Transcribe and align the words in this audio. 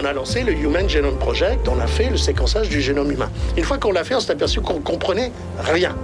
On 0.00 0.04
a 0.06 0.14
lancé 0.14 0.42
le 0.44 0.52
Human 0.54 0.88
Genome 0.88 1.18
Project, 1.18 1.68
on 1.68 1.78
a 1.78 1.86
fait 1.86 2.08
le 2.08 2.16
séquençage 2.16 2.70
du 2.70 2.80
génome 2.80 3.12
humain. 3.12 3.28
Une 3.58 3.64
fois 3.64 3.76
qu'on 3.76 3.92
l'a 3.92 4.02
fait, 4.02 4.14
on 4.14 4.20
s'est 4.20 4.32
aperçu 4.32 4.62
qu'on 4.62 4.80
comprenait 4.80 5.30
rien. 5.58 5.94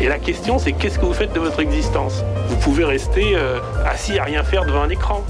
Et 0.00 0.06
la 0.06 0.20
question, 0.20 0.60
c'est 0.60 0.70
qu'est-ce 0.70 1.00
que 1.00 1.04
vous 1.04 1.12
faites 1.12 1.32
de 1.32 1.40
votre 1.40 1.58
existence? 1.58 2.22
Vous 2.48 2.56
pouvez 2.58 2.84
rester 2.84 3.32
euh, 3.34 3.58
assis 3.84 4.20
à 4.20 4.22
rien 4.22 4.44
faire 4.44 4.64
devant 4.64 4.82
un 4.82 4.90
écran. 4.90 5.24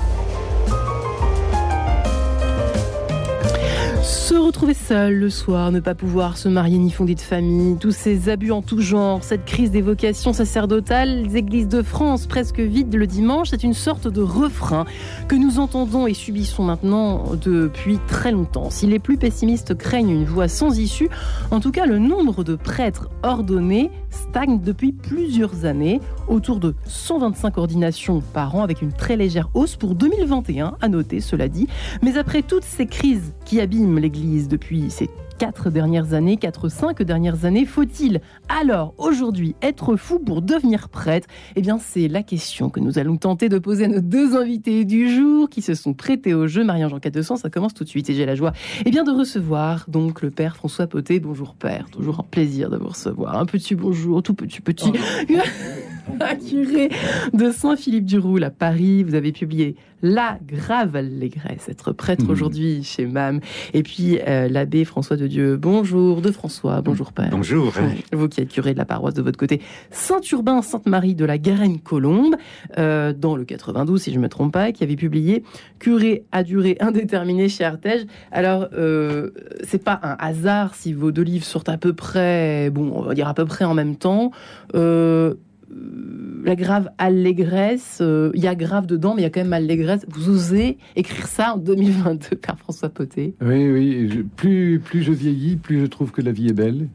Se 4.26 4.34
retrouver 4.34 4.74
seul 4.74 5.14
le 5.14 5.30
soir, 5.30 5.70
ne 5.70 5.78
pas 5.78 5.94
pouvoir 5.94 6.36
se 6.36 6.48
marier 6.48 6.78
ni 6.78 6.90
fonder 6.90 7.14
de 7.14 7.20
famille, 7.20 7.76
tous 7.76 7.92
ces 7.92 8.28
abus 8.28 8.50
en 8.50 8.60
tout 8.60 8.80
genre, 8.80 9.22
cette 9.22 9.44
crise 9.44 9.70
des 9.70 9.82
vocations 9.82 10.32
sacerdotales, 10.32 11.22
les 11.22 11.36
églises 11.36 11.68
de 11.68 11.80
France 11.80 12.26
presque 12.26 12.58
vides 12.58 12.92
le 12.92 13.06
dimanche, 13.06 13.50
c'est 13.50 13.62
une 13.62 13.72
sorte 13.72 14.08
de 14.08 14.20
refrain 14.20 14.84
que 15.28 15.36
nous 15.36 15.60
entendons 15.60 16.08
et 16.08 16.12
subissons 16.12 16.64
maintenant 16.64 17.36
depuis 17.40 18.00
très 18.08 18.32
longtemps. 18.32 18.68
Si 18.70 18.88
les 18.88 18.98
plus 18.98 19.16
pessimistes 19.16 19.78
craignent 19.78 20.10
une 20.10 20.24
voie 20.24 20.48
sans 20.48 20.76
issue, 20.76 21.08
en 21.52 21.60
tout 21.60 21.70
cas 21.70 21.86
le 21.86 22.00
nombre 22.00 22.42
de 22.42 22.56
prêtres 22.56 23.08
ordonnés 23.22 23.92
stagne 24.16 24.60
depuis 24.60 24.92
plusieurs 24.92 25.64
années, 25.64 26.00
autour 26.28 26.58
de 26.58 26.74
125 26.86 27.58
ordinations 27.58 28.22
par 28.32 28.54
an 28.56 28.62
avec 28.62 28.82
une 28.82 28.92
très 28.92 29.16
légère 29.16 29.48
hausse 29.54 29.76
pour 29.76 29.94
2021, 29.94 30.76
à 30.80 30.88
noter 30.88 31.20
cela 31.20 31.48
dit. 31.48 31.68
Mais 32.02 32.18
après 32.18 32.42
toutes 32.42 32.64
ces 32.64 32.86
crises 32.86 33.34
qui 33.44 33.60
abîment 33.60 33.98
l'Église, 33.98 34.48
depuis 34.48 34.90
ces 34.90 35.08
quatre 35.36 35.70
dernières 35.70 36.14
années, 36.14 36.36
quatre, 36.36 36.68
cinq 36.68 37.02
dernières 37.02 37.44
années. 37.44 37.66
Faut-il 37.66 38.20
alors 38.48 38.94
aujourd'hui 38.98 39.54
être 39.62 39.96
fou 39.96 40.18
pour 40.18 40.42
devenir 40.42 40.88
prêtre? 40.88 41.28
Eh 41.56 41.60
bien, 41.60 41.78
c'est 41.78 42.08
la 42.08 42.22
question 42.22 42.70
que 42.70 42.80
nous 42.80 42.98
allons 42.98 43.16
tenter 43.16 43.48
de 43.48 43.58
poser 43.58 43.84
à 43.84 43.88
nos 43.88 44.00
deux 44.00 44.36
invités 44.36 44.84
du 44.84 45.14
jour 45.14 45.48
qui 45.48 45.62
se 45.62 45.74
sont 45.74 45.94
prêtés 45.94 46.34
au 46.34 46.46
jeu. 46.46 46.64
Marie-Jean 46.64 46.98
400, 46.98 47.36
ça 47.36 47.50
commence 47.50 47.74
tout 47.74 47.84
de 47.84 47.88
suite 47.88 48.08
et 48.10 48.14
j'ai 48.14 48.26
la 48.26 48.34
joie 48.34 48.52
eh 48.84 48.90
bien, 48.90 49.04
de 49.04 49.10
recevoir 49.10 49.86
donc 49.88 50.22
le 50.22 50.30
père 50.30 50.56
François 50.56 50.86
Poté. 50.86 51.20
Bonjour 51.20 51.54
père, 51.54 51.86
toujours 51.90 52.20
un 52.20 52.24
plaisir 52.24 52.70
de 52.70 52.76
vous 52.76 52.88
recevoir. 52.88 53.36
Un 53.38 53.46
petit 53.46 53.74
bonjour, 53.74 54.22
tout 54.22 54.34
petit 54.34 54.60
petit. 54.60 54.92
curé 56.48 56.90
de 57.32 57.50
Saint-Philippe-du-Roule 57.50 58.44
à 58.44 58.50
Paris. 58.50 59.02
Vous 59.02 59.14
avez 59.14 59.32
publié 59.32 59.76
La 60.02 60.38
grave 60.46 60.96
allégresse, 60.96 61.68
être 61.68 61.92
prêtre 61.92 62.24
mmh. 62.24 62.30
aujourd'hui 62.30 62.82
chez 62.84 63.06
MAM. 63.06 63.40
Et 63.74 63.82
puis 63.82 64.18
euh, 64.26 64.48
l'abbé 64.48 64.84
François 64.84 65.16
de 65.16 65.26
Dieu. 65.26 65.56
Bonjour 65.56 66.22
de 66.22 66.30
François, 66.30 66.80
bonjour 66.82 67.12
père. 67.12 67.30
Bonjour. 67.30 67.72
Vous 68.12 68.28
qui 68.28 68.40
êtes 68.40 68.48
curé 68.48 68.72
de 68.72 68.78
la 68.78 68.84
paroisse 68.84 69.14
de 69.14 69.22
votre 69.22 69.38
côté, 69.38 69.60
Saint-Urbain, 69.90 70.62
Sainte-Marie 70.62 71.14
de 71.14 71.24
la 71.24 71.38
Garenne-Colombe, 71.38 72.36
euh, 72.78 73.12
dans 73.12 73.36
le 73.36 73.44
92 73.44 74.00
si 74.00 74.12
je 74.12 74.16
ne 74.16 74.22
me 74.22 74.28
trompe 74.28 74.52
pas, 74.52 74.72
qui 74.72 74.84
avait 74.84 74.96
publié 74.96 75.42
Curé 75.78 76.24
à 76.32 76.42
durée 76.42 76.76
indéterminée 76.80 77.48
chez 77.48 77.64
Artege. 77.64 78.06
Alors, 78.32 78.68
euh, 78.72 79.30
c'est 79.64 79.82
pas 79.82 80.00
un 80.02 80.16
hasard 80.18 80.74
si 80.74 80.92
vos 80.92 81.12
deux 81.12 81.22
livres 81.22 81.44
sortent 81.44 81.68
à 81.68 81.76
peu 81.76 81.92
près, 81.92 82.70
bon, 82.70 82.92
on 82.94 83.02
va 83.02 83.14
dire 83.14 83.28
à 83.28 83.34
peu 83.34 83.44
près 83.44 83.64
en 83.64 83.74
même 83.74 83.96
temps. 83.96 84.30
Euh, 84.74 85.34
la 85.68 86.54
grave 86.54 86.90
allégresse, 86.98 87.98
euh, 88.00 88.30
il 88.34 88.42
y 88.42 88.46
a 88.46 88.54
grave 88.54 88.86
dedans, 88.86 89.14
mais 89.14 89.22
il 89.22 89.24
y 89.24 89.26
a 89.26 89.30
quand 89.30 89.42
même 89.42 89.52
allégresse. 89.52 90.06
Vous 90.08 90.30
osez 90.30 90.78
écrire 90.94 91.26
ça 91.26 91.54
en 91.54 91.58
2022, 91.58 92.36
Père 92.36 92.58
François 92.58 92.88
Poté 92.88 93.34
Oui, 93.40 93.70
oui. 93.70 94.24
plus, 94.36 94.80
plus 94.82 95.02
je 95.02 95.12
vieillis, 95.12 95.56
plus 95.56 95.80
je 95.80 95.86
trouve 95.86 96.12
que 96.12 96.22
la 96.22 96.32
vie 96.32 96.48
est 96.48 96.52
belle. 96.52 96.88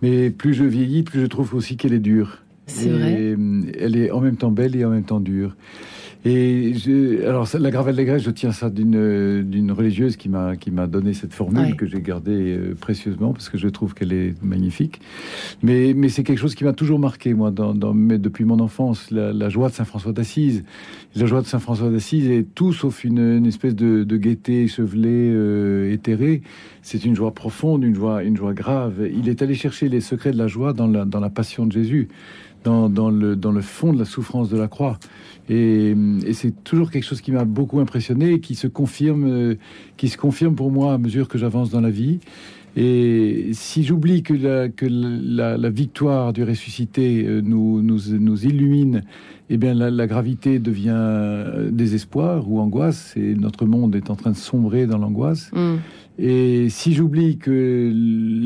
Mais 0.00 0.30
plus 0.30 0.54
je 0.54 0.64
vieillis, 0.64 1.02
plus 1.02 1.20
je 1.20 1.26
trouve 1.26 1.54
aussi 1.54 1.76
qu'elle 1.76 1.92
est 1.92 2.00
dure. 2.00 2.42
C'est 2.66 2.88
vrai. 2.88 3.36
Elle 3.78 3.96
est 3.96 4.10
en 4.10 4.20
même 4.20 4.36
temps 4.36 4.50
belle 4.50 4.74
et 4.74 4.84
en 4.84 4.90
même 4.90 5.04
temps 5.04 5.20
dure. 5.20 5.54
Et 6.24 6.74
je, 6.74 7.26
alors, 7.26 7.48
la 7.58 7.70
gravelle 7.72 7.96
des 7.96 8.04
Grèces, 8.04 8.22
je 8.22 8.30
tiens 8.30 8.52
ça 8.52 8.70
d'une 8.70 9.42
d'une 9.42 9.72
religieuse 9.72 10.16
qui 10.16 10.28
m'a 10.28 10.54
qui 10.54 10.70
m'a 10.70 10.86
donné 10.86 11.14
cette 11.14 11.34
formule 11.34 11.74
que 11.74 11.84
j'ai 11.84 12.00
gardée 12.00 12.56
euh, 12.56 12.74
précieusement 12.80 13.32
parce 13.32 13.48
que 13.48 13.58
je 13.58 13.66
trouve 13.66 13.92
qu'elle 13.92 14.12
est 14.12 14.40
magnifique. 14.40 15.00
Mais 15.64 15.94
mais 15.96 16.08
c'est 16.08 16.22
quelque 16.22 16.38
chose 16.38 16.54
qui 16.54 16.62
m'a 16.62 16.74
toujours 16.74 17.00
marqué 17.00 17.34
moi 17.34 17.50
dans, 17.50 17.74
dans 17.74 17.92
depuis 17.92 18.44
mon 18.44 18.60
enfance 18.60 19.10
la, 19.10 19.48
joie 19.48 19.68
de 19.68 19.74
Saint 19.74 19.84
François 19.84 20.12
d'Assise. 20.12 20.62
La 21.16 21.26
joie 21.26 21.42
de 21.42 21.46
Saint 21.46 21.58
François 21.58 21.90
d'Assise 21.90 22.28
est 22.30 22.46
tout 22.54 22.72
sauf 22.72 23.02
une, 23.02 23.18
une 23.18 23.46
espèce 23.46 23.74
de, 23.74 24.04
de 24.04 24.16
gaieté 24.16 24.62
échevelée, 24.62 25.30
euh, 25.32 25.92
éthérée. 25.92 26.42
C'est 26.82 27.04
une 27.04 27.16
joie 27.16 27.34
profonde, 27.34 27.82
une 27.82 27.96
joie 27.96 28.22
une 28.22 28.36
joie 28.36 28.54
grave. 28.54 29.08
Il 29.12 29.28
est 29.28 29.42
allé 29.42 29.54
chercher 29.54 29.88
les 29.88 30.00
secrets 30.00 30.30
de 30.30 30.38
la 30.38 30.46
joie 30.46 30.72
dans 30.72 30.86
la 30.86 31.04
dans 31.04 31.20
la 31.20 31.30
passion 31.30 31.66
de 31.66 31.72
Jésus. 31.72 32.08
Dans, 32.64 33.10
le, 33.10 33.60
fond 33.60 33.92
de 33.92 33.98
la 33.98 34.04
souffrance 34.04 34.48
de 34.48 34.56
la 34.56 34.68
croix. 34.68 34.98
Et, 35.48 35.94
c'est 36.32 36.62
toujours 36.62 36.90
quelque 36.90 37.04
chose 37.04 37.20
qui 37.20 37.32
m'a 37.32 37.44
beaucoup 37.44 37.80
impressionné 37.80 38.34
et 38.34 38.40
qui 38.40 38.54
se 38.54 38.66
confirme, 38.68 39.24
euh, 39.24 39.54
qui 39.96 40.08
se 40.08 40.16
confirme 40.16 40.54
pour 40.54 40.70
moi 40.70 40.94
à 40.94 40.98
mesure 40.98 41.28
que 41.28 41.38
j'avance 41.38 41.70
dans 41.70 41.80
la 41.80 41.90
vie. 41.90 42.20
Et 42.76 43.50
si 43.52 43.84
j'oublie 43.84 44.22
que, 44.22 44.34
la, 44.34 45.70
victoire 45.70 46.32
du 46.32 46.44
ressuscité 46.44 47.24
euh, 47.26 47.40
nous 47.42 48.46
illumine, 48.46 49.02
eh 49.54 49.58
bien 49.58 49.74
la, 49.74 50.06
gravité 50.06 50.58
devient 50.58 50.94
euh, 50.94 51.70
désespoir 51.70 52.50
ou 52.50 52.58
angoisse, 52.58 53.12
et 53.16 53.34
notre 53.34 53.66
monde 53.66 53.94
est 53.94 54.08
en 54.08 54.16
train 54.16 54.30
de 54.30 54.36
sombrer 54.36 54.86
dans 54.86 54.96
l'angoisse. 54.96 55.50
Mm. 55.52 55.76
Et 56.18 56.70
si 56.70 56.94
j'oublie 56.94 57.36
que 57.36 57.92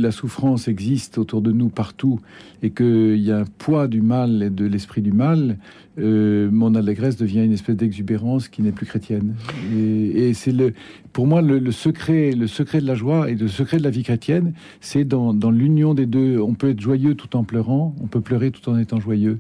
la 0.01 0.11
souffrance 0.11 0.67
existe 0.67 1.19
autour 1.19 1.43
de 1.43 1.53
nous 1.53 1.69
partout 1.69 2.19
et 2.63 2.71
qu'il 2.71 3.19
y 3.19 3.31
a 3.31 3.39
un 3.39 3.45
poids 3.45 3.87
du 3.87 4.03
mal 4.03 4.43
et 4.43 4.51
de 4.51 4.65
l'esprit 4.67 5.01
du 5.01 5.13
mal, 5.13 5.59
euh, 6.01 6.51
mon 6.51 6.75
allégresse 6.75 7.17
devient 7.17 7.45
une 7.45 7.53
espèce 7.53 7.77
d'exubérance 7.77 8.49
qui 8.49 8.63
n'est 8.63 8.73
plus 8.73 8.87
chrétienne. 8.87 9.35
Et, 9.77 10.35
c'est 10.35 10.53
le, 10.53 10.75
pour 11.13 11.29
moi 11.29 11.41
le, 11.41 11.71
secret, 11.71 12.33
le 12.33 12.49
secret 12.49 12.81
de 12.81 12.87
la 12.87 12.97
joie 12.97 13.31
et 13.31 13.37
le 13.37 13.47
secret 13.47 13.79
de 13.79 13.85
la 13.85 13.91
vie 13.91 14.03
chrétienne, 14.03 14.55
c'est 14.81 15.05
dans, 15.05 15.35
dans 15.35 15.53
l'union 15.53 15.95
des 15.95 16.07
deux. 16.07 16.41
On 16.41 16.55
peut 16.55 16.71
être 16.71 16.81
joyeux 16.81 17.15
tout 17.15 17.37
en 17.37 17.45
pleurant, 17.45 17.95
on 18.03 18.09
peut 18.09 18.21
pleurer 18.21 18.51
tout 18.51 18.69
en 18.69 18.77
étant 18.77 18.99
joyeux. 18.99 19.39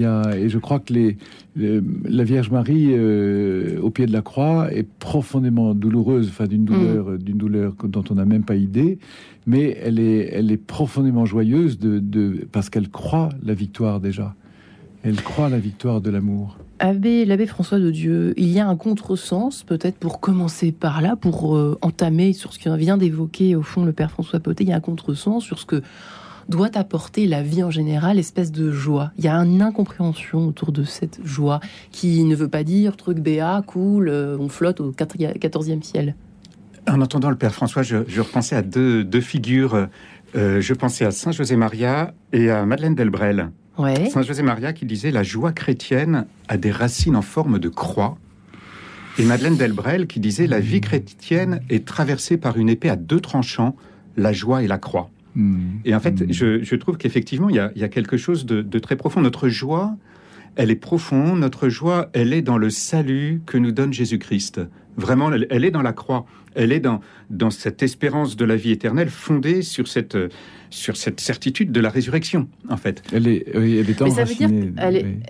Il 0.00 0.04
y 0.04 0.06
a, 0.06 0.34
et 0.34 0.48
je 0.48 0.58
crois 0.58 0.80
que 0.80 0.94
les, 0.94 1.18
la 1.54 2.24
Vierge 2.24 2.50
Marie 2.50 2.86
euh, 2.92 3.78
au 3.82 3.90
pied 3.90 4.06
de 4.06 4.12
la 4.12 4.22
croix 4.22 4.72
est 4.72 4.88
profondément 4.98 5.74
douloureuse, 5.74 6.28
enfin 6.30 6.46
d'une 6.46 6.64
douleur, 6.64 7.10
mm. 7.10 7.18
d'une 7.18 7.36
douleur 7.36 7.74
dont 7.84 8.04
on 8.08 8.14
n'a 8.14 8.24
même 8.24 8.44
pas 8.44 8.54
idée, 8.56 8.98
mais 9.46 9.78
elle 9.82 9.98
est, 9.98 10.30
elle 10.32 10.50
est 10.50 10.56
profondément 10.56 11.26
joyeuse 11.26 11.78
de, 11.78 11.98
de 11.98 12.46
parce 12.50 12.70
qu'elle 12.70 12.88
croit 12.88 13.28
la 13.42 13.52
victoire 13.52 14.00
déjà. 14.00 14.34
Elle 15.02 15.20
croit 15.20 15.50
la 15.50 15.58
victoire 15.58 16.00
de 16.00 16.08
l'amour. 16.08 16.56
Abbé, 16.78 17.26
l'abbé 17.26 17.44
François 17.44 17.78
de 17.78 17.90
Dieu, 17.90 18.32
il 18.38 18.48
y 18.48 18.58
a 18.58 18.66
un 18.66 18.76
contresens, 18.76 19.64
peut-être 19.64 19.98
pour 19.98 20.18
commencer 20.18 20.72
par 20.72 21.02
là, 21.02 21.14
pour 21.14 21.54
euh, 21.54 21.76
entamer 21.82 22.32
sur 22.32 22.54
ce 22.54 22.58
qu'on 22.58 22.76
vient 22.76 22.96
d'évoquer 22.96 23.54
au 23.54 23.62
fond 23.62 23.84
le 23.84 23.92
Père 23.92 24.10
François 24.10 24.40
Poté, 24.40 24.64
il 24.64 24.70
y 24.70 24.72
a 24.72 24.76
un 24.76 24.80
contresens 24.80 25.44
sur 25.44 25.58
ce 25.58 25.66
que 25.66 25.82
doit 26.48 26.70
apporter 26.76 27.26
la 27.26 27.42
vie 27.42 27.62
en 27.62 27.70
général, 27.70 28.18
espèce 28.18 28.52
de 28.52 28.70
joie. 28.70 29.12
Il 29.18 29.24
y 29.24 29.28
a 29.28 29.36
une 29.36 29.62
incompréhension 29.62 30.46
autour 30.48 30.72
de 30.72 30.84
cette 30.84 31.20
joie 31.24 31.60
qui 31.90 32.24
ne 32.24 32.34
veut 32.34 32.48
pas 32.48 32.64
dire 32.64 32.96
truc 32.96 33.18
béat, 33.18 33.62
cool, 33.66 34.08
euh, 34.08 34.36
on 34.38 34.48
flotte 34.48 34.80
au 34.80 34.92
14e 34.92 35.82
ciel. 35.82 36.14
En 36.88 37.00
entendant 37.00 37.30
le 37.30 37.36
Père 37.36 37.54
François, 37.54 37.82
je, 37.82 38.20
repensais 38.20 38.56
à 38.56 38.62
deux, 38.62 39.20
figures. 39.20 39.88
Euh, 40.34 40.60
je 40.60 40.74
pensais 40.74 41.04
à 41.04 41.10
Saint 41.10 41.32
José 41.32 41.56
Maria 41.56 42.14
et 42.32 42.50
à 42.50 42.64
Madeleine 42.64 42.94
Delbrel. 42.94 43.50
Saint 44.10 44.22
José 44.22 44.42
Maria 44.42 44.72
qui 44.72 44.84
disait 44.84 45.10
la 45.10 45.22
joie 45.22 45.52
chrétienne 45.52 46.26
a 46.48 46.56
des 46.56 46.70
racines 46.70 47.16
en 47.16 47.22
forme 47.22 47.58
de 47.58 47.68
croix. 47.68 48.18
Et 49.18 49.24
Madeleine 49.24 49.56
Delbrel 49.56 50.06
qui 50.06 50.20
disait 50.20 50.46
la 50.46 50.60
vie 50.60 50.80
chrétienne 50.80 51.60
est 51.68 51.86
traversée 51.86 52.36
par 52.36 52.58
une 52.58 52.68
épée 52.68 52.90
à 52.90 52.96
deux 52.96 53.20
tranchants, 53.20 53.76
la 54.16 54.32
joie 54.32 54.62
et 54.62 54.66
la 54.66 54.78
croix. 54.78 55.10
Hmm. 55.34 55.78
Et 55.84 55.94
en 55.94 56.00
fait, 56.00 56.22
hmm. 56.22 56.32
je, 56.32 56.74
trouve 56.76 56.96
qu'effectivement, 56.96 57.48
il, 57.48 57.56
y 57.56 57.58
a, 57.84 57.88
quelque 57.88 58.16
chose 58.16 58.46
de, 58.46 58.78
très 58.78 58.96
profond. 58.96 59.20
Notre 59.20 59.48
joie, 59.48 59.96
elle 60.56 60.70
est 60.70 60.76
profonde. 60.76 61.40
Notre 61.40 61.68
joie, 61.68 62.10
elle 62.12 62.32
est 62.32 62.42
dans 62.42 62.58
le 62.58 62.70
salut 62.70 63.42
que 63.46 63.58
nous 63.58 63.72
donne 63.72 63.92
Jésus-Christ. 63.92 64.60
Vraiment, 64.96 65.30
elle, 65.32 65.64
est 65.64 65.70
dans 65.70 65.82
la 65.82 65.92
croix. 65.92 66.26
Elle 66.54 66.72
est 66.72 66.80
dans, 66.80 67.00
dans 67.30 67.50
cette 67.50 67.82
espérance 67.82 68.36
de 68.36 68.44
la 68.44 68.56
vie 68.56 68.72
éternelle 68.72 69.08
fondée 69.08 69.62
sur 69.62 69.86
cette, 69.88 70.16
sur 70.70 70.96
cette 70.96 71.20
certitude 71.20 71.72
de 71.72 71.80
la 71.80 71.90
résurrection, 71.90 72.48
en 72.68 72.76
fait. 72.76 73.02
Elle 73.12 73.28
est, 73.28 73.44
elle 73.54 73.90
est 73.90 74.10
ça 74.10 74.24
veut 74.24 74.34
dire, 74.34 74.50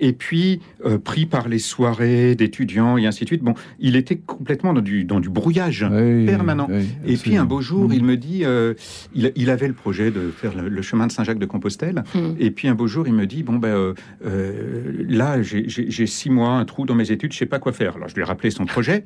et 0.00 0.12
puis 0.12 0.60
euh, 0.84 0.98
pris 0.98 1.26
par 1.26 1.48
les 1.48 1.58
soirées 1.58 2.34
d'étudiants 2.34 2.96
et 2.96 3.06
ainsi 3.06 3.24
de 3.24 3.28
suite. 3.28 3.42
Bon, 3.42 3.54
il 3.78 3.96
était 3.96 4.16
complètement 4.16 4.72
dans 4.72 4.80
du, 4.80 5.04
dans 5.04 5.20
du 5.20 5.28
brouillage 5.28 5.86
permanent. 6.26 6.68
et 7.06 7.16
puis 7.16 7.36
un 7.36 7.44
beau 7.44 7.60
jour, 7.60 7.92
il 7.92 8.04
me 8.04 8.16
dit, 8.16 8.44
euh, 8.44 8.74
il, 9.14 9.50
avait 9.50 9.68
le 9.68 9.74
projet 9.74 10.10
de 10.10 10.30
faire 10.30 10.52
le, 10.56 10.82
chemin 10.82 11.06
de 11.06 11.12
Saint-Jacques 11.12 11.38
de 11.38 11.46
Compostelle. 11.46 12.04
Hmm. 12.14 12.34
Et 12.38 12.50
puis 12.50 12.68
un 12.68 12.74
beau 12.74 12.86
jour, 12.86 13.06
il 13.06 13.14
me 13.14 13.26
dit, 13.26 13.42
bon 13.42 13.56
ben 13.56 13.94
euh, 14.24 15.04
là, 15.08 15.42
j'ai 15.42 16.06
six 16.06 16.30
mois, 16.30 16.50
un 16.50 16.64
trou 16.64 16.86
dans 16.86 16.94
mes 16.94 17.10
études, 17.10 17.32
je 17.32 17.38
sais 17.38 17.46
pas 17.46 17.58
quoi 17.58 17.72
faire. 17.72 17.96
Alors 17.96 18.08
je 18.08 18.14
lui 18.14 18.22
ai 18.22 18.24
rappelé 18.24 18.50
son 18.50 18.66
projet. 18.66 19.04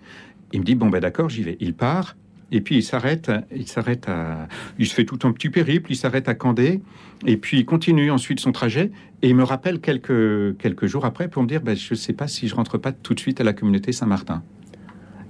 Il 0.53 0.61
me 0.61 0.65
dit, 0.65 0.75
bon 0.75 0.89
ben 0.89 1.01
d'accord, 1.01 1.29
j'y 1.29 1.43
vais. 1.43 1.57
Il 1.61 1.75
part. 1.75 2.17
Et 2.51 2.61
puis 2.61 2.77
il 2.77 2.83
s'arrête, 2.83 3.31
il 3.55 3.69
s'arrête 3.69 4.09
à, 4.09 4.49
il 4.79 4.87
se 4.87 4.95
fait 4.95 5.05
tout 5.05 5.19
un 5.25 5.33
petit 5.33 5.51
périple, 5.51 5.93
il 5.93 5.97
s'arrête 5.97 6.29
à 6.29 6.35
Candé, 6.35 6.81
et 7.27 7.37
puis 7.37 7.59
il 7.59 7.65
continue 7.67 8.11
ensuite 8.11 8.41
son 8.41 8.53
trajet, 8.53 8.91
et 9.23 9.29
il 9.29 9.37
me 9.37 9.45
rappelle 9.45 9.81
quelques, 9.81 10.57
quelques 10.57 10.87
jours 10.87 11.05
après 11.05 11.29
pour 11.29 11.43
me 11.43 11.49
dire, 11.49 11.61
ben, 11.61 11.77
je 11.77 11.93
ne 11.93 11.97
sais 11.97 12.15
pas 12.15 12.27
si 12.27 12.49
je 12.49 12.55
rentre 12.55 12.79
pas 12.79 12.93
tout 12.93 13.15
de 13.15 13.21
suite 13.21 13.41
à 13.41 13.45
la 13.45 13.53
communauté 13.53 13.93
Saint-Martin. 13.93 14.43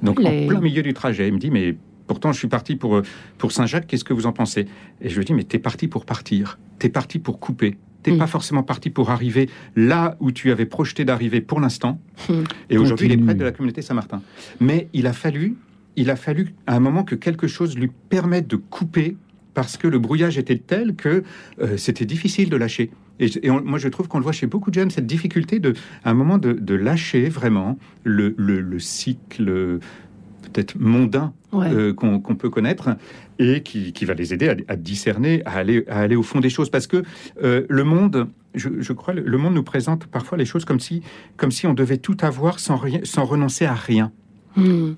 Donc 0.03 0.21
en 0.21 0.47
plein 0.47 0.61
milieu 0.61 0.83
du 0.83 0.95
trajet, 0.95 1.27
il 1.27 1.35
me 1.35 1.39
dit, 1.39 1.51
mais 1.51 1.77
pourtant 2.07 2.31
je 2.31 2.39
suis 2.39 2.49
parti 2.49 2.77
pour, 2.77 3.03
pour 3.37 3.51
Saint-Jacques, 3.51 3.89
qu'est-ce 3.89 4.05
que 4.05 4.15
vous 4.15 4.27
en 4.27 4.33
pensez? 4.33 4.67
Et 5.01 5.09
je 5.09 5.19
lui 5.19 5.25
dis, 5.25 5.35
mais 5.35 5.45
t'es 5.45 5.59
parti 5.59 5.89
pour 5.89 6.05
partir, 6.05 6.59
t'es 6.79 6.89
parti 6.89 7.19
pour 7.19 7.41
couper, 7.41 7.79
t'es 8.05 8.13
mm. 8.13 8.19
pas 8.19 8.29
forcément 8.29 8.63
parti 8.63 8.91
pour 8.91 9.11
arriver 9.11 9.51
là 9.75 10.17
où 10.21 10.31
tu 10.31 10.53
avais 10.53 10.67
projeté 10.67 11.05
d'arriver 11.05 11.41
pour 11.41 11.59
l'instant. 11.59 12.01
Mm. 12.29 12.35
Et 12.71 12.79
aujourd'hui, 12.79 13.09
il 13.09 13.13
est 13.13 13.17
près 13.17 13.35
de 13.35 13.45
la 13.45 13.51
communauté 13.51 13.83
Saint-Martin. 13.83 14.23
Mais 14.61 14.89
il 14.93 15.09
a 15.09 15.13
fallu 15.13 15.57
il 15.99 16.11
a 16.11 16.17
fallu 16.17 16.55
à 16.67 16.77
un 16.77 16.81
moment 16.81 17.03
que 17.03 17.17
quelque 17.17 17.49
chose 17.49 17.77
lui 17.77 17.91
permette 18.09 18.47
de 18.47 18.57
couper 18.57 19.17
parce 19.55 19.77
que 19.77 19.89
le 19.89 19.99
brouillage 19.99 20.39
était 20.39 20.59
tel 20.59 20.95
que 20.95 21.25
euh, 21.61 21.77
c'était 21.77 22.05
difficile 22.05 22.49
de 22.49 22.57
lâcher. 22.57 22.91
Et, 23.19 23.51
moi, 23.51 23.81
je 23.81 23.89
trouve 23.89 24.07
qu'on 24.07 24.19
le 24.19 24.23
voit 24.23 24.33
chez 24.33 24.47
beaucoup 24.47 24.71
de 24.71 24.77
jeunes, 24.77 24.93
cette 24.93 25.07
difficulté 25.07 25.59
de, 25.59 25.75
à 26.05 26.11
un 26.11 26.15
moment 26.15 26.39
de, 26.39 26.75
lâcher 26.75 27.29
vraiment 27.29 27.77
le, 28.05 28.79
cycle 28.79 29.81
peut-être 30.43 30.79
mondain 30.79 31.33
euh, 31.53 31.93
qu'on 31.93 32.21
peut 32.21 32.49
connaître 32.49 32.97
et 33.41 33.65
qui, 33.65 34.05
va 34.05 34.15
les 34.15 34.33
aider 34.33 34.55
à, 34.69 34.77
discerner, 34.77 35.43
à 35.45 35.55
aller, 35.55 35.85
à 35.89 35.99
aller 35.99 36.15
au 36.15 36.23
fond 36.23 36.39
des 36.39 36.51
choses. 36.51 36.71
Parce 36.71 36.87
que 36.87 37.03
euh, 37.43 37.67
le 37.69 37.83
monde, 37.83 38.29
je, 38.55 38.93
crois, 38.93 39.15
le 39.15 39.39
monde 39.39 39.55
nous 39.55 39.65
présente 39.65 40.07
parfois 40.07 40.39
les 40.39 40.45
choses 40.45 40.65
comme 40.65 40.79
si, 40.79 41.03
comme 41.37 41.51
si 41.51 41.67
on 41.67 41.75
devait 41.75 41.99
tout 41.99 42.17
avoir 42.21 42.61
sans, 42.61 42.77
rien, 42.77 43.01
sans 43.03 43.25
renoncer 43.25 43.67
à 43.67 43.75
rien. 43.75 44.13
Hmm. 44.59 44.95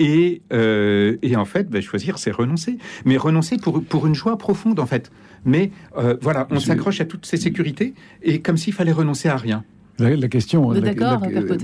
Euh, 0.53 1.17
et, 1.23 1.37
en 1.37 1.45
fait, 1.45 1.69
ben, 1.69 1.83
choisir, 1.83 2.19
c'est 2.19 2.31
renoncer. 2.31 2.79
Mais 3.05 3.17
renoncer 3.17 3.59
pour, 3.59 3.83
pour 3.83 4.07
une 4.07 4.15
joie 4.15 4.39
profonde, 4.39 4.81
en 4.81 4.87
fait. 4.87 5.11
Mais 5.45 5.71
euh, 5.97 6.17
voilà, 6.21 6.47
on 6.51 6.61
s'accroche 6.61 7.01
à 7.01 7.05
toutes 7.05 7.27
ces 7.27 7.37
sécurités 7.37 7.95
et 8.23 8.41
comme 8.41 8.57
s'il 8.57 8.75
fallait 8.75 8.93
renoncer 8.93 9.29
à 9.29 9.37
rien. 9.37 9.65
La, 10.01 10.29
question, 10.29 10.69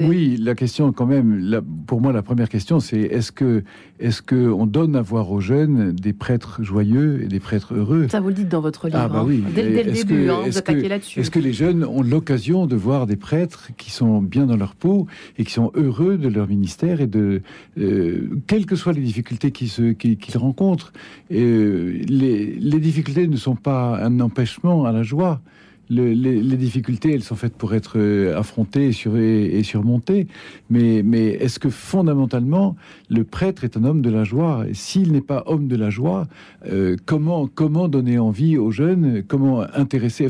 oui, 0.00 0.36
la 0.36 0.54
question 0.54 0.92
quand 0.92 1.06
même. 1.06 1.62
pour 1.86 2.00
moi, 2.00 2.12
la 2.12 2.22
première 2.22 2.48
question, 2.48 2.80
c'est 2.80 3.00
est-ce 3.00 3.32
que 3.32 3.64
est-ce 3.98 4.20
que 4.20 4.50
on 4.50 4.66
donne 4.66 4.94
à 4.94 5.02
voir 5.02 5.30
aux 5.32 5.40
jeunes 5.40 5.92
des 5.92 6.12
prêtres 6.12 6.62
joyeux 6.62 7.22
et 7.22 7.28
des 7.28 7.40
prêtres 7.40 7.74
heureux? 7.74 8.08
Ça 8.10 8.20
vous 8.20 8.28
le 8.28 8.34
dites 8.34 8.48
dans 8.48 8.60
votre 8.60 8.88
livre. 8.88 8.98
Ah 9.00 9.08
bah 9.08 9.24
oui. 9.26 9.42
Hein. 9.46 9.50
Dès, 9.54 9.82
le 9.84 9.92
début, 9.92 10.28
hein, 10.28 10.40
vous 10.44 10.58
attaquez 10.58 10.88
là-dessus. 10.88 11.20
Est-ce 11.20 11.30
que 11.30 11.38
les 11.38 11.52
jeunes 11.52 11.84
ont 11.84 12.02
l'occasion 12.02 12.66
de 12.66 12.76
voir 12.76 13.06
des 13.06 13.16
prêtres 13.16 13.70
qui 13.76 13.90
sont 13.90 14.20
bien 14.20 14.46
dans 14.46 14.56
leur 14.56 14.74
peau 14.74 15.06
et 15.38 15.44
qui 15.44 15.52
sont 15.52 15.72
heureux 15.74 16.18
de 16.18 16.28
leur 16.28 16.48
ministère 16.48 17.00
et 17.00 17.06
de 17.06 17.42
euh, 17.78 18.28
quelles 18.46 18.66
que 18.66 18.76
soient 18.76 18.92
les 18.92 19.00
difficultés 19.00 19.50
qu'ils 19.50 20.36
rencontrent, 20.36 20.92
euh, 21.32 21.98
les, 22.06 22.52
les 22.52 22.80
difficultés 22.80 23.26
ne 23.28 23.36
sont 23.36 23.56
pas 23.56 23.98
un 24.02 24.20
empêchement 24.20 24.84
à 24.84 24.92
la 24.92 25.02
joie 25.02 25.40
les, 25.88 26.56
difficultés, 26.56 27.12
elles 27.12 27.22
sont 27.22 27.36
faites 27.36 27.54
pour 27.54 27.74
être 27.74 27.98
euh, 27.98 28.38
affrontées 28.38 28.88
et, 28.88 29.62
surmontées. 29.62 30.26
Mais, 30.70 31.02
est-ce 31.40 31.58
que 31.58 31.70
fondamentalement, 31.70 32.76
le 33.08 33.24
prêtre 33.24 33.64
est 33.64 33.76
un 33.76 33.84
homme 33.84 34.02
de 34.02 34.10
la 34.10 34.24
joie? 34.24 34.64
S'il 34.72 35.12
n'est 35.12 35.20
pas 35.20 35.44
homme 35.46 35.68
de 35.68 35.76
la 35.76 35.90
joie, 35.90 36.26
euh, 36.70 36.96
comment, 37.06 37.46
comment 37.46 37.88
donner 37.88 38.18
envie 38.18 38.56
aux 38.56 38.70
jeunes? 38.70 39.22
Comment 39.26 39.62
intéresser? 39.74 40.28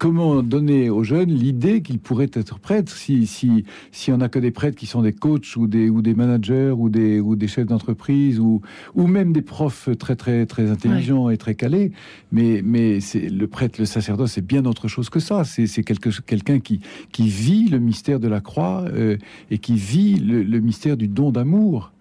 Comment 0.00 0.42
donner 0.42 0.88
aux 0.88 1.04
jeunes 1.04 1.30
l'idée 1.30 1.82
qu'ils 1.82 1.98
pourraient 1.98 2.30
être 2.32 2.58
prêtres 2.58 2.96
si 2.96 3.26
si 3.26 3.64
si 3.92 4.10
on 4.10 4.16
n'a 4.16 4.30
que 4.30 4.38
des 4.38 4.50
prêtres 4.50 4.78
qui 4.78 4.86
sont 4.86 5.02
des 5.02 5.12
coachs 5.12 5.56
ou 5.56 5.66
des 5.66 5.90
ou 5.90 6.00
des 6.00 6.14
managers 6.14 6.72
ou 6.74 6.88
des 6.88 7.20
ou 7.20 7.36
des 7.36 7.46
chefs 7.46 7.66
d'entreprise 7.66 8.40
ou 8.40 8.62
ou 8.94 9.06
même 9.06 9.34
des 9.34 9.42
profs 9.42 9.90
très 9.98 10.16
très 10.16 10.46
très 10.46 10.70
intelligents 10.70 11.28
et 11.28 11.36
très 11.36 11.54
calés. 11.54 11.92
Mais 12.32 12.62
mais 12.64 13.00
c'est 13.00 13.28
le 13.28 13.46
prêtre 13.46 13.78
le 13.78 13.84
sacerdoce 13.84 14.32
c'est 14.32 14.46
bien 14.46 14.64
autre 14.64 14.88
chose 14.88 15.10
que 15.10 15.20
ça. 15.20 15.44
C'est 15.44 15.66
c'est 15.66 15.84
quelque 15.84 16.08
quelqu'un 16.22 16.60
qui 16.60 16.80
qui 17.12 17.28
vit 17.28 17.68
le 17.68 17.78
mystère 17.78 18.20
de 18.20 18.28
la 18.28 18.40
croix 18.40 18.86
euh, 18.88 19.18
et 19.50 19.58
qui 19.58 19.74
vit 19.74 20.14
le, 20.14 20.42
le 20.42 20.60
mystère 20.60 20.96
du 20.96 21.08
don 21.08 21.30
d'amour. 21.30 21.92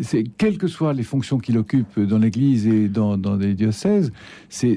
C'est 0.00 0.24
quelles 0.24 0.58
que 0.58 0.66
soient 0.66 0.92
les 0.92 1.04
fonctions 1.04 1.38
qu'il 1.38 1.56
occupe 1.56 2.00
dans 2.00 2.18
l'Église 2.18 2.66
et 2.66 2.88
dans, 2.88 3.16
dans 3.16 3.36
les 3.36 3.54
diocèses, 3.54 4.10
c'est 4.48 4.76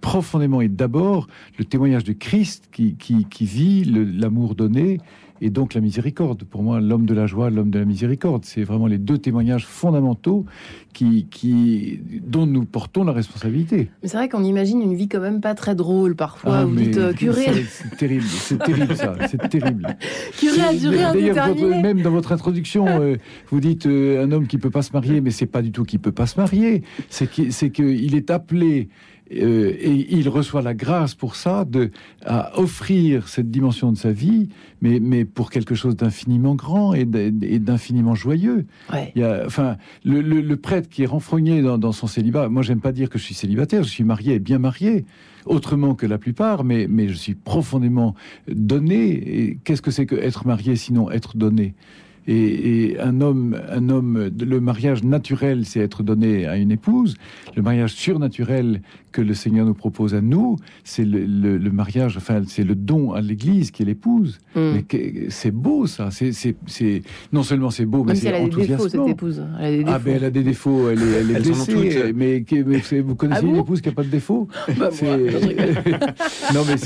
profondément 0.00 0.60
et 0.60 0.68
d'abord 0.68 1.28
le 1.58 1.64
témoignage 1.64 2.04
de 2.04 2.12
Christ 2.12 2.68
qui, 2.72 2.94
qui, 2.96 3.44
vit 3.44 3.84
l'amour 3.84 4.54
donné 4.54 4.98
et 5.40 5.50
donc 5.50 5.74
la 5.74 5.80
miséricorde. 5.80 6.44
Pour 6.44 6.62
moi, 6.62 6.80
l'homme 6.80 7.06
de 7.06 7.14
la 7.14 7.26
joie, 7.26 7.50
l'homme 7.50 7.70
de 7.70 7.78
la 7.78 7.84
miséricorde, 7.84 8.44
c'est 8.44 8.64
vraiment 8.64 8.86
les 8.86 8.98
deux 8.98 9.18
témoignages 9.18 9.66
fondamentaux 9.66 10.44
qui, 10.92 11.26
qui, 11.30 12.00
dont 12.26 12.46
nous 12.46 12.64
portons 12.64 13.04
la 13.04 13.12
responsabilité. 13.12 13.90
Mais 14.02 14.08
c'est 14.08 14.16
vrai 14.16 14.28
qu'on 14.28 14.42
imagine 14.42 14.82
une 14.82 14.94
vie 14.94 15.08
quand 15.08 15.20
même 15.20 15.40
pas 15.40 15.54
très 15.54 15.74
drôle 15.74 16.16
parfois. 16.16 16.58
Ah, 16.58 16.64
vous 16.64 16.74
dites 16.74 16.96
euh, 16.96 17.12
curé. 17.12 17.46
C'est 17.68 17.96
terrible, 17.96 18.24
c'est 18.24 18.58
terrible 18.58 18.96
ça, 18.96 19.14
c'est 19.28 19.48
terrible. 19.48 19.86
curé 20.38 21.82
même 21.82 22.02
dans 22.02 22.10
votre 22.10 22.32
introduction, 22.32 22.86
euh, 23.00 23.16
vous 23.50 23.60
dites 23.60 23.86
euh, 23.86 24.24
un 24.24 24.32
homme 24.32 24.46
qui 24.46 24.58
peut 24.58 24.70
pas 24.70 24.82
se 24.82 24.92
marier, 24.92 25.20
mais 25.20 25.30
c'est 25.30 25.46
pas 25.46 25.62
du 25.62 25.70
tout 25.70 25.84
qu'il 25.84 26.00
peut 26.00 26.12
pas 26.12 26.26
se 26.26 26.40
marier. 26.40 26.82
C'est 27.10 27.28
qu'il 27.28 28.16
est 28.16 28.30
appelé 28.30 28.88
euh, 29.32 29.74
et 29.78 30.14
il 30.14 30.28
reçoit 30.28 30.62
la 30.62 30.74
grâce 30.74 31.14
pour 31.14 31.36
ça 31.36 31.64
de 31.64 31.90
à 32.24 32.58
offrir 32.58 33.28
cette 33.28 33.50
dimension 33.50 33.92
de 33.92 33.96
sa 33.96 34.10
vie, 34.10 34.48
mais, 34.80 35.00
mais 35.00 35.24
pour 35.24 35.50
quelque 35.50 35.74
chose 35.74 35.96
d'infiniment 35.96 36.54
grand 36.54 36.94
et 36.94 37.04
d'infiniment 37.04 38.14
joyeux. 38.14 38.66
Il 39.14 39.20
y 39.20 39.24
a, 39.24 39.42
enfin, 39.44 39.76
le, 40.04 40.54
prêtre 40.56 40.88
qui 40.88 41.02
est 41.02 41.06
renfrogné 41.06 41.62
dans, 41.62 41.92
son 41.92 42.06
célibat. 42.06 42.48
Moi, 42.48 42.62
j'aime 42.62 42.80
pas 42.80 42.92
dire 42.92 43.10
que 43.10 43.18
je 43.18 43.24
suis 43.24 43.34
célibataire. 43.34 43.82
Je 43.82 43.90
suis 43.90 44.04
marié 44.04 44.34
et 44.34 44.38
bien 44.38 44.58
marié, 44.58 45.04
autrement 45.44 45.94
que 45.94 46.06
la 46.06 46.18
plupart, 46.18 46.64
mais 46.64 46.86
mais 46.88 47.08
je 47.08 47.14
suis 47.14 47.34
profondément 47.34 48.14
donné. 48.48 49.10
Et 49.10 49.58
qu'est-ce 49.64 49.82
que 49.82 49.90
c'est 49.90 50.06
que 50.06 50.16
être 50.16 50.46
marié 50.46 50.76
sinon 50.76 51.10
être 51.10 51.36
donné? 51.36 51.74
Et, 52.30 52.96
un 53.00 53.22
homme, 53.22 53.58
un 53.70 53.88
homme, 53.88 54.30
le 54.38 54.60
mariage 54.60 55.02
naturel, 55.02 55.64
c'est 55.64 55.80
être 55.80 56.02
donné 56.02 56.46
à 56.46 56.56
une 56.58 56.70
épouse. 56.70 57.16
Le 57.56 57.62
mariage 57.62 57.94
surnaturel, 57.94 58.82
que 59.12 59.20
le 59.20 59.34
Seigneur 59.34 59.66
nous 59.66 59.74
propose 59.74 60.14
à 60.14 60.20
nous, 60.20 60.56
c'est 60.84 61.04
le, 61.04 61.58
mariage, 61.70 62.16
enfin, 62.16 62.42
c'est 62.46 62.64
le 62.64 62.74
don 62.74 63.12
à 63.12 63.20
l'Église 63.20 63.70
qui 63.70 63.82
est 63.82 63.86
l'épouse. 63.86 64.38
Mm. 64.54 64.78
c'est 65.28 65.50
beau, 65.50 65.86
ça. 65.86 66.10
C'est, 66.10 67.02
non 67.32 67.42
seulement 67.42 67.70
c'est 67.70 67.84
beau, 67.84 68.04
mais 68.04 68.14
c'est 68.14 68.34
enthousiasmant. 68.34 68.88
cette 68.88 69.08
épouse. 69.08 69.42
Elle 69.60 69.66
a 69.66 69.70
des 69.70 69.84
défauts. 69.84 69.92
Ah, 69.92 69.98
ben 69.98 70.16
elle 70.16 70.24
a 70.24 70.30
des 70.30 70.42
défauts. 70.42 70.90
Elle 70.90 71.02
est, 71.02 71.12
elle 71.20 71.30
est 71.30 71.40
blessée. 71.40 72.12
Mais, 72.14 72.44
vous 73.00 73.14
connaissez 73.14 73.42
ah 73.44 73.48
une 73.48 73.56
épouse 73.56 73.80
qui 73.80 73.88
n'a 73.88 73.94
pas 73.94 74.02
de 74.02 74.08
défauts 74.08 74.48
bah, 74.78 74.90
Non, 76.54 76.62
mais 76.66 76.76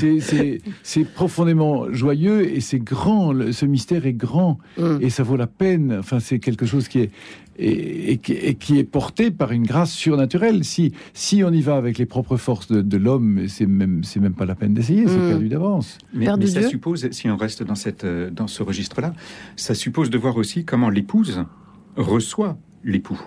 c'est 0.83 1.03
profondément 1.13 1.91
joyeux 1.91 2.49
et 2.49 2.61
c'est 2.61 2.79
grand. 2.79 3.33
Ce 3.51 3.65
mystère 3.65 4.05
est 4.05 4.13
grand 4.13 4.59
mm. 4.77 4.97
et 5.01 5.09
ça 5.09 5.23
vaut 5.23 5.37
la 5.37 5.47
peine. 5.47 5.95
Enfin, 5.99 6.19
c'est 6.19 6.39
quelque 6.39 6.65
chose 6.65 6.87
qui 6.87 6.99
est 6.99 7.11
et, 7.57 8.17
qui 8.17 8.79
est 8.79 8.83
porté 8.83 9.31
par 9.31 9.51
une 9.51 9.65
grâce 9.65 9.91
surnaturelle. 9.91 10.63
Si, 10.63 10.93
si 11.13 11.43
on 11.43 11.51
y 11.51 11.61
va 11.61 11.75
avec 11.75 11.97
les 11.97 12.05
propres 12.13 12.37
forces 12.37 12.67
de, 12.67 12.97
l'homme, 12.97 13.47
c'est 13.47 13.65
même, 13.65 14.03
c'est 14.03 14.19
même 14.19 14.35
pas 14.35 14.45
la 14.45 14.53
peine 14.53 14.75
d'essayer, 14.75 15.07
c'est 15.07 15.17
mm. 15.17 15.29
perdu 15.29 15.49
d'avance. 15.49 15.97
Mais, 16.13 16.27
ça 16.45 16.61
suppose, 16.69 17.09
si 17.09 17.27
on 17.27 17.37
reste 17.37 17.63
dans, 17.63 17.73
cette, 17.73 18.03
euh, 18.03 18.29
dans 18.29 18.45
ce 18.45 18.61
registre-là, 18.61 19.15
ça 19.55 19.73
suppose 19.73 20.11
de 20.11 20.17
voir 20.19 20.37
aussi 20.37 20.63
comment 20.63 20.89
l'épouse 20.89 21.43
reçoit 21.97 22.55
l'époux. 22.83 23.19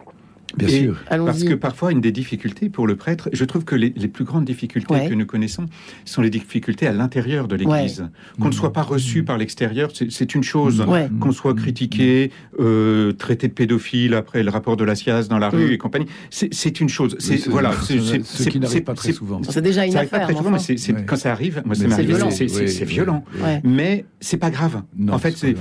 Bien 0.57 0.69
sûr. 0.69 0.97
Parce 1.09 1.45
que 1.45 1.55
parfois, 1.55 1.93
une 1.93 2.01
des 2.01 2.13
difficultés 2.13 2.69
pour 2.69 2.87
le 2.87 2.97
prêtre, 2.97 3.29
je 3.33 3.45
trouve 3.45 3.65
que 3.65 3.75
les, 3.75 3.91
plus 3.91 4.25
grandes 4.25 4.45
difficultés 4.45 5.09
que 5.09 5.15
nous 5.15 5.27
connaissons 5.27 5.67
sont 6.05 6.23
les 6.23 6.31
difficultés 6.31 6.87
à 6.87 6.93
l'intérieur 6.93 7.49
de 7.49 7.57
l'Église. 7.57 8.09
Qu'on 8.41 8.49
ne 8.49 8.55
soit 8.55 8.73
pas 8.73 8.83
reçu 8.83 9.25
par 9.25 9.39
l'extérieur, 9.39 9.91
c'est 9.93 10.35
une 10.35 10.43
chose. 10.43 10.85
Qu'on 11.21 11.33
soit 11.33 11.55
critiqué, 11.55 12.31
euh, 12.59 13.13
traité 13.13 13.49
de 13.49 13.53
pédophile 13.53 14.15
après 14.15 14.43
le 14.43 14.51
rapport 14.51 14.77
de 14.77 14.85
la 14.85 14.95
SIAZ 14.95 15.29
dans 15.29 15.39
la 15.39 15.51
rue 15.51 15.73
et 15.73 15.79
compagnie, 15.79 16.07
c'est 16.31 16.81
une 16.81 16.89
chose. 16.89 17.17
C'est 17.19 17.47
voilà, 17.49 17.73
ce 17.83 18.49
qui 18.49 18.61
n'arrive 18.61 18.83
pas 18.83 18.95
très 18.95 19.13
souvent. 19.13 19.41
C'est 19.49 19.63
déjà 19.63 19.87
une 19.87 19.97
affaire. 19.97 20.07
Pas 20.11 20.21
très 20.21 20.35
souvent, 20.35 20.51
mais 20.51 21.05
quand 21.05 21.17
ça 21.17 21.33
arrive, 21.33 21.63
moi, 21.65 21.75
c'est 21.75 22.85
violent. 22.85 23.25
Mais 23.65 24.05
c'est 24.21 24.37
pas 24.37 24.51
grave. 24.51 24.83
En 25.11 25.19
fait, 25.19 25.37
c'est 25.37 25.57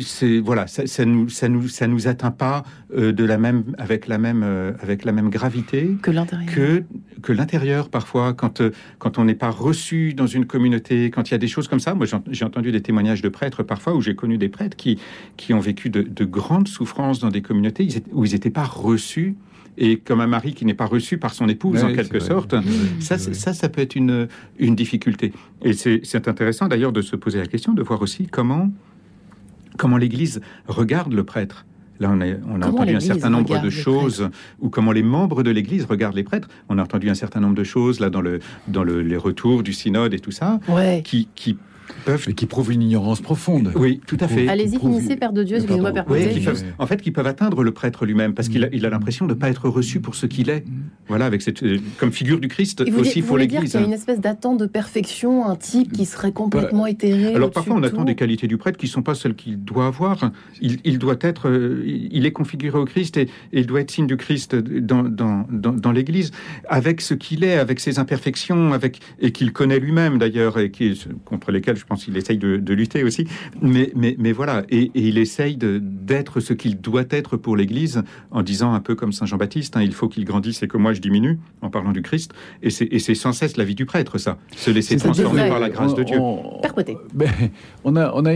c'est 0.00 0.38
voilà, 0.38 0.66
ça 0.66 1.04
nous 1.04 1.28
ça 1.28 1.48
nous 1.48 1.68
ça 1.68 1.86
nous 1.86 2.08
atteint 2.08 2.30
pas 2.30 2.64
euh, 2.96 3.12
de 3.12 3.24
la 3.24 3.38
même 3.38 3.64
avec 3.78 4.06
la 4.06 4.18
même, 4.18 4.42
euh, 4.44 4.72
avec 4.80 5.04
la 5.04 5.12
même 5.12 5.30
gravité 5.30 5.96
que 6.02 6.10
l'intérieur. 6.10 6.54
Que, 6.54 6.84
que 7.22 7.32
l'intérieur, 7.32 7.88
parfois, 7.88 8.34
quand, 8.34 8.60
euh, 8.60 8.70
quand 8.98 9.18
on 9.18 9.24
n'est 9.24 9.34
pas 9.34 9.50
reçu 9.50 10.14
dans 10.14 10.26
une 10.26 10.46
communauté, 10.46 11.10
quand 11.10 11.28
il 11.28 11.32
y 11.32 11.34
a 11.34 11.38
des 11.38 11.48
choses 11.48 11.68
comme 11.68 11.80
ça. 11.80 11.94
Moi, 11.94 12.06
j'ai 12.30 12.44
entendu 12.44 12.72
des 12.72 12.82
témoignages 12.82 13.22
de 13.22 13.28
prêtres 13.28 13.62
parfois, 13.62 13.94
où 13.94 14.00
j'ai 14.00 14.14
connu 14.14 14.38
des 14.38 14.48
prêtres 14.48 14.76
qui, 14.76 14.98
qui 15.36 15.54
ont 15.54 15.60
vécu 15.60 15.90
de, 15.90 16.24
grandes 16.24 16.68
souffrances 16.68 17.18
dans 17.18 17.30
des 17.30 17.42
communautés 17.42 17.88
où 18.12 18.24
ils 18.24 18.32
n'étaient 18.32 18.50
pas 18.50 18.64
reçus 18.64 19.36
et 19.78 19.96
comme 19.96 20.20
un 20.20 20.26
mari 20.26 20.54
qui 20.54 20.64
n'est 20.64 20.74
pas 20.74 20.86
reçu 20.86 21.16
par 21.16 21.32
son 21.32 21.48
épouse 21.48 21.82
en 21.82 21.92
quelque 21.92 22.20
sorte, 22.20 22.54
ça, 23.00 23.18
ça, 23.18 23.54
ça 23.54 23.68
peut 23.68 23.80
être 23.80 23.96
une, 23.96 24.28
une 24.58 24.74
difficulté. 24.76 25.32
Et 25.62 25.72
c'est 25.72 26.28
intéressant 26.28 26.68
d'ailleurs 26.68 26.92
de 26.92 27.02
se 27.02 27.16
poser 27.16 27.38
la 27.38 27.46
question, 27.46 27.72
de 27.72 27.82
voir 27.82 28.02
aussi 28.02 28.26
comment, 28.26 28.70
comment 29.78 29.96
l'Église 29.96 30.40
regarde 30.68 31.12
le 31.12 31.24
prêtre. 31.24 31.64
Là, 32.00 32.10
on 32.10 32.20
a, 32.20 32.26
on 32.48 32.62
a 32.62 32.66
entendu 32.66 32.96
un 32.96 33.00
certain 33.00 33.30
nombre 33.30 33.60
de 33.60 33.70
choses, 33.70 34.30
ou 34.60 34.70
comment 34.70 34.92
les 34.92 35.02
membres 35.02 35.42
de 35.42 35.50
l'Église 35.50 35.84
regardent 35.84 36.16
les 36.16 36.24
prêtres. 36.24 36.48
On 36.68 36.78
a 36.78 36.82
entendu 36.82 37.10
un 37.10 37.14
certain 37.14 37.40
nombre 37.40 37.54
de 37.54 37.64
choses 37.64 38.00
là 38.00 38.08
dans 38.10 38.22
le 38.22 38.40
dans 38.68 38.82
le, 38.84 39.02
les 39.02 39.16
retours 39.18 39.62
du 39.62 39.72
synode 39.74 40.14
et 40.14 40.18
tout 40.18 40.30
ça, 40.30 40.60
qui, 41.04 41.28
qui 41.34 41.58
peuvent... 42.04 42.26
Et 42.28 42.34
qui 42.34 42.46
prouvent 42.46 42.72
une 42.72 42.82
ignorance 42.82 43.20
profonde. 43.20 43.72
Oui, 43.74 44.00
tout 44.06 44.16
à 44.20 44.28
fait. 44.28 44.48
Allez-y, 44.48 44.78
finissez, 44.78 45.16
Père 45.16 45.32
de 45.32 45.42
Dieu, 45.42 45.56
excusez-moi, 45.56 45.92
Père 45.92 46.04
oui, 46.08 46.44
En 46.78 46.86
fait, 46.86 47.00
qui 47.02 47.10
peuvent 47.10 47.26
atteindre 47.26 47.62
le 47.62 47.72
prêtre 47.72 48.06
lui-même, 48.06 48.34
parce 48.34 48.48
qu'il 48.48 48.64
a, 48.64 48.68
il 48.72 48.86
a 48.86 48.90
l'impression 48.90 49.26
de 49.26 49.34
ne 49.34 49.38
pas 49.38 49.50
être 49.50 49.68
reçu 49.68 50.00
pour 50.00 50.14
ce 50.14 50.26
qu'il 50.26 50.50
est. 50.50 50.64
Voilà, 51.08 51.26
avec 51.26 51.42
cette, 51.42 51.62
euh, 51.62 51.78
comme 51.98 52.12
figure 52.12 52.38
du 52.38 52.48
Christ 52.48 52.82
aussi 52.96 53.22
pour 53.22 53.36
l'Église. 53.36 53.74
Il 53.74 53.80
y 53.80 53.82
a 53.82 53.86
une 53.86 53.92
espèce 53.92 54.20
d'attente 54.20 54.58
de 54.58 54.66
perfection, 54.66 55.46
un 55.46 55.56
type 55.56 55.92
qui 55.92 56.06
serait 56.06 56.32
complètement 56.32 56.84
bah, 56.84 56.90
éthéré. 56.90 57.34
Alors 57.34 57.50
parfois, 57.50 57.76
on 57.76 57.82
attend 57.82 58.04
des 58.04 58.14
qualités 58.14 58.46
du 58.46 58.56
prêtre 58.58 58.78
qui 58.78 58.86
ne 58.86 58.90
sont 58.90 59.02
pas 59.02 59.14
celles 59.14 59.34
qu'il 59.34 59.62
doit 59.62 59.86
avoir. 59.86 60.30
Il, 60.60 60.98
doit 60.98 61.16
être, 61.20 61.48
euh, 61.48 61.82
il 61.84 62.26
est 62.26 62.32
configuré 62.32 62.78
au 62.78 62.84
Christ 62.84 63.16
et, 63.16 63.28
il 63.52 63.66
doit 63.66 63.80
être 63.80 63.90
signe 63.90 64.06
du 64.06 64.16
Christ 64.16 64.54
dans, 64.54 65.02
dans, 65.02 65.46
dans, 65.48 65.92
l'Église, 65.92 66.30
avec 66.68 67.00
ce 67.00 67.14
qu'il 67.14 67.44
est, 67.44 67.58
avec 67.58 67.80
ses 67.80 67.98
imperfections, 67.98 68.72
avec 68.72 69.00
et 69.18 69.32
qu'il 69.32 69.52
connaît 69.52 69.80
lui-même 69.80 70.18
d'ailleurs, 70.18 70.58
et 70.58 70.70
qui, 70.70 71.00
contre 71.24 71.50
lesquelles 71.50 71.76
je 71.80 71.86
pense 71.86 72.04
qu'il 72.04 72.16
essaye 72.16 72.38
de, 72.38 72.72
lutter 72.72 73.02
aussi. 73.02 73.26
Mais, 73.60 73.90
mais, 73.96 74.14
mais 74.18 74.32
voilà, 74.32 74.62
et, 74.70 74.90
il 74.94 75.18
essaye 75.18 75.56
d'être 75.56 76.40
ce 76.40 76.52
qu'il 76.52 76.80
doit 76.80 77.04
être 77.10 77.36
pour 77.36 77.56
l'Église 77.56 78.02
en 78.30 78.42
disant 78.42 78.74
un 78.74 78.80
peu 78.80 78.94
comme 78.94 79.12
Saint 79.12 79.26
Jean-Baptiste, 79.26 79.76
hein, 79.76 79.82
il 79.82 79.92
faut 79.92 80.08
qu'il 80.08 80.24
grandisse 80.24 80.62
et 80.62 80.68
que 80.68 80.76
moi 80.76 80.92
je 80.92 81.00
diminue, 81.00 81.38
en 81.62 81.70
parlant 81.70 81.92
du 81.92 82.02
Christ. 82.02 82.32
Et 82.62 82.70
c'est 82.70 83.14
sans 83.14 83.32
cesse 83.32 83.56
la 83.56 83.64
vie 83.64 83.74
du 83.74 83.86
prêtre, 83.86 84.18
ça. 84.18 84.38
Se 84.56 84.70
laisser 84.70 84.96
transformer 84.96 85.48
par 85.48 85.58
la 85.58 85.70
grâce 85.70 85.94
de 85.94 86.02
Dieu. 86.02 86.18
On, 86.20 86.60
ben, 87.14 87.30
on, 87.84 87.96
a, 87.96 88.12
on 88.14 88.26
a 88.26 88.34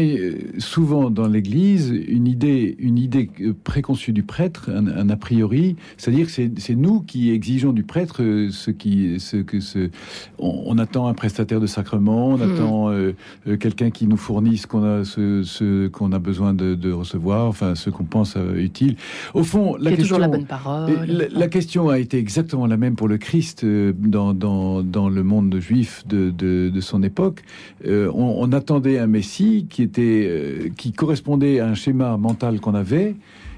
souvent 0.58 1.10
dans 1.10 1.28
l'Église 1.28 1.90
une 2.08 2.26
idée, 2.26 2.74
une 2.78 2.98
idée 2.98 3.30
préconçue 3.62 4.12
du 4.12 4.22
prêtre, 4.22 4.70
un, 4.70 5.08
a 5.08 5.16
priori, 5.16 5.76
c'est-à-dire 5.96 6.26
que 6.26 6.32
c'est 6.32 6.74
nous 6.74 7.02
qui 7.02 7.30
exigeons 7.30 7.72
du 7.72 7.82
prêtre 7.82 8.48
ce 8.50 8.70
qui, 8.70 9.20
ce 9.20 9.36
que 9.36 9.60
ce, 9.60 9.90
on, 10.38 10.78
attend 10.78 11.06
un 11.06 11.14
prestataire 11.14 11.60
de 11.60 11.66
sacrement, 11.66 12.28
on 12.28 12.38
hmm. 12.38 12.54
attend 12.54 12.88
euh, 12.90 12.94
euh, 12.94 13.12
quelqu'un 13.61 13.91
qui 13.91 14.07
nous 14.07 14.17
fournisse 14.17 14.62
ce 14.62 14.67
qu'on 14.67 14.85
a, 14.85 15.05
ce, 15.05 15.88
qu'on 15.88 16.12
a 16.12 16.19
besoin 16.19 16.55
de, 16.55 16.93
recevoir, 16.93 17.47
enfin 17.47 17.75
ce 17.75 17.91
qu'on 17.91 18.05
pense 18.05 18.35
euh, 18.37 18.57
utile. 18.57 18.97
Au 19.33 19.43
fond, 19.43 19.76
la 19.79 19.93
question, 19.93 20.19
la 20.19 20.29
bonne 20.29 20.47
parole. 20.47 20.93
La, 21.33 21.49
question 21.49 21.88
a 21.88 21.99
été 21.99 22.19
exactement 22.19 22.67
la 22.67 22.76
même 22.76 22.97
pour 22.97 23.09
le 23.09 23.19
Christ 23.19 23.64
euh, 23.64 23.93
dans, 23.97 24.33
dans, 24.33 24.83
dans 24.83 25.09
le 25.09 25.23
monde 25.23 25.57
juif 25.59 26.05
de, 26.07 26.31
de, 26.31 26.81
son 26.81 27.03
époque. 27.03 27.43
on, 27.87 28.53
attendait 28.53 28.99
un 28.99 29.07
Messie 29.07 29.67
qui 29.69 29.83
était, 29.83 30.73
qui 30.76 30.93
correspondait 30.93 31.61
à 31.61 31.69
un 31.69 31.75
schéma 31.75 32.17
mental 32.17 32.61
qu'on 32.61 32.75
avait. 32.75 33.14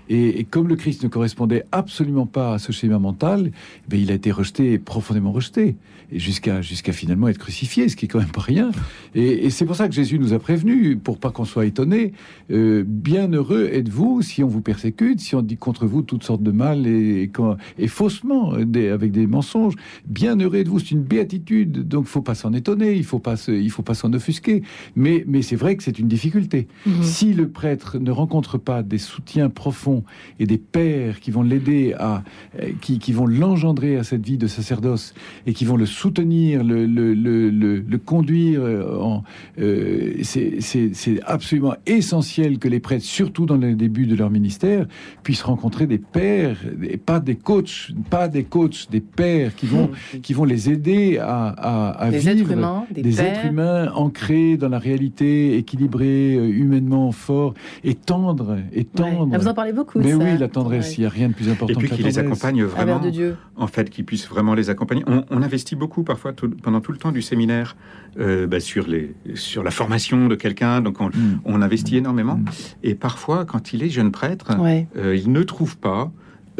Et, 0.08 0.44
comme 0.44 0.68
le 0.68 0.76
Christ 0.76 1.02
ne 1.02 1.08
correspondait 1.08 1.64
absolument 1.72 2.26
pas 2.26 2.54
à 2.54 2.58
ce 2.58 2.72
schéma 2.72 2.98
mental, 2.98 3.50
eh 3.92 3.96
il 3.98 4.10
a 4.10 4.14
été 4.14 4.30
rejeté, 4.30 4.78
profondément 4.78 5.32
rejeté, 5.32 5.76
et 6.12 6.18
jusqu'à 6.18 6.62
jusqu'à 6.62 6.92
finalement 6.92 7.28
être 7.28 7.38
crucifié, 7.38 7.88
ce 7.88 7.96
qui 7.96 8.06
est 8.06 8.08
quand 8.08 8.18
même 8.18 8.28
pas 8.28 8.40
rien. 8.40 8.70
Et, 9.14 9.50
c'est 9.50 9.64
pour 9.64 9.76
ça 9.76 9.88
que 9.88 9.94
Jésus 9.94 10.18
nous 10.18 10.32
a 10.32 10.38
prévenus, 10.38 10.98
pour 11.02 11.18
pas 11.18 11.30
qu'on 11.30 11.44
soit 11.44 11.66
étonné. 11.66 12.12
Euh, 12.50 12.84
bien 12.86 13.28
heureux 13.28 13.68
êtes-vous 13.72 14.22
si 14.22 14.42
on 14.42 14.48
vous 14.48 14.60
persécute, 14.60 15.20
si 15.20 15.34
on 15.34 15.42
dit 15.42 15.56
contre 15.56 15.86
vous 15.86 16.02
toutes 16.02 16.24
sortes 16.24 16.42
de 16.42 16.50
mal 16.50 16.86
et, 16.86 17.30
et, 17.78 17.88
faussement, 17.88 18.52
avec 18.52 19.12
des 19.12 19.26
mensonges. 19.26 19.74
Bien 20.06 20.36
heureux 20.38 20.56
êtes-vous, 20.56 20.80
c'est 20.80 20.90
une 20.92 21.02
béatitude, 21.02 21.86
donc 21.88 22.06
faut 22.06 22.22
pas 22.22 22.34
s'en 22.34 22.52
étonner, 22.52 22.94
il 22.94 23.04
faut 23.04 23.18
pas 23.18 23.34
il 23.48 23.70
faut 23.70 23.82
pas 23.82 23.94
s'en 23.94 24.12
offusquer. 24.12 24.62
Mais 24.94 25.24
mais 25.26 25.42
c'est 25.42 25.56
vrai 25.56 25.76
que 25.76 25.82
c'est 25.82 25.98
une 25.98 26.08
difficulté. 26.08 26.68
Mhm. 26.86 27.02
Si 27.02 27.32
le 27.32 27.48
prêtre 27.48 27.98
ne 27.98 28.10
rencontre 28.10 28.58
pas 28.58 28.82
des 28.82 28.98
soutiens 28.98 29.50
profonds 29.50 30.04
et 30.38 30.46
des 30.46 30.58
pères 30.58 31.20
qui 31.20 31.30
vont 31.30 31.42
l'aider 31.42 31.94
à, 31.98 32.22
euh, 32.60 32.70
qui, 32.80 32.98
qui 32.98 33.12
vont 33.12 33.26
l'engendrer 33.26 33.96
à 33.96 34.04
cette 34.04 34.24
vie 34.24 34.38
de 34.38 34.46
sacerdoce 34.46 35.14
et 35.46 35.52
qui 35.52 35.64
vont 35.64 35.76
le 35.76 35.86
soutenir, 35.96 36.62
le, 36.62 36.86
le, 36.86 37.14
le, 37.14 37.50
le, 37.50 37.98
conduire. 37.98 38.60
Euh, 38.62 39.18
euh, 39.58 40.12
c'est 40.22 41.20
absolument 41.24 41.74
essentiel 41.86 42.58
que 42.58 42.68
les 42.68 42.80
prêtres, 42.80 43.04
surtout 43.04 43.46
dans 43.46 43.56
les 43.56 43.74
débuts 43.74 44.06
de 44.06 44.14
leur 44.14 44.30
ministère, 44.30 44.86
puissent 45.22 45.42
rencontrer 45.42 45.86
des 45.86 45.98
pères, 45.98 46.58
et 46.82 46.98
pas 46.98 47.20
des 47.20 47.36
coachs, 47.36 47.92
pas 48.10 48.28
des 48.28 48.44
coachs, 48.44 48.90
des 48.90 49.00
pères 49.00 49.54
qui 49.54 49.66
vont, 49.66 49.90
qui 50.22 50.34
vont 50.34 50.44
les 50.44 50.70
aider 50.70 51.18
à, 51.18 51.48
à, 51.48 52.04
à 52.04 52.10
des 52.10 52.18
vivre 52.18 52.32
êtres 52.32 52.52
humains, 52.52 52.84
des, 52.90 53.20
êtres 53.20 53.46
humains 53.46 53.90
ancrés 53.94 54.56
dans 54.56 54.68
la 54.68 54.78
réalité, 54.78 55.56
équilibrés, 55.56 56.34
humainement 56.34 57.10
forts 57.12 57.54
et 57.84 57.94
tendres, 57.94 58.58
et 58.72 58.84
tendres. 58.84 59.30
Ah, 59.32 59.38
vous 59.38 59.48
en 59.48 59.54
parlez 59.54 59.72
beaucoup. 59.72 59.98
Mais 59.98 60.14
oui, 60.14 60.36
la 60.38 60.48
tendresse, 60.48 60.98
il 60.98 61.00
n'y 61.00 61.06
a 61.06 61.10
rien 61.10 61.28
de 61.28 61.34
plus 61.34 61.48
important. 61.48 61.72
Et 61.72 61.76
puis 61.76 61.88
qui 61.88 62.02
les 62.02 62.18
accompagne 62.18 62.62
vraiment. 62.64 63.00
De 63.00 63.10
Dieu. 63.10 63.36
En 63.56 63.66
fait, 63.66 63.90
qui 63.90 64.02
puisse 64.02 64.28
vraiment 64.28 64.54
les 64.54 64.70
accompagner. 64.70 65.04
On, 65.06 65.42
investit 65.42 65.76
beaucoup 65.76 65.85
parfois 66.02 66.32
pendant 66.62 66.80
tout 66.80 66.92
le 66.92 66.98
temps 66.98 67.12
du 67.12 67.22
séminaire 67.22 67.76
euh, 68.18 68.46
bah, 68.46 68.60
sur, 68.60 68.86
les, 68.86 69.14
sur 69.34 69.62
la 69.62 69.70
formation 69.70 70.28
de 70.28 70.34
quelqu'un. 70.34 70.80
Donc 70.80 71.00
on, 71.00 71.08
mm. 71.08 71.62
investit 71.62 71.96
énormément. 71.96 72.36
Mm. 72.36 72.44
Et 72.82 72.94
parfois, 72.94 73.44
quand 73.44 73.72
il 73.72 73.82
est 73.82 73.90
jeune 73.90 74.10
prêtre, 74.10 74.56
euh, 74.96 75.16
il 75.16 75.32
ne 75.32 75.42
trouve 75.42 75.76
pas 75.76 76.10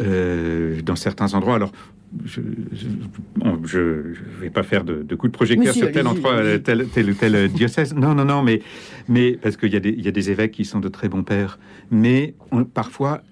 euh, 0.01 0.81
dans 0.81 0.95
certains 0.95 1.33
endroits. 1.33 1.55
Alors, 1.55 1.71
je 2.25 2.41
ne 2.41 4.13
vais 4.39 4.49
pas 4.49 4.63
faire 4.63 4.83
de, 4.83 5.03
de 5.03 5.15
coups 5.15 5.31
de 5.31 5.37
projecteur 5.37 5.73
sur 5.73 5.91
tel, 5.91 6.07
endroit, 6.07 6.57
tel, 6.63 6.87
tel, 6.87 7.15
tel, 7.15 7.51
diocèse. 7.51 7.93
Non, 7.93 8.15
non, 8.15 8.25
non, 8.25 8.43
mais, 8.43 8.61
mais 9.09 9.33
parce 9.33 9.57
qu'il 9.57 9.73
y, 9.73 10.01
y, 10.01 10.07
a 10.07 10.11
des 10.11 10.31
évêques 10.31 10.51
qui 10.51 10.63
sont 10.63 10.79
de 10.79 10.87
très 10.87 11.09
bons 11.09 11.23
pères. 11.23 11.59
Mais 11.91 12.33
parfois, 12.73 13.23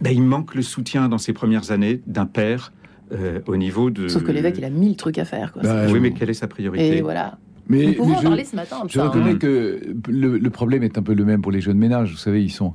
ben, 0.00 0.10
il 0.10 0.22
manque 0.22 0.54
le 0.54 0.62
soutien 0.62 1.08
dans 1.08 1.18
ces 1.18 1.32
premières 1.32 1.70
années 1.70 2.00
d'un 2.06 2.26
père 2.26 2.72
euh, 3.12 3.40
au 3.46 3.56
niveau 3.56 3.90
de. 3.90 4.08
Sauf 4.08 4.22
que 4.22 4.32
l'évêque, 4.32 4.56
il 4.58 4.64
a 4.64 4.70
mille 4.70 4.96
trucs 4.96 5.18
à 5.18 5.24
faire. 5.24 5.52
Quoi, 5.52 5.62
bah, 5.62 5.86
oui, 5.90 6.00
mais 6.00 6.12
quelle 6.12 6.30
est 6.30 6.34
sa 6.34 6.48
priorité 6.48 6.98
Et 6.98 7.00
voilà. 7.00 7.38
Mais, 7.68 7.86
Nous 7.86 7.94
pouvons 7.94 8.14
en 8.14 8.22
parler 8.22 8.44
ce 8.44 8.56
matin. 8.56 8.78
Je 8.88 8.98
reconnais 8.98 9.32
hein. 9.32 9.38
que 9.38 9.80
le, 10.08 10.50
problème 10.50 10.82
est 10.82 10.96
un 10.96 11.02
peu 11.02 11.12
le 11.12 11.24
même 11.24 11.42
pour 11.42 11.52
les 11.52 11.60
jeunes 11.60 11.76
ménages. 11.76 12.12
Vous 12.12 12.16
savez, 12.16 12.42
ils 12.42 12.50
sont 12.50 12.72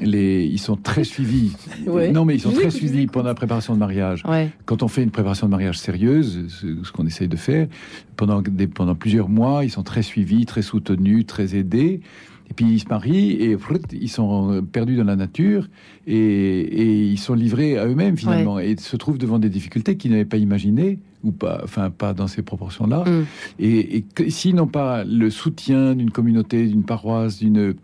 les, 0.00 0.44
ils 0.44 0.58
sont 0.58 0.76
très 0.76 1.04
suivis. 1.04 1.56
Non, 2.12 2.24
mais 2.24 2.34
ils 2.34 2.40
sont 2.40 2.50
très 2.52 2.70
suivis 2.70 3.06
pendant 3.06 3.28
la 3.28 3.34
préparation 3.34 3.74
de 3.74 3.78
mariage. 3.78 4.22
Quand 4.64 4.82
on 4.82 4.88
fait 4.88 5.02
une 5.02 5.10
préparation 5.10 5.46
de 5.46 5.50
mariage 5.50 5.78
sérieuse, 5.78 6.46
ce, 6.48 6.92
qu'on 6.92 7.06
essaye 7.06 7.28
de 7.28 7.36
faire, 7.36 7.66
pendant, 8.16 8.40
des, 8.42 8.66
pendant 8.66 8.94
plusieurs 8.94 9.28
mois, 9.28 9.64
ils 9.64 9.70
sont 9.70 9.82
très 9.82 10.02
suivis, 10.02 10.46
très 10.46 10.62
soutenus, 10.62 11.26
très 11.26 11.56
aidés. 11.56 12.00
Et 12.48 12.54
puis 12.54 12.66
ils 12.66 12.80
se 12.80 12.88
marient 12.88 13.32
et 13.32 13.56
ils 13.92 14.08
sont 14.08 14.64
perdus 14.70 14.96
dans 14.96 15.04
la 15.04 15.16
nature 15.16 15.68
et, 16.06 17.06
ils 17.06 17.18
sont 17.18 17.34
livrés 17.34 17.76
à 17.76 17.86
eux-mêmes 17.86 18.16
finalement 18.16 18.58
et 18.58 18.76
se 18.76 18.96
trouvent 18.96 19.18
devant 19.18 19.38
des 19.38 19.48
difficultés 19.48 19.96
qu'ils 19.96 20.12
n'avaient 20.12 20.24
pas 20.24 20.36
imaginées 20.36 20.98
ou 21.24 21.32
pas, 21.32 21.60
enfin 21.64 21.90
pas 21.90 22.14
dans 22.14 22.28
ces 22.28 22.42
proportions-là. 22.42 23.04
Mm. 23.04 23.26
Et, 23.58 24.04
et 24.18 24.30
s'ils 24.30 24.54
n'ont 24.54 24.68
pas 24.68 25.04
le 25.04 25.28
soutien 25.30 25.94
d'une 25.94 26.10
communauté, 26.10 26.66
d'une 26.66 26.84
paroisse, 26.84 27.38
d'une 27.38 27.74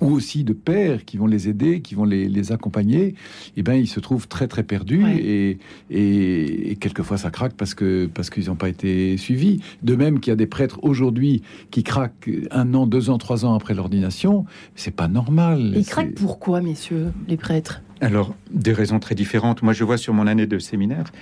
ou 0.00 0.10
aussi 0.12 0.44
de 0.44 0.52
pères 0.52 1.04
qui 1.04 1.16
vont 1.16 1.26
les 1.26 1.48
aider, 1.48 1.80
qui 1.80 1.94
vont 1.94 2.04
les, 2.04 2.28
les 2.28 2.52
accompagner, 2.52 3.14
eh 3.56 3.62
ben 3.62 3.74
ils 3.74 3.88
se 3.88 4.00
trouvent 4.00 4.28
très 4.28 4.46
très 4.46 4.62
perdus 4.62 5.04
et, 5.08 5.58
et, 5.90 6.76
quelquefois 6.80 7.18
ça 7.18 7.30
craque 7.30 7.54
parce 7.54 7.74
que 7.74 8.06
parce 8.12 8.30
qu'ils 8.30 8.46
n'ont 8.46 8.56
pas 8.56 8.68
été 8.68 9.16
suivis. 9.16 9.60
De 9.82 9.94
même 9.96 10.20
qu'il 10.20 10.30
y 10.30 10.32
a 10.32 10.36
des 10.36 10.46
prêtres 10.46 10.78
aujourd'hui 10.82 11.42
qui 11.70 11.82
craquent 11.82 12.30
un 12.50 12.74
an, 12.74 12.86
deux 12.86 13.10
ans, 13.10 13.18
trois 13.18 13.44
ans 13.44 13.54
après 13.54 13.74
l'ordination, 13.74 14.44
c'est 14.74 14.94
pas 14.94 15.08
normal. 15.08 15.72
Ils 15.76 15.86
craquent 15.86 16.14
pourquoi, 16.14 16.60
messieurs, 16.60 17.12
les 17.26 17.36
prêtres? 17.36 17.82
Alors, 18.00 18.34
des 18.52 18.72
raisons 18.72 19.00
très 19.00 19.16
différentes. 19.16 19.62
Moi, 19.62 19.72
je 19.72 19.82
vois 19.82 19.98
sur 19.98 20.14
mon 20.14 20.28
année 20.28 20.46
de 20.46 20.58
séminaire, 20.58 21.12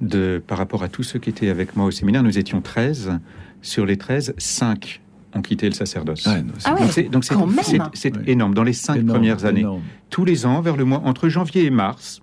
de, 0.00 0.42
par 0.46 0.56
rapport 0.56 0.82
à 0.82 0.88
tous 0.88 1.02
ceux 1.02 1.18
qui 1.18 1.28
étaient 1.28 1.50
avec 1.50 1.76
moi 1.76 1.86
au 1.86 1.90
séminaire, 1.90 2.22
nous 2.22 2.38
étions 2.38 2.62
13. 2.62 3.18
Sur 3.60 3.86
les 3.86 3.96
13, 3.96 4.34
5 4.38 5.01
ont 5.34 5.42
quitté 5.42 5.66
le 5.66 5.74
sacerdoce. 5.74 6.26
Ah 6.26 6.74
donc 7.10 7.24
c'est 7.24 8.28
énorme. 8.28 8.54
Dans 8.54 8.64
les 8.64 8.72
cinq 8.72 9.04
premières 9.06 9.44
années, 9.44 9.66
tous 10.10 10.24
les 10.24 10.46
ans, 10.46 10.60
vers 10.60 10.76
le 10.76 10.84
mois 10.84 11.02
entre 11.04 11.28
janvier 11.28 11.64
et 11.64 11.70
mars, 11.70 12.22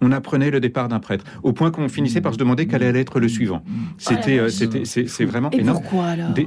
on 0.00 0.12
apprenait 0.12 0.50
le 0.50 0.60
départ 0.60 0.88
d'un 0.88 1.00
prêtre, 1.00 1.24
au 1.42 1.52
point 1.52 1.70
qu'on 1.70 1.88
finissait 1.88 2.20
par 2.20 2.32
se 2.32 2.38
demander 2.38 2.66
quel 2.66 2.82
allait 2.82 3.00
être 3.00 3.20
le 3.20 3.28
suivant. 3.28 3.62
C'était, 3.96 4.40
oh 4.40 4.48
c'était, 4.48 4.84
c'est 4.84 5.24
vraiment 5.24 5.50
énorme. 5.50 5.82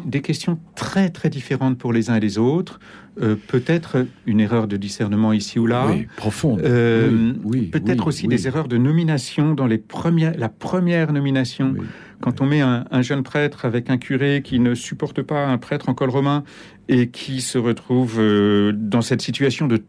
des, 0.05 0.21
questions 0.21 0.59
très 0.75 1.09
très 1.09 1.29
différentes 1.29 1.77
pour 1.77 1.93
les 1.93 2.09
uns 2.09 2.15
et 2.15 2.19
les 2.19 2.37
autres. 2.37 2.79
Euh, 3.21 3.35
peut-être 3.47 4.05
une 4.25 4.39
erreur 4.39 4.67
de 4.67 4.77
discernement 4.77 5.33
ici 5.33 5.59
ou 5.59 5.67
là. 5.67 5.87
Oui, 5.89 6.07
profonde. 6.15 6.61
Euh, 6.61 7.33
oui, 7.43 7.63
peut-être 7.63 8.07
aussi 8.07 8.29
des 8.29 8.47
erreurs 8.47 8.69
de 8.69 8.77
nomination 8.77 9.53
dans 9.53 9.67
les 9.67 9.77
premières, 9.77 10.33
la 10.37 10.47
première 10.47 11.11
nomination 11.11 11.75
quand 12.21 12.41
on 12.41 12.45
met 12.45 12.61
un, 12.61 13.01
jeune 13.01 13.23
prêtre 13.23 13.65
avec 13.65 13.89
un 13.89 13.97
curé 13.97 14.41
qui 14.43 14.59
ne 14.59 14.75
supporte 14.75 15.21
pas 15.21 15.47
un 15.47 15.57
prêtre 15.57 15.89
en 15.89 15.93
col 15.93 16.09
romain 16.09 16.43
et 16.87 17.09
qui 17.09 17.41
se 17.41 17.57
retrouve 17.57 18.17
euh, 18.19 18.71
dans 18.75 19.01
cette 19.01 19.21
situation 19.21 19.67
de 19.67 19.83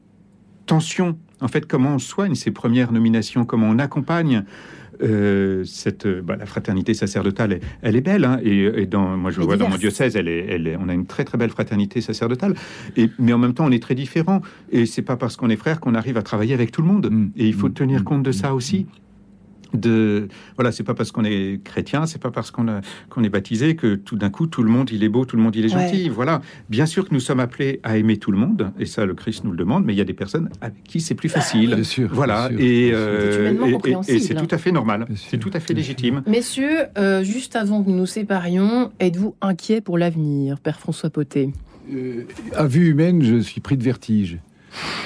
tension, 0.67 1.19
en 1.41 1.49
fait, 1.49 1.67
comment 1.67 1.95
on 1.95 1.99
soigne 1.99 2.35
ces 2.35 2.51
premières 2.51 2.93
nominations, 2.93 3.45
comment 3.45 3.69
on 3.69 3.79
accompagne 3.79 4.45
euh, 5.03 5.65
cette, 5.65 6.07
bah, 6.07 6.37
la 6.37 6.47
fraternité 6.47 6.95
sacerdotale, 6.95 7.61
elle, 7.83 7.97
est 7.97 8.01
belle. 8.01 8.25
Hein, 8.25 8.39
et, 8.43 8.87
dans, 8.87 9.17
moi, 9.17 9.31
je 9.31 9.41
le 9.41 9.47
vois 9.47 9.57
dans 9.57 9.69
mon 9.69 9.77
diocèse, 9.77 10.17
elle 10.17 10.29
est, 10.29 10.47
elle 10.49 10.79
on 10.81 10.89
a 10.89 10.95
une 10.95 11.07
très 11.07 11.25
très 11.25 11.39
belle 11.39 11.51
fraternité 11.51 12.01
sacerdotale. 12.01 12.55
Et, 12.97 13.11
mais 13.19 13.33
en 13.33 13.39
même 13.39 13.55
temps, 13.55 13.67
on 13.67 13.73
est 13.73 13.83
très 13.83 13.95
différents. 13.95 14.43
Et 14.71 14.87
c'est 14.87 15.03
pas 15.03 15.17
parce 15.17 15.37
qu'on 15.37 15.51
est 15.51 15.57
frère 15.57 15.81
qu'on 15.81 15.95
arrive 15.95 16.17
à 16.17 16.23
travailler 16.23 16.55
avec 16.55 16.71
tout 16.71 16.83
le 16.83 16.89
monde. 16.89 17.11
Mm. 17.11 17.31
Et 17.37 17.49
il 17.49 17.55
faut 17.55 17.69
tenir 17.69 18.01
mm. 18.01 18.05
compte 18.05 18.23
de 18.23 18.33
ça 18.33 18.55
aussi 18.55 18.87
de 19.75 20.29
voilà 20.57 20.73
c'est 20.73 20.83
pas 20.83 20.95
parce 20.95 21.13
qu'on 21.13 21.25
est 21.25 21.61
chrétien 21.65 22.07
c'est 22.07 22.21
pas 22.21 22.31
parce 22.31 22.51
qu'on 22.51 22.81
qu'on 23.09 23.25
est 23.25 23.29
baptisé 23.29 23.77
que 23.77 23.95
tout 23.95 24.17
d'un 24.17 24.31
coup 24.31 24.47
tout 24.47 24.63
le 24.63 24.71
monde 24.71 24.91
il 24.91 25.05
est 25.05 25.09
beau 25.09 25.25
tout 25.25 25.37
le 25.37 25.43
monde 25.43 25.57
il 25.57 25.65
est 25.65 25.69
gentil. 25.69 26.09
Voilà. 26.09 26.41
Bien 26.69 26.87
sûr 26.87 27.09
que 27.09 27.15
nous 27.15 27.21
sommes 27.21 27.41
appelés 27.41 27.81
à 27.83 27.97
aimer 27.97 28.17
tout 28.17 28.33
le 28.33 28.39
monde 28.39 28.73
et 28.79 28.87
ça 28.87 29.07
le 29.07 29.15
Christ 29.15 29.45
nous 29.45 29.51
le 29.51 29.57
demande 29.57 29.85
mais 29.85 29.95
il 29.95 29.97
y 29.97 30.01
a 30.01 30.05
des 30.05 30.15
personnes 30.15 30.51
avec 30.61 30.83
qui 30.85 31.01
c'est 31.01 31.15
plus 31.15 31.29
facile. 31.29 31.75
Bien 31.75 31.85
sûr 31.85 32.09
voilà 32.13 32.51
et, 32.59 32.91
euh, 32.93 33.55
et, 34.09 34.19
c'est 34.19 34.35
tout 34.35 34.49
à 34.51 34.59
fait 34.59 34.73
normal. 34.73 35.07
C'est 35.15 35.39
tout 35.39 35.51
à 35.53 35.61
fait 35.61 35.75
légitime. 35.75 36.23
Messieurs 36.27 36.85
euh, 36.99 37.23
juste 37.23 37.57
avant 37.57 37.83
que 37.83 37.91
nous 37.91 37.97
nous 37.97 38.07
séparions 38.07 38.91
êtes-vous 39.01 39.35
inquiet 39.41 39.81
pour 39.81 39.99
l'avenir 39.99 40.61
père 40.61 40.79
François 40.79 41.11
Potet? 41.11 41.51
Euh, 41.93 42.25
à 42.55 42.67
vue 42.67 42.89
humaine 42.89 43.23
je 43.23 43.39
suis 43.39 43.61
pris 43.61 43.77
de 43.77 43.83
vertige. 43.83 44.39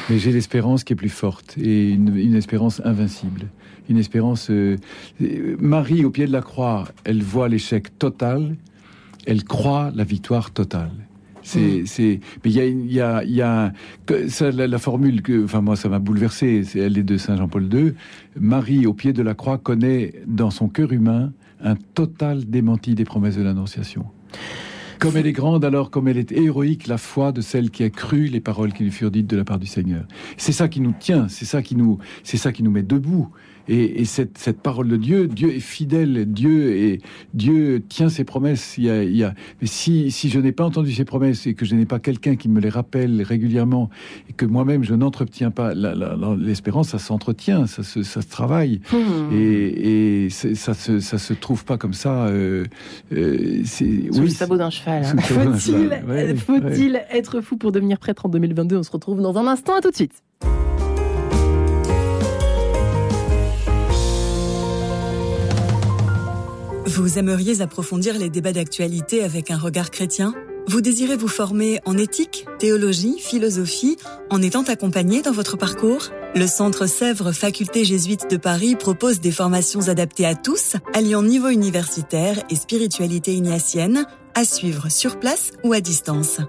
Mais 0.09 0.19
j'ai 0.19 0.31
l'espérance 0.31 0.85
qui 0.85 0.93
est 0.93 0.97
plus 0.97 1.09
forte 1.09 1.59
et 1.59 1.91
une 1.91 2.35
espérance 2.37 2.81
invincible 2.85 3.47
une 3.89 3.99
espérance. 3.99 4.51
Euh, 4.51 4.77
Marie, 5.59 6.05
au 6.05 6.11
pied 6.11 6.27
de 6.27 6.33
la 6.33 6.43
croix, 6.43 6.85
elle 7.05 7.23
voit 7.23 7.49
l'échec 7.49 7.99
total, 7.99 8.57
elle 9.27 9.45
croit 9.45 9.91
la 9.95 10.05
victoire 10.05 10.51
totale. 10.51 10.93
C'est, 11.43 11.83
mm. 11.83 11.87
c'est, 11.87 12.21
mais 12.45 12.51
il 12.51 12.93
y 12.93 13.01
a, 13.01 13.23
il 13.23 13.33
y 13.33 13.41
a, 13.41 13.73
ça, 14.29 14.51
la, 14.51 14.79
formule 14.79 15.23
que, 15.23 15.45
enfin 15.45 15.61
moi, 15.61 15.77
ça 15.77 15.89
m'a 15.89 16.01
bouleversé. 16.01 16.65
C'est 16.65 16.81
elle 16.81 16.99
est 16.99 17.05
de 17.05 17.17
Saint 17.17 17.37
Jean-Paul 17.37 17.73
II. 17.73 17.95
Marie, 18.39 18.87
au 18.87 18.95
pied 18.95 19.13
de 19.13 19.23
la 19.23 19.35
croix, 19.35 19.59
connaît 19.59 20.13
dans 20.27 20.51
son 20.51 20.69
cœur 20.69 20.93
humain 20.93 21.33
un 21.63 21.77
total 21.95 22.45
démenti 22.45 22.95
des 22.95 23.05
promesses 23.05 23.37
de 23.37 23.43
l'Annonciation. 23.43 24.07
Comme 24.99 25.17
elle 25.17 25.27
est 25.27 25.33
grande, 25.33 25.65
alors 25.65 25.91
comme 25.91 26.09
elle 26.09 26.17
est 26.17 26.33
héroïque, 26.33 26.87
la 26.87 26.99
foi 26.99 27.31
de 27.31 27.43
celle 27.43 27.71
qui 27.71 27.85
a 27.85 27.91
cru 27.91 28.27
les 28.27 28.41
paroles 28.41 28.73
qui 28.73 28.83
lui 28.83 28.91
furent 28.91 29.11
dites 29.11 29.27
de 29.27 29.37
la 29.37 29.45
part 29.45 29.59
du 29.59 29.67
Seigneur. 29.67 30.05
C'est 30.39 30.53
ça 30.53 30.69
qui 30.69 30.81
nous 30.81 30.95
tient, 30.99 31.29
c'est 31.29 31.45
ça 31.45 31.63
qui 31.63 31.77
nous, 31.77 31.99
c'est 32.25 32.39
ça 32.39 32.51
qui 32.51 32.63
nous 32.63 32.71
met 32.71 32.83
debout. 32.83 33.29
Et, 33.69 34.05
cette, 34.05 34.39
cette, 34.39 34.61
parole 34.61 34.89
de 34.89 34.97
Dieu, 34.97 35.27
Dieu 35.27 35.55
est 35.55 35.61
fidèle, 35.61 36.25
Dieu 36.27 36.77
et 36.77 37.01
Dieu 37.35 37.83
tient 37.89 38.09
ses 38.09 38.25
promesses. 38.25 38.77
Il 38.79 38.85
y 38.85 38.91
a, 38.91 39.03
il 39.03 39.17
y 39.17 39.25
a, 39.25 39.35
mais 39.61 39.67
si, 39.67 40.11
si 40.11 40.29
je 40.29 40.39
n'ai 40.39 40.53
pas 40.53 40.65
entendu 40.65 40.93
ses 40.93 41.05
promesses 41.05 41.47
et 41.47 41.55
que 41.55 41.65
je 41.65 41.75
n'ai 41.75 41.87
pas 41.87 41.99
quelqu'un 41.99 42.37
qui 42.37 42.49
me 42.49 42.61
les 42.61 42.69
rappelle 42.69 43.23
régulièrement 43.23 43.91
et 44.29 44.33
que 44.33 44.47
moi-même 44.47 44.85
je 44.85 44.95
n'entretiens 44.95 45.51
pas, 45.51 45.75
l'espérance, 45.75 46.89
ça 46.91 46.99
s'entretient, 46.99 47.67
ça 47.67 47.83
se, 47.83 48.03
ça 48.03 48.23
se 48.23 48.29
travaille 48.29 48.81
hmm. 48.93 49.33
et, 49.33 50.25
et 50.27 50.31
ça 50.31 50.75
se, 50.75 51.01
ça 51.01 51.19
se 51.19 51.33
trouve 51.33 51.65
pas 51.65 51.79
comme 51.79 51.95
ça. 51.95 52.27
Euh, 52.27 52.65
euh, 53.13 53.63
oui, 53.81 54.09
le 54.13 54.29
sabot 54.29 54.57
d'un 54.57 54.71
cheval. 54.71 55.05
Hein. 55.05 55.17
Faut-il 55.21 56.37
faut 56.37 56.57
être 57.11 57.41
fou 57.41 57.57
pour 57.57 57.73
devenir 57.73 57.99
prêtre 57.99 58.27
en 58.27 58.29
2022 58.29 58.77
On 58.77 58.83
se 58.83 58.91
retrouve 58.91 59.21
dans 59.21 59.37
un 59.39 59.47
instant. 59.47 59.77
À 59.77 59.81
tout 59.81 59.91
de 59.91 59.97
suite. 59.97 60.23
Vous 66.97 67.19
aimeriez 67.19 67.61
approfondir 67.61 68.19
les 68.19 68.31
débats 68.31 68.55
d'actualité 68.55 69.23
avec 69.23 69.51
un 69.51 69.59
regard 69.59 69.91
chrétien? 69.91 70.33
Vous 70.67 70.81
désirez 70.81 71.19
vous 71.19 71.29
former 71.29 71.79
en 71.85 71.99
éthique, 71.99 72.47
théologie, 72.59 73.19
philosophie, 73.19 73.99
en 74.31 74.41
étant 74.41 74.63
accompagné 74.63 75.21
dans 75.21 75.33
votre 75.33 75.59
parcours? 75.59 76.09
Le 76.35 76.47
Centre 76.47 76.87
Sèvres 76.87 77.33
Faculté 77.33 77.85
Jésuite 77.85 78.31
de 78.31 78.39
Paris 78.39 78.77
propose 78.77 79.21
des 79.21 79.31
formations 79.31 79.89
adaptées 79.89 80.25
à 80.25 80.35
tous, 80.35 80.77
alliant 80.95 81.23
niveau 81.23 81.49
universitaire 81.49 82.43
et 82.49 82.57
spiritualité 82.57 83.35
ignatienne, 83.35 84.07
à 84.35 84.47
suivre 84.47 84.91
sur 84.91 85.21
place 85.21 85.51
ou 85.65 85.75
à 85.75 85.83
distance. 85.83 86.41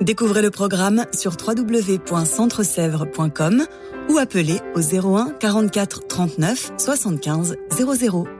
Découvrez 0.00 0.40
le 0.40 0.50
programme 0.50 1.04
sur 1.12 1.36
www.centresèvres.com 1.46 3.66
ou 4.08 4.16
appelez 4.16 4.60
au 4.74 4.80
01 4.80 5.34
44 5.38 6.08
39 6.08 6.72
75 6.78 7.56
00. 7.70 8.39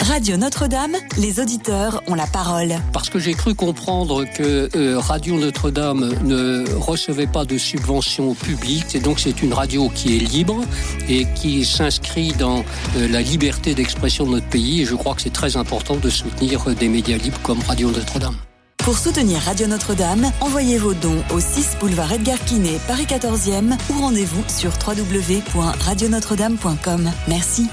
Radio 0.00 0.36
Notre-Dame, 0.36 0.94
les 1.18 1.40
auditeurs 1.40 2.00
ont 2.06 2.14
la 2.14 2.28
parole. 2.28 2.76
Parce 2.92 3.10
que 3.10 3.18
j'ai 3.18 3.34
cru 3.34 3.54
comprendre 3.54 4.24
que 4.24 4.68
euh, 4.76 5.00
Radio 5.00 5.36
Notre-Dame 5.36 6.12
ne 6.22 6.64
recevait 6.78 7.26
pas 7.26 7.44
de 7.44 7.58
subventions 7.58 8.34
publiques, 8.34 8.94
et 8.94 9.00
donc 9.00 9.18
c'est 9.18 9.42
une 9.42 9.52
radio 9.52 9.88
qui 9.88 10.16
est 10.16 10.20
libre 10.20 10.60
et 11.08 11.26
qui 11.34 11.64
s'inscrit 11.64 12.32
dans 12.38 12.64
euh, 12.96 13.08
la 13.08 13.22
liberté 13.22 13.74
d'expression 13.74 14.26
de 14.26 14.30
notre 14.30 14.46
pays. 14.46 14.82
Et 14.82 14.84
je 14.84 14.94
crois 14.94 15.16
que 15.16 15.22
c'est 15.22 15.32
très 15.32 15.56
important 15.56 15.96
de 15.96 16.08
soutenir 16.08 16.68
euh, 16.68 16.74
des 16.74 16.88
médias 16.88 17.16
libres 17.16 17.40
comme 17.42 17.58
Radio 17.66 17.90
Notre-Dame. 17.90 18.36
Pour 18.78 18.98
soutenir 18.98 19.40
Radio 19.40 19.66
Notre-Dame, 19.66 20.30
envoyez 20.40 20.78
vos 20.78 20.94
dons 20.94 21.24
au 21.34 21.40
6 21.40 21.78
boulevard 21.80 22.12
Edgar 22.12 22.38
Quinet, 22.44 22.78
Paris 22.86 23.06
14e 23.08 23.76
ou 23.90 23.94
rendez-vous 24.00 24.44
sur 24.46 24.70
www.radionotre-dame.com. 24.86 27.10
Merci. 27.26 27.66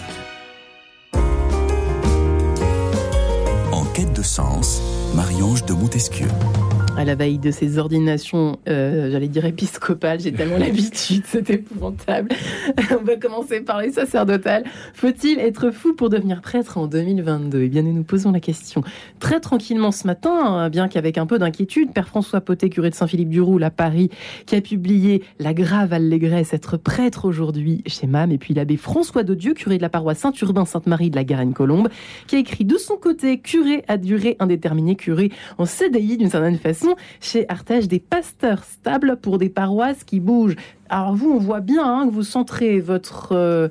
Marie-Ange 5.15 5.65
de 5.65 5.73
Montesquieu 5.73 6.29
à 6.95 7.05
la 7.05 7.15
veille 7.15 7.39
de 7.39 7.49
ces 7.49 7.79
ordinations, 7.79 8.59
euh, 8.69 9.09
j'allais 9.11 9.27
dire 9.27 9.45
épiscopales, 9.45 10.19
j'ai 10.19 10.31
tellement 10.31 10.57
l'habitude, 10.59 11.23
c'est 11.25 11.49
épouvantable. 11.49 12.29
On 12.91 13.03
va 13.03 13.15
commencer 13.15 13.61
par 13.61 13.81
les 13.81 13.91
sacerdotales. 13.91 14.63
Faut-il 14.93 15.39
être 15.39 15.71
fou 15.71 15.93
pour 15.95 16.09
devenir 16.09 16.41
prêtre 16.41 16.77
en 16.77 16.87
2022 16.87 17.61
Eh 17.63 17.69
bien, 17.69 17.81
nous 17.81 17.93
nous 17.93 18.03
posons 18.03 18.31
la 18.31 18.39
question 18.39 18.83
très 19.19 19.39
tranquillement 19.39 19.91
ce 19.91 20.05
matin, 20.05 20.31
hein, 20.31 20.69
bien 20.69 20.87
qu'avec 20.87 21.17
un 21.17 21.25
peu 21.25 21.39
d'inquiétude. 21.39 21.93
Père 21.93 22.07
François 22.07 22.41
Potet, 22.41 22.69
curé 22.69 22.91
de 22.91 22.95
Saint-Philippe-du-Roule 22.95 23.63
à 23.63 23.71
Paris, 23.71 24.09
qui 24.45 24.55
a 24.55 24.61
publié 24.61 25.23
La 25.39 25.53
grave 25.53 25.93
allégresse, 25.93 26.53
être 26.53 26.77
prêtre 26.77 27.25
aujourd'hui 27.25 27.83
chez 27.87 28.05
MAM, 28.05 28.31
et 28.31 28.37
puis 28.37 28.53
l'abbé 28.53 28.77
François 28.77 29.23
de 29.23 29.33
Dieu, 29.33 29.53
curé 29.53 29.77
de 29.77 29.81
la 29.81 29.89
paroisse 29.89 30.19
Saint-Urbain 30.19 30.65
Sainte-Marie 30.65 31.09
de 31.09 31.15
la 31.15 31.23
Garenne-Colombe, 31.23 31.89
qui 32.27 32.35
a 32.35 32.39
écrit 32.39 32.65
de 32.65 32.77
son 32.77 32.97
côté 32.97 33.39
Curé 33.39 33.83
à 33.87 33.97
durée 33.97 34.37
indéterminée, 34.39 34.95
curé 34.95 35.31
en 35.57 35.65
CDI 35.65 36.17
d'une 36.17 36.29
certaine 36.29 36.57
façon 36.57 36.82
chez 37.19 37.45
Artege 37.49 37.87
des 37.87 37.99
pasteurs 37.99 38.63
stables 38.63 39.17
pour 39.21 39.37
des 39.37 39.49
paroisses 39.49 40.03
qui 40.03 40.19
bougent. 40.19 40.55
Alors 40.89 41.15
vous, 41.15 41.31
on 41.31 41.39
voit 41.39 41.59
bien 41.59 41.83
hein, 41.83 42.07
que 42.07 42.13
vous 42.13 42.23
centrez 42.23 42.79
votre 42.79 43.31
euh, 43.31 43.67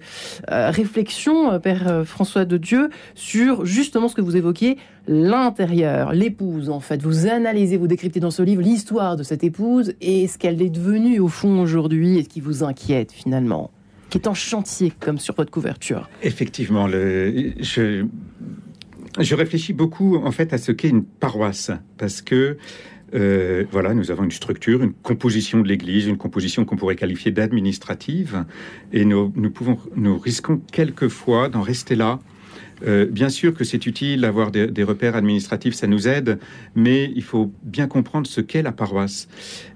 euh, 0.50 0.70
réflexion, 0.70 1.52
euh, 1.52 1.58
Père 1.58 2.02
François 2.04 2.44
de 2.44 2.56
Dieu, 2.56 2.90
sur 3.14 3.64
justement 3.64 4.08
ce 4.08 4.14
que 4.14 4.20
vous 4.20 4.36
évoquiez, 4.36 4.76
l'intérieur, 5.06 6.12
l'épouse 6.12 6.68
en 6.68 6.80
fait. 6.80 7.00
Vous 7.02 7.26
analysez, 7.26 7.76
vous 7.76 7.86
décryptez 7.86 8.18
dans 8.18 8.30
ce 8.30 8.42
livre 8.42 8.62
l'histoire 8.62 9.16
de 9.16 9.22
cette 9.22 9.44
épouse 9.44 9.94
et 10.00 10.26
ce 10.26 10.36
qu'elle 10.38 10.60
est 10.62 10.70
devenue 10.70 11.20
au 11.20 11.28
fond 11.28 11.60
aujourd'hui 11.60 12.18
et 12.18 12.24
ce 12.24 12.28
qui 12.28 12.40
vous 12.40 12.64
inquiète 12.64 13.12
finalement, 13.12 13.70
qui 14.10 14.18
est 14.18 14.26
en 14.26 14.34
chantier 14.34 14.92
comme 14.98 15.18
sur 15.18 15.34
votre 15.34 15.50
couverture. 15.50 16.08
Effectivement, 16.22 16.88
je, 16.88 18.04
je 19.18 19.34
réfléchis 19.34 19.72
beaucoup 19.72 20.16
en 20.16 20.30
fait 20.30 20.52
à 20.52 20.58
ce 20.58 20.72
qu'est 20.72 20.88
une 20.88 21.04
paroisse 21.04 21.70
parce 21.98 22.22
que 22.22 22.56
euh, 23.14 23.64
voilà, 23.70 23.94
nous 23.94 24.10
avons 24.10 24.24
une 24.24 24.30
structure, 24.30 24.82
une 24.82 24.92
composition 24.92 25.60
de 25.60 25.68
l'Église, 25.68 26.06
une 26.06 26.16
composition 26.16 26.64
qu'on 26.64 26.76
pourrait 26.76 26.96
qualifier 26.96 27.30
d'administrative, 27.30 28.44
et 28.92 29.04
nous, 29.04 29.32
nous, 29.36 29.50
pouvons, 29.50 29.78
nous 29.96 30.18
risquons 30.18 30.60
quelquefois 30.72 31.48
d'en 31.48 31.62
rester 31.62 31.94
là. 31.94 32.18
Euh, 32.84 33.06
bien 33.06 33.28
sûr 33.28 33.54
que 33.54 33.62
c'est 33.62 33.86
utile 33.86 34.22
d'avoir 34.22 34.50
des, 34.50 34.82
repères 34.82 35.14
administratifs, 35.14 35.74
ça 35.74 35.86
nous 35.86 36.08
aide, 36.08 36.38
mais 36.74 37.12
il 37.14 37.22
faut 37.22 37.52
bien 37.62 37.86
comprendre 37.86 38.26
ce 38.26 38.40
qu'est 38.40 38.62
la 38.62 38.72
paroisse. 38.72 39.28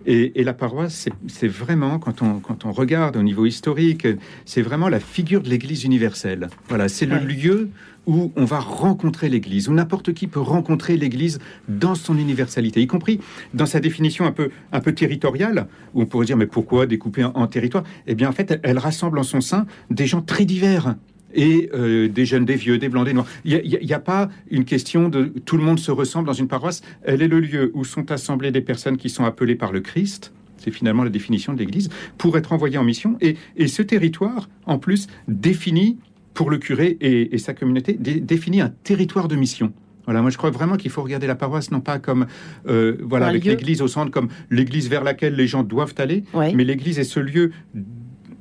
Et, 0.06 0.42
la 0.42 0.54
paroisse, 0.54 1.08
c'est 1.28 1.48
vraiment, 1.48 1.98
quand 1.98 2.22
on, 2.22 2.40
quand 2.40 2.64
on 2.64 2.72
regarde 2.72 3.16
au 3.16 3.22
niveau 3.22 3.46
historique, 3.46 4.06
c'est 4.44 4.62
vraiment 4.62 4.88
la 4.88 5.00
figure 5.00 5.42
de 5.42 5.48
l'Église 5.48 5.84
universelle. 5.84 6.48
Voilà, 6.68 6.88
c'est 6.88 7.06
le 7.06 7.18
lieu 7.18 7.70
où 8.06 8.32
on 8.36 8.44
va 8.44 8.60
rencontrer 8.60 9.28
l'Église, 9.28 9.68
où 9.68 9.74
n'importe 9.74 10.14
qui 10.14 10.26
peut 10.26 10.40
rencontrer 10.40 10.96
l'Église 10.96 11.38
dans 11.68 11.94
son 11.94 12.16
universalité, 12.16 12.80
y 12.80 12.86
compris 12.86 13.20
dans 13.54 13.66
sa 13.66 13.80
définition 13.80 14.24
un 14.24 14.32
peu, 14.32 14.50
un 14.72 14.80
peu 14.80 14.92
territoriale, 14.92 15.66
où 15.94 16.02
on 16.02 16.06
pourrait 16.06 16.26
dire 16.26 16.36
mais 16.36 16.46
pourquoi 16.46 16.86
découper 16.86 17.24
en, 17.24 17.46
territoire? 17.46 17.84
Eh 18.06 18.14
bien 18.14 18.28
en 18.28 18.32
fait, 18.32 18.58
elle, 18.62 18.78
rassemble 18.78 19.18
en 19.18 19.22
son 19.22 19.40
sein 19.40 19.66
des 19.90 20.06
gens 20.06 20.22
très 20.22 20.44
divers 20.44 20.94
et 21.34 21.68
euh, 21.74 22.08
des 22.08 22.24
jeunes, 22.24 22.44
des 22.44 22.54
vieux, 22.54 22.78
des 22.78 22.88
blancs, 22.88 23.04
des 23.04 23.12
noirs. 23.12 23.26
Il 23.44 23.78
n'y 23.82 23.92
a, 23.92 23.98
pas 23.98 24.30
une 24.50 24.64
question 24.64 25.08
de 25.08 25.24
tout 25.44 25.56
le 25.56 25.64
monde 25.64 25.78
se 25.78 25.90
ressemble 25.90 26.26
dans 26.26 26.32
une 26.32 26.48
paroisse. 26.48 26.82
Elle 27.02 27.20
est 27.20 27.28
le 27.28 27.40
lieu 27.40 27.72
où 27.74 27.84
sont 27.84 28.10
assemblées 28.10 28.52
des 28.52 28.60
personnes 28.60 28.96
qui 28.96 29.10
sont 29.10 29.24
appelées 29.24 29.56
par 29.56 29.72
le 29.72 29.80
Christ. 29.80 30.32
C'est 30.56 30.70
finalement 30.70 31.04
la 31.04 31.10
définition 31.10 31.52
de 31.52 31.58
l'Église 31.58 31.90
pour 32.16 32.38
être 32.38 32.52
envoyées 32.52 32.78
en 32.78 32.84
mission. 32.84 33.18
Et, 33.20 33.36
et 33.56 33.66
ce 33.66 33.82
territoire, 33.82 34.48
en 34.64 34.78
plus, 34.78 35.08
définit 35.28 35.98
pour 36.36 36.50
le 36.50 36.58
curé 36.58 36.96
et, 37.00 37.38
sa 37.38 37.54
communauté, 37.54 37.94
définit 37.94 38.60
un 38.60 38.68
territoire 38.68 39.26
de 39.26 39.34
mission. 39.34 39.72
Voilà, 40.04 40.22
moi 40.22 40.30
je 40.30 40.36
crois 40.36 40.50
vraiment 40.50 40.76
qu'il 40.76 40.90
faut 40.92 41.02
regarder 41.02 41.26
la 41.26 41.34
paroisse 41.34 41.72
non 41.72 41.80
pas 41.80 41.98
comme 41.98 42.26
euh, 42.68 42.96
voilà 43.02 43.26
avec 43.26 43.44
l'Église 43.44 43.82
au 43.82 43.88
centre 43.88 44.12
comme 44.12 44.28
l'Église 44.50 44.88
vers 44.88 45.02
laquelle 45.02 45.34
les 45.34 45.48
gens 45.48 45.64
doivent 45.64 45.94
aller, 45.98 46.22
mais 46.34 46.62
l'Église 46.62 47.00
est 47.00 47.04
ce 47.04 47.18
lieu 47.18 47.50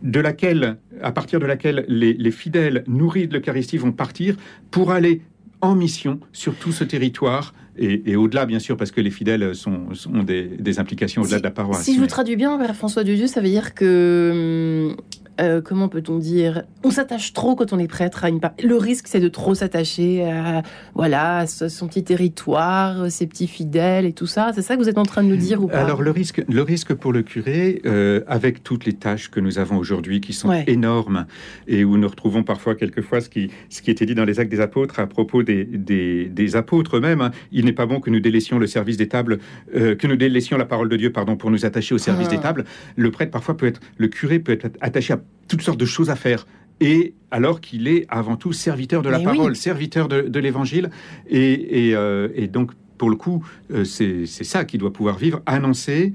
de 0.04 0.20
laquelle, 0.20 0.78
à 1.02 1.12
partir 1.12 1.40
de 1.40 1.48
laquelle 1.48 1.86
les, 1.88 2.32
fidèles 2.32 2.84
nourris 2.86 3.28
de 3.28 3.34
l'Eucharistie 3.34 3.78
vont 3.78 3.92
partir 3.92 4.36
pour 4.70 4.92
aller 4.92 5.22
en 5.62 5.74
mission 5.74 6.20
sur 6.34 6.54
tout 6.54 6.72
ce 6.72 6.84
territoire 6.84 7.56
et, 7.78 8.16
au-delà, 8.16 8.46
bien 8.46 8.60
sûr, 8.60 8.78
parce 8.78 8.92
que 8.92 9.02
les 9.02 9.10
fidèles 9.10 9.54
sont, 9.54 9.88
ont 10.14 10.24
des, 10.24 10.80
implications 10.80 11.24
au-delà 11.24 11.40
de 11.40 11.44
la 11.44 11.52
paroisse. 11.52 11.84
Si 11.84 11.96
je 11.96 12.00
vous 12.00 12.08
traduis 12.08 12.36
bien, 12.38 12.58
Père 12.58 12.76
François 12.76 13.04
de 13.04 13.14
Dieu, 13.14 13.28
ça 13.28 13.42
veut 13.42 13.50
dire 13.50 13.74
que 13.74 14.94
hum, 14.94 14.96
euh, 15.39 15.62
comment 15.62 15.89
peut-on 15.89 16.17
dire? 16.17 16.63
On 16.84 16.91
s'attache 16.91 17.34
trop 17.34 17.56
quand 17.56 17.74
on 17.74 17.80
est 17.80 17.88
prêtre 17.88 18.24
à 18.24 18.30
une 18.30 18.39
part. 18.39 18.54
Le 18.63 18.76
risque, 18.78 19.08
c'est 19.08 19.19
de 19.19 19.28
trop 19.28 19.56
s'attacher 19.56 20.24
à 20.24 20.63
voilà 20.93 21.45
son 21.48 21.88
petit 21.88 22.04
territoire, 22.04 23.12
ses 23.12 23.28
petits 23.28 23.48
fidèles 23.48 24.06
et 24.06 24.13
tout 24.13 24.28
ça. 24.28 24.52
C'est 24.54 24.62
ça 24.62 24.76
que 24.76 24.82
vous 24.82 24.89
êtes 24.89 24.98
en 24.98 25.04
train 25.04 25.24
de 25.24 25.30
nous 25.30 25.38
dire 25.38 25.63
ou 25.63 25.67
pas? 25.67 25.80
Alors 25.80 26.02
le 26.02 26.12
risque, 26.12 26.43
le 26.48 26.62
risque 26.62 26.93
pour 26.93 27.13
le 27.13 27.24
curé, 27.24 27.82
euh, 27.86 28.21
avec 28.28 28.63
toutes 28.63 28.86
les 28.86 28.93
tâches 28.93 29.30
que 29.30 29.39
nous 29.39 29.60
avons 29.60 29.78
aujourd'hui, 29.78 30.21
qui 30.21 30.34
sont 30.34 30.52
énormes 30.67 31.26
et 31.67 31.84
où 31.84 31.98
nous 31.98 32.08
retrouvons 32.08 32.43
parfois 32.43 32.76
quelquefois 32.76 33.21
ce 33.21 33.30
qui 33.30 33.52
ce 33.69 33.82
qui 33.82 33.91
était 33.91 34.06
dit 34.06 34.15
dans 34.15 34.26
les 34.26 34.39
Actes 34.39 34.52
des 34.52 34.62
Apôtres 34.62 35.00
à 35.00 35.08
propos 35.08 35.43
des 35.43 35.65
des, 35.65 36.56
apôtres 36.56 36.98
eux-mêmes. 36.98 37.21
Hein. 37.21 37.32
Il 37.52 37.65
n'est 37.65 37.74
pas 37.74 37.86
bon 37.86 38.00
que 38.00 38.10
nous 38.10 38.19
délaissions 38.19 38.60
le 38.60 38.67
service 38.67 38.98
des 38.98 39.08
tables, 39.08 39.39
euh, 39.76 39.95
que 39.95 40.08
nous 40.08 40.15
délaissions 40.15 40.58
la 40.58 40.65
parole 40.65 40.89
de 40.89 40.95
Dieu, 40.95 41.12
pardon, 41.12 41.36
pour 41.36 41.52
nous 41.52 41.65
attacher 41.65 41.95
au 41.95 41.98
service 41.98 42.30
des 42.30 42.38
ah. 42.38 42.43
tables. 42.43 42.65
Le 42.95 43.12
prêtre 43.12 43.32
parfois 43.32 43.58
peut 43.58 43.65
être, 43.65 43.82
le 43.98 44.08
curé 44.08 44.39
peut 44.39 44.52
être 44.52 44.78
attaché 44.82 45.13
à 45.13 45.19
toutes 45.48 45.62
sortes 45.62 45.80
de 45.80 45.86
choses 45.86 46.10
à 46.10 46.16
faire. 46.16 46.46
Et 46.82 47.14
alors 47.32 47.62
qu'il 47.62 47.88
est 47.88 48.06
avant 48.10 48.36
tout 48.36 48.52
serviteur 48.52 49.02
de 49.02 49.10
la 49.10 49.20
parole, 49.20 49.56
serviteur 49.56 50.08
de, 50.08 50.40
l'évangile. 50.40 50.90
Et, 51.30 51.92
euh, 51.94 52.30
et, 52.36 52.48
donc, 52.48 52.72
pour 52.98 53.10
le 53.10 53.16
coup, 53.16 53.46
euh, 53.72 53.86
c'est 53.86 54.26
ça 54.26 54.66
qui 54.66 54.78
doit 54.78 54.92
pouvoir 54.92 55.18
vivre, 55.18 55.42
annoncer, 55.46 56.14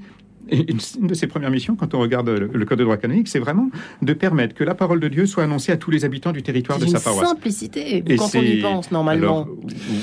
une, 0.51 1.07
de 1.07 1.13
ses 1.13 1.27
premières 1.27 1.51
missions, 1.51 1.75
quand 1.75 1.93
on 1.93 1.99
regarde 1.99 2.29
le, 2.29 2.65
Code 2.65 2.79
de 2.79 2.83
droit 2.83 2.97
canonique, 2.97 3.27
c'est 3.27 3.39
vraiment 3.39 3.69
de 4.01 4.13
permettre 4.13 4.55
que 4.55 4.63
la 4.63 4.75
parole 4.75 4.99
de 4.99 5.07
Dieu 5.07 5.25
soit 5.25 5.43
annoncée 5.43 5.71
à 5.71 5.77
tous 5.77 5.91
les 5.91 6.05
habitants 6.05 6.31
du 6.31 6.43
territoire 6.43 6.79
de 6.79 6.85
sa 6.85 6.99
paroisse. 6.99 7.27
simplicité, 7.27 8.03
quand 8.17 8.35
on 8.35 8.41
y 8.41 8.61
pense 8.61 8.91
normalement. 8.91 9.47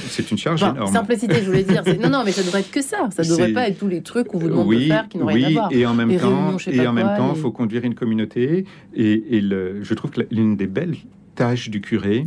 C'est 0.09 0.31
une 0.31 0.39
charge 0.39 0.63
énorme. 0.63 0.93
Simplicité, 0.93 1.37
je 1.37 1.47
voulais 1.47 1.63
dire. 1.63 1.83
Non, 2.01 2.11
non, 2.11 2.23
mais 2.25 2.33
ça 2.33 2.43
devrait 2.43 2.61
être 2.61 2.71
que 2.71 2.83
ça. 2.83 3.09
Ça 3.11 3.23
ne 3.23 3.29
devrait 3.29 3.53
pas 3.53 3.69
être 3.69 3.79
tous 3.79 3.89
les 3.89 4.03
trucs 4.03 4.29
qu'on 4.29 4.39
vous 4.39 4.49
demande 4.49 4.73
de 4.73 4.79
faire 4.81 5.09
qui 5.09 5.19
n'ont 5.19 5.27
rien 5.27 5.49
à 5.49 5.51
voir. 5.51 5.73
Et 5.73 5.87
en 5.87 5.95
même 5.95 6.17
temps, 6.19 6.57
et 6.67 6.87
en 6.87 6.93
même 6.93 7.17
temps, 7.17 7.33
il 7.35 7.41
faut 7.41 7.51
conduire 7.51 7.85
une 7.85 7.95
communauté. 7.95 8.65
Et, 8.95 9.41
le, 9.41 9.83
je 9.83 9.95
trouve 9.95 10.11
que 10.11 10.23
l'une 10.31 10.57
des 10.57 10.67
belles 10.67 10.97
tâches 11.35 11.71
du 11.71 11.81
curé, 11.81 12.25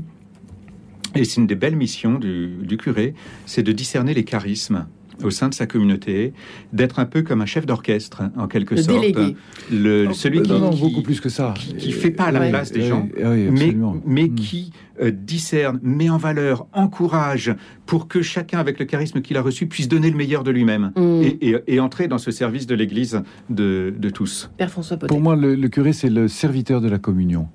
et 1.15 1.25
c'est 1.25 1.41
une 1.41 1.47
des 1.47 1.55
belles 1.55 1.75
missions 1.75 2.17
du, 2.17 2.47
du 2.61 2.77
curé, 2.77 3.13
c'est 3.45 3.63
de 3.63 3.71
discerner 3.71 4.13
les 4.13 4.23
charismes 4.23 4.87
au 5.23 5.29
sein 5.29 5.49
de 5.49 5.53
sa 5.53 5.65
communauté, 5.65 6.33
d'être 6.73 6.99
un 6.99 7.05
peu 7.05 7.21
comme 7.21 7.41
un 7.41 7.45
chef 7.45 7.65
d'orchestre, 7.65 8.23
en 8.37 8.47
quelque 8.47 8.75
le 8.75 8.81
sorte. 8.81 8.99
Délégué. 8.99 9.35
Le, 9.71 10.13
celui 10.13 10.41
qui, 10.41 10.51
beaucoup 10.51 11.01
plus 11.01 11.19
que 11.19 11.29
ça. 11.29 11.53
Qui, 11.55 11.91
fait 11.91 12.11
pas 12.11 12.31
la 12.31 12.49
place 12.49 12.71
des 12.71 12.83
gens, 12.83 13.07
mais, 13.17 13.75
mais 14.05 14.23
mm. 14.25 14.35
qui 14.35 14.71
euh, 15.01 15.11
discerne, 15.11 15.79
met 15.81 16.09
en 16.09 16.17
valeur, 16.17 16.67
encourage, 16.73 17.55
pour 17.85 18.07
que 18.07 18.21
chacun, 18.21 18.59
avec 18.59 18.79
le 18.79 18.85
charisme 18.85 19.21
qu'il 19.21 19.37
a 19.37 19.41
reçu, 19.41 19.67
puisse 19.67 19.87
donner 19.87 20.09
le 20.09 20.17
meilleur 20.17 20.43
de 20.43 20.51
lui-même 20.51 20.91
mm. 20.95 21.21
et, 21.67 21.79
entrer 21.79 22.07
dans 22.07 22.17
ce 22.17 22.31
service 22.31 22.67
de 22.67 22.75
l'Église 22.75 23.21
de, 23.49 23.93
tous. 24.13 24.51
Père 24.57 24.69
François 24.69 24.97
Pour 24.97 25.19
moi, 25.19 25.35
le, 25.35 25.55
le 25.55 25.69
curé, 25.69 25.93
c'est 25.93 26.09
le 26.09 26.27
serviteur 26.27 26.81
de 26.81 26.89
la 26.89 26.99
communion. 26.99 27.47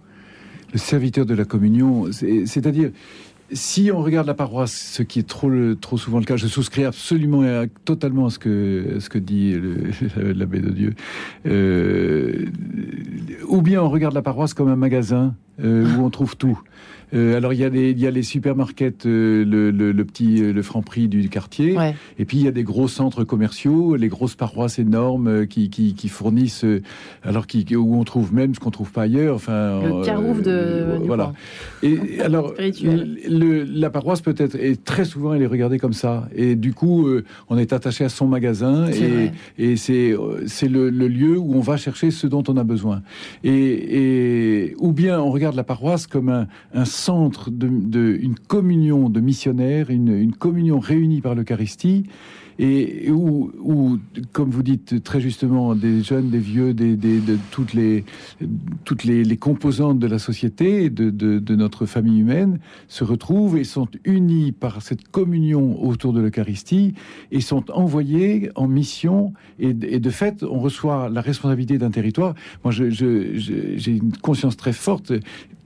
Le 0.72 0.78
serviteur 0.78 1.26
de 1.26 1.34
la 1.34 1.44
communion, 1.44 2.06
c'est-à-dire, 2.10 2.90
si 3.52 3.90
on 3.92 4.02
regarde 4.02 4.26
la 4.26 4.34
paroisse, 4.34 4.92
ce 4.94 5.02
qui 5.02 5.20
est 5.20 5.28
trop, 5.28 5.50
trop 5.80 5.96
souvent 5.96 6.18
le 6.18 6.24
cas, 6.24 6.36
je 6.36 6.46
souscris 6.46 6.84
absolument 6.84 7.44
et 7.44 7.68
totalement 7.84 8.26
à 8.26 8.30
ce 8.30 8.38
que, 8.38 8.96
ce 8.98 9.08
que 9.08 9.18
dit 9.18 9.54
l'abbé 10.16 10.60
de 10.60 10.70
Dieu. 10.70 10.94
Euh, 11.46 12.46
ou 13.48 13.62
bien 13.62 13.82
on 13.82 13.88
regarde 13.88 14.14
la 14.14 14.22
paroisse 14.22 14.54
comme 14.54 14.68
un 14.68 14.76
magasin 14.76 15.34
où 15.62 16.04
on 16.04 16.10
trouve 16.10 16.36
tout. 16.36 16.60
Euh, 17.14 17.36
alors 17.36 17.52
il 17.52 17.60
y 17.60 17.64
a 17.64 17.68
les, 17.68 17.90
il 17.90 18.00
y 18.00 18.06
a 18.06 18.10
les 18.10 18.22
supermarkets, 18.22 19.06
euh, 19.06 19.44
le, 19.44 19.70
le, 19.70 19.92
le, 19.92 20.04
petit, 20.04 20.42
euh, 20.42 20.52
le 20.52 20.62
franc 20.62 20.82
prix 20.82 21.06
du 21.08 21.28
quartier, 21.28 21.76
et 22.18 22.24
puis 22.24 22.38
il 22.38 22.44
y 22.44 22.48
a 22.48 22.52
des 22.52 22.64
gros 22.64 22.88
centres 22.88 23.22
commerciaux, 23.22 23.94
les 23.94 24.08
grosses 24.08 24.34
paroisses 24.34 24.78
énormes 24.78 25.46
qui, 25.46 25.70
qui, 25.70 25.94
qui 25.94 26.08
fournissent, 26.08 26.66
alors 27.22 27.46
qui, 27.46 27.64
où 27.76 27.96
on 27.96 28.04
trouve 28.04 28.34
même 28.34 28.54
ce 28.54 28.60
qu'on 28.60 28.70
trouve 28.70 28.90
pas 28.90 29.02
ailleurs. 29.02 29.36
Enfin, 29.36 29.80
le 29.82 30.04
carouf 30.04 30.42
de 30.42 30.98
voilà. 31.04 31.32
Et 31.82 32.20
alors 32.20 32.54
le, 32.58 33.62
la 33.62 33.90
paroisse 33.90 34.20
peut-être 34.20 34.56
est 34.56 34.82
très 34.84 35.04
souvent 35.04 35.34
elle 35.34 35.42
est 35.42 35.46
regardée 35.46 35.78
comme 35.78 35.92
ça, 35.92 36.28
et 36.34 36.56
du 36.56 36.74
coup 36.74 37.08
on 37.48 37.56
est 37.56 37.72
attaché 37.72 38.04
à 38.04 38.08
son 38.08 38.26
magasin 38.26 38.86
et, 38.90 39.30
et 39.58 39.76
c'est 39.76 40.14
c'est 40.46 40.68
le, 40.68 40.90
le, 40.90 41.06
lieu 41.06 41.38
où 41.38 41.54
on 41.54 41.60
va 41.60 41.76
chercher 41.76 42.10
ce 42.10 42.26
dont 42.26 42.42
on 42.48 42.56
a 42.56 42.64
besoin. 42.64 43.02
Et, 43.44 44.66
et 44.66 44.74
ou 44.78 44.92
bien 44.92 45.20
on 45.20 45.30
regarde 45.30 45.45
la 45.54 45.64
paroisse 45.64 46.06
comme 46.06 46.46
un, 46.74 46.84
centre 46.84 47.50
de, 47.50 48.18
une 48.20 48.34
communion 48.36 49.08
de 49.08 49.20
missionnaires, 49.20 49.90
une, 49.90 50.34
communion 50.34 50.80
réunie 50.80 51.20
par 51.20 51.34
l'Eucharistie, 51.34 52.06
et 52.58 53.10
où, 53.10 53.50
comme 54.32 54.50
vous 54.50 54.62
dites 54.62 55.02
très 55.02 55.20
justement, 55.20 55.74
des 55.74 56.02
jeunes, 56.02 56.30
des 56.30 56.38
vieux, 56.38 56.74
de 56.74 57.38
toutes 57.50 57.74
les 57.74 58.04
toutes 58.84 59.04
les, 59.04 59.36
composantes 59.36 59.98
de 59.98 60.06
la 60.06 60.18
société, 60.18 60.90
de, 60.90 61.54
notre 61.54 61.86
famille 61.86 62.20
humaine, 62.20 62.58
se 62.88 63.04
retrouvent 63.04 63.56
et 63.56 63.64
sont 63.64 63.88
unis 64.04 64.52
par 64.52 64.82
cette 64.82 65.08
communion 65.08 65.82
autour 65.82 66.12
de 66.12 66.20
l'Eucharistie 66.20 66.94
et 67.30 67.40
sont 67.40 67.70
envoyés 67.70 68.50
en 68.54 68.68
mission. 68.68 69.32
Et, 69.58 69.72
de 69.74 70.10
fait, 70.10 70.42
on 70.42 70.58
reçoit 70.58 71.08
la 71.08 71.20
responsabilité 71.20 71.78
d'un 71.78 71.90
territoire. 71.90 72.34
Moi, 72.64 72.72
j'ai 72.72 73.86
une 73.86 74.12
conscience 74.22 74.56
très 74.56 74.72
forte 74.72 75.12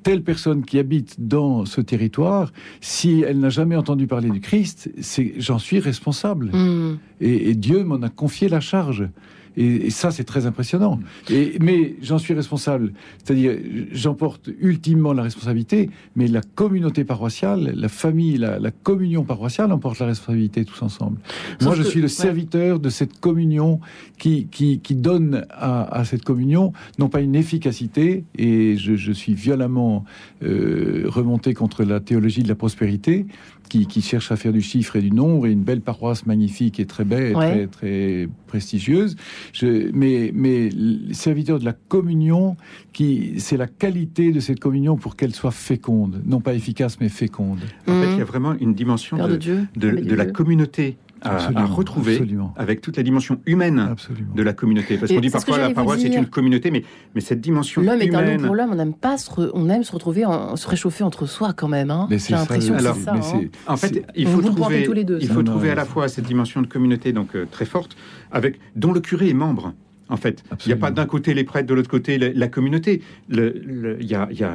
telle 0.03 0.23
personne 0.23 0.65
qui 0.65 0.79
habite 0.79 1.17
dans 1.19 1.65
ce 1.65 1.81
territoire, 1.81 2.53
si 2.81 3.25
elle 3.27 3.39
n'a 3.41 3.51
jamais 3.51 3.77
entendu 3.77 4.07
parler 4.07 4.31
du 4.31 4.41
Christ, 4.41 4.91
c'est 5.01 5.35
j'en 5.39 5.59
suis 5.59 5.79
responsable. 5.81 6.51
Hmm. 6.53 6.99
et, 7.21 7.55
Dieu 7.55 7.85
m'en 7.85 8.03
a 8.03 8.09
confié 8.09 8.49
la 8.49 8.61
charge. 8.61 9.09
Et, 9.57 9.91
ça, 9.91 10.11
c'est 10.11 10.25
très 10.25 10.47
impressionnant. 10.47 11.01
Et, 11.29 11.59
mais 11.61 11.97
j'en 12.03 12.19
suis 12.19 12.35
responsable. 12.35 12.93
C'est-à-dire, 13.23 13.57
j'emporte 13.93 14.51
ultimement 14.61 15.13
la 15.13 15.23
responsabilité, 15.23 15.91
mais 16.17 16.29
la 16.29 16.41
communauté 16.43 17.05
paroissiale, 17.05 17.73
la 17.75 17.89
famille, 17.89 18.39
la, 18.39 18.71
communion 18.71 19.25
paroissiale 19.25 19.73
emporte 19.73 19.99
la 19.99 20.07
responsabilité 20.07 20.65
tous 20.65 20.83
ensemble. 20.83 21.19
Moi, 21.61 21.75
je 21.75 21.83
suis 21.83 22.01
le 22.01 22.09
serviteur 22.09 22.81
de 22.81 22.89
cette 22.89 23.21
communion 23.21 23.81
qui, 24.19 24.47
qui, 24.47 24.81
qui 24.81 24.95
donne 24.95 25.47
à, 25.51 26.05
cette 26.05 26.25
communion, 26.25 26.73
non 26.99 27.09
pas 27.09 27.21
une 27.21 27.35
efficacité, 27.35 28.25
et 28.37 28.77
je, 28.77 29.13
suis 29.13 29.35
violemment 29.35 30.05
euh, 30.43 31.05
remonté 31.07 31.53
contre 31.55 31.85
la 31.85 32.01
théologie 32.01 32.43
de 32.43 32.49
la 32.49 32.55
prospérité, 32.55 33.27
qui, 33.71 34.03
cherche 34.03 34.33
à 34.33 34.37
faire 34.37 34.53
du 34.53 34.61
chiffre 34.61 34.97
et 34.97 35.01
du 35.01 35.11
nombre, 35.11 35.47
et 35.47 35.53
une 35.53 35.63
belle 35.63 35.81
paroisse 35.81 36.27
magnifique 36.27 36.81
et 36.81 36.87
très 36.87 37.05
belle, 37.05 37.31
et 37.31 37.35
très, 37.35 37.67
très 37.67 38.29
prestigieuse. 38.47 39.17
Je, 39.53 39.91
mais, 39.95 40.33
mais 40.35 40.71
serviteur 41.13 41.59
de 41.59 41.65
la 41.65 41.73
communion, 41.73 42.57
qui 42.93 43.35
c'est 43.39 43.57
la 43.57 43.69
qualité 43.69 44.33
de 44.33 44.41
cette 44.41 44.61
communion 44.61 44.97
pour 44.97 45.17
qu'elle 45.17 45.35
soit 45.35 45.53
féconde, 45.53 46.23
non 46.27 46.41
pas 46.41 46.55
efficace, 46.55 46.99
mais 47.01 47.09
féconde. 47.09 47.61
En 47.87 47.93
fait, 47.93 48.13
il 48.13 48.19
y 48.19 48.23
a 48.23 48.25
vraiment 48.25 48.55
une 48.59 48.75
dimension 48.75 49.17
de, 49.17 49.39
de, 49.77 50.15
la 50.15 50.27
communauté 50.27 50.97
à, 51.23 51.65
retrouver 51.67 52.21
avec 52.57 52.81
toute 52.81 52.97
la 52.97 53.03
dimension 53.03 53.41
humaine 53.47 53.95
de 54.35 54.43
la 54.43 54.53
communauté. 54.53 54.97
Parce 54.97 55.13
qu'on 55.13 55.21
dit 55.21 55.31
parfois 55.31 55.59
la 55.59 55.71
paroisse 55.71 56.05
est 56.05 56.15
une 56.15 56.27
communauté, 56.27 56.71
mais, 56.71 56.85
mais 57.15 57.21
cette 57.21 57.41
dimension 57.41 57.83
humaine... 57.83 57.99
L'homme 57.99 58.25
est 58.25 58.35
un 58.35 58.47
pour 58.47 58.55
l'homme, 58.55 58.71
on 58.73 58.79
aime 58.79 58.95
pas 58.95 59.19
se 59.19 59.31
on 59.55 59.69
aime 59.69 59.85
se 59.85 59.93
retrouver, 59.93 60.25
se 60.55 60.69
réchauffer 60.69 61.05
entre 61.05 61.27
soi 61.27 61.53
quand 61.53 61.69
même. 61.69 61.91
Hein. 61.91 62.09
J'ai 62.11 62.35
l'impression 62.35 62.77
que 62.77 62.83
c'est 62.83 63.01
ça. 63.01 63.15
Hein. 63.15 63.41
En 63.67 63.77
fait, 63.77 64.05
il 64.15 64.27
faut 64.27 64.43
trouver, 64.43 64.87
il 65.21 65.29
faut 65.29 65.43
trouver 65.43 65.71
à 65.71 65.75
la 65.75 65.85
fois 65.85 66.09
cette 66.09 66.27
dimension 66.27 66.63
de 66.63 66.67
communauté 66.67 67.13
donc 67.13 67.35
euh, 67.35 67.47
très 67.51 67.65
forte, 67.65 67.97
avec 68.31 68.59
dont 68.77 68.93
le 68.93 69.01
curé 69.01 69.31
est 69.31 69.35
membre. 69.35 69.75
En 70.09 70.17
fait, 70.17 70.43
il 70.65 70.69
n'y 70.69 70.73
a 70.73 70.77
pas 70.77 70.91
d'un 70.91 71.07
côté 71.07 71.35
les 71.35 71.45
prêtres, 71.45 71.69
de 71.69 71.75
l'autre 71.75 71.89
côté 71.89 72.19
la, 72.19 72.49
communauté. 72.49 73.01
Le, 73.29 73.97
y 74.01 74.15
a, 74.15 74.29
y 74.33 74.43
a, 74.43 74.53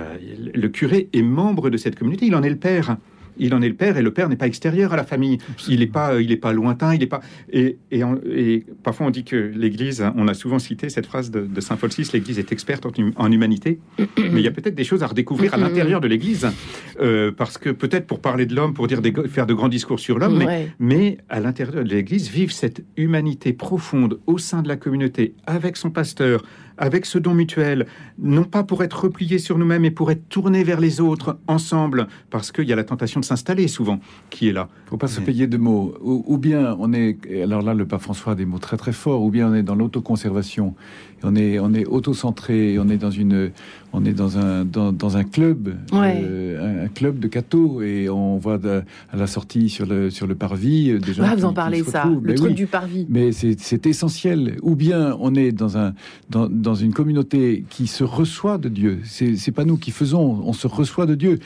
le 0.54 0.68
curé 0.68 1.10
est 1.14 1.22
membre 1.22 1.70
de 1.70 1.78
cette 1.78 1.98
communauté, 1.98 2.26
il 2.26 2.36
en 2.36 2.44
est 2.44 2.50
le 2.50 2.58
père 2.58 2.98
il 3.38 3.54
en 3.54 3.62
est 3.62 3.70
le 3.70 3.76
père 3.76 3.98
et 3.98 4.02
le 4.02 4.12
père 4.12 4.30
n'est 4.30 4.36
pas 4.36 4.48
extérieur 4.48 4.94
à 4.94 4.96
la 4.96 5.04
famille. 5.04 5.38
Il 5.68 5.80
n'est 5.80 5.88
pas, 5.88 6.22
il 6.22 6.32
est 6.32 6.38
pas 6.38 6.54
lointain, 6.54 6.94
il 6.94 7.04
est 7.04 7.08
pas. 7.08 7.22
Et, 7.52 7.78
et, 7.92 8.66
parfois 8.84 9.08
on 9.08 9.10
dit 9.10 9.24
que 9.24 9.36
l'Église, 9.36 10.04
on 10.16 10.28
a 10.28 10.34
souvent 10.34 10.60
cité 10.60 10.90
cette 10.90 11.06
phrase 11.06 11.32
de, 11.32 11.62
Saint 11.62 11.78
Paul 11.78 11.90
VI, 11.90 12.10
l'Église 12.14 12.40
est 12.40 12.52
experte 12.52 12.86
en, 13.18 13.32
humanité, 13.32 13.80
mais 13.98 14.06
il 14.18 14.42
y 14.42 14.48
a 14.48 14.52
peut-être 14.52 14.76
des 14.76 14.84
choses 14.84 15.04
à 15.04 15.08
redécouvrir 15.08 15.54
à 15.54 15.58
l'intérieur 15.58 16.02
de 16.02 16.08
l'Église, 16.08 16.48
euh, 17.02 17.32
parce 17.32 17.58
que 17.58 17.70
peut-être 17.70 18.08
pour 18.08 18.20
parler 18.20 18.46
de 18.46 18.56
l'homme, 18.56 18.74
pour 18.74 18.88
dire 18.88 19.02
faire 19.30 19.46
de 19.46 19.54
grands 19.54 19.68
discours 19.68 20.00
sur 20.00 20.20
l'homme, 20.20 20.38
mais, 20.38 20.70
mais 20.80 21.18
à 21.30 21.40
l'intérieur 21.40 21.84
de 21.84 21.90
l'Église, 21.90 22.30
vivre 22.30 22.52
cette 22.52 22.84
humanité 22.98 23.54
profonde 23.54 24.20
au 24.28 24.38
sein 24.38 24.62
de 24.62 24.68
la 24.68 24.76
communauté, 24.76 25.34
avec 25.46 25.78
son 25.78 25.90
pasteur, 25.90 26.44
avec 26.78 27.06
ce 27.06 27.18
don 27.18 27.34
mutuel, 27.34 27.88
non 28.20 28.44
pas 28.44 28.64
pour 28.64 28.84
être 28.84 29.04
replié 29.04 29.40
sur 29.40 29.58
nous-mêmes, 29.58 29.84
mais 29.84 29.92
pour 29.92 30.12
être 30.12 30.28
tourné 30.30 30.64
vers 30.64 30.80
les 30.80 31.02
autres 31.02 31.38
ensemble, 31.48 32.08
parce 32.30 32.52
qu'il 32.52 32.68
y 32.68 32.74
a 32.74 32.76
la 32.76 32.84
tentation 32.84 33.20
de 33.20 33.26
s'installer 33.26 33.68
souvent 33.68 34.00
qui 34.30 34.50
est 34.50 34.54
là. 34.54 34.68
Il 34.72 34.86
ne 34.86 34.90
faut 34.92 34.98
pas 34.98 35.08
se 35.08 35.22
payer 35.22 35.48
de 35.48 35.58
mots. 35.58 35.96
Ou, 36.02 36.38
bien 36.38 36.76
on 36.80 36.94
est, 36.94 37.18
alors 37.44 37.62
là 37.62 37.74
le 37.74 37.86
pape 37.86 38.02
François 38.02 38.34
a 38.34 38.36
des 38.36 38.46
mots 38.46 38.60
très 38.60 38.78
très 38.78 38.94
forts, 38.94 39.24
ou 39.24 39.30
bien 39.30 39.50
on 39.50 39.54
est 39.54 39.64
dans 39.64 39.76
l'autoconservation, 39.76 40.76
on 41.26 41.36
est, 41.36 41.60
on 41.60 41.74
est 41.74 41.86
auto-centré, 41.86 42.78
on 42.80 42.88
est 42.90 42.98
dans 42.98 43.12
une, 43.12 43.52
on 43.94 44.06
est 44.06 44.14
dans 44.14 44.38
un, 44.38 44.66
dans, 44.66 45.18
un 45.18 45.24
club, 45.24 45.76
euh, 45.94 46.86
un, 46.86 46.88
club 46.88 47.20
de 47.20 47.28
cathos, 47.28 47.82
et 47.82 48.10
on 48.10 48.38
voit 48.38 48.60
à 49.12 49.18
la 49.18 49.28
sortie 49.28 49.70
sur 49.70 49.86
le, 49.86 50.10
sur 50.10 50.28
le 50.28 50.36
parvis 50.36 50.92
euh, 50.92 51.00
des 51.00 51.14
gens. 51.14 51.36
vous 51.36 51.46
en 51.46 51.54
parlez 51.54 51.84
ça, 51.84 52.06
le 52.22 52.36
truc 52.36 52.54
du 52.54 52.68
parvis. 52.68 53.06
Mais 53.10 53.32
c'est 53.32 53.88
essentiel. 53.88 54.58
Ou 54.62 54.76
bien 54.76 55.16
on 55.20 55.34
est 55.36 55.52
dans 55.52 55.78
un, 55.78 55.94
dans, 56.30 56.48
dans 56.48 56.76
une 56.76 56.94
communauté 56.94 57.66
qui 57.70 57.88
se 57.88 58.04
reçoit 58.04 58.58
de 58.58 58.70
Dieu. 58.70 59.00
C'est 59.06 59.52
pas 59.52 59.66
nous 59.66 59.78
qui 59.78 59.92
faisons, 59.92 60.42
on 60.46 60.54
se 60.54 60.68
reçoit 60.68 61.06
de 61.06 61.16
Dieu 61.16 61.40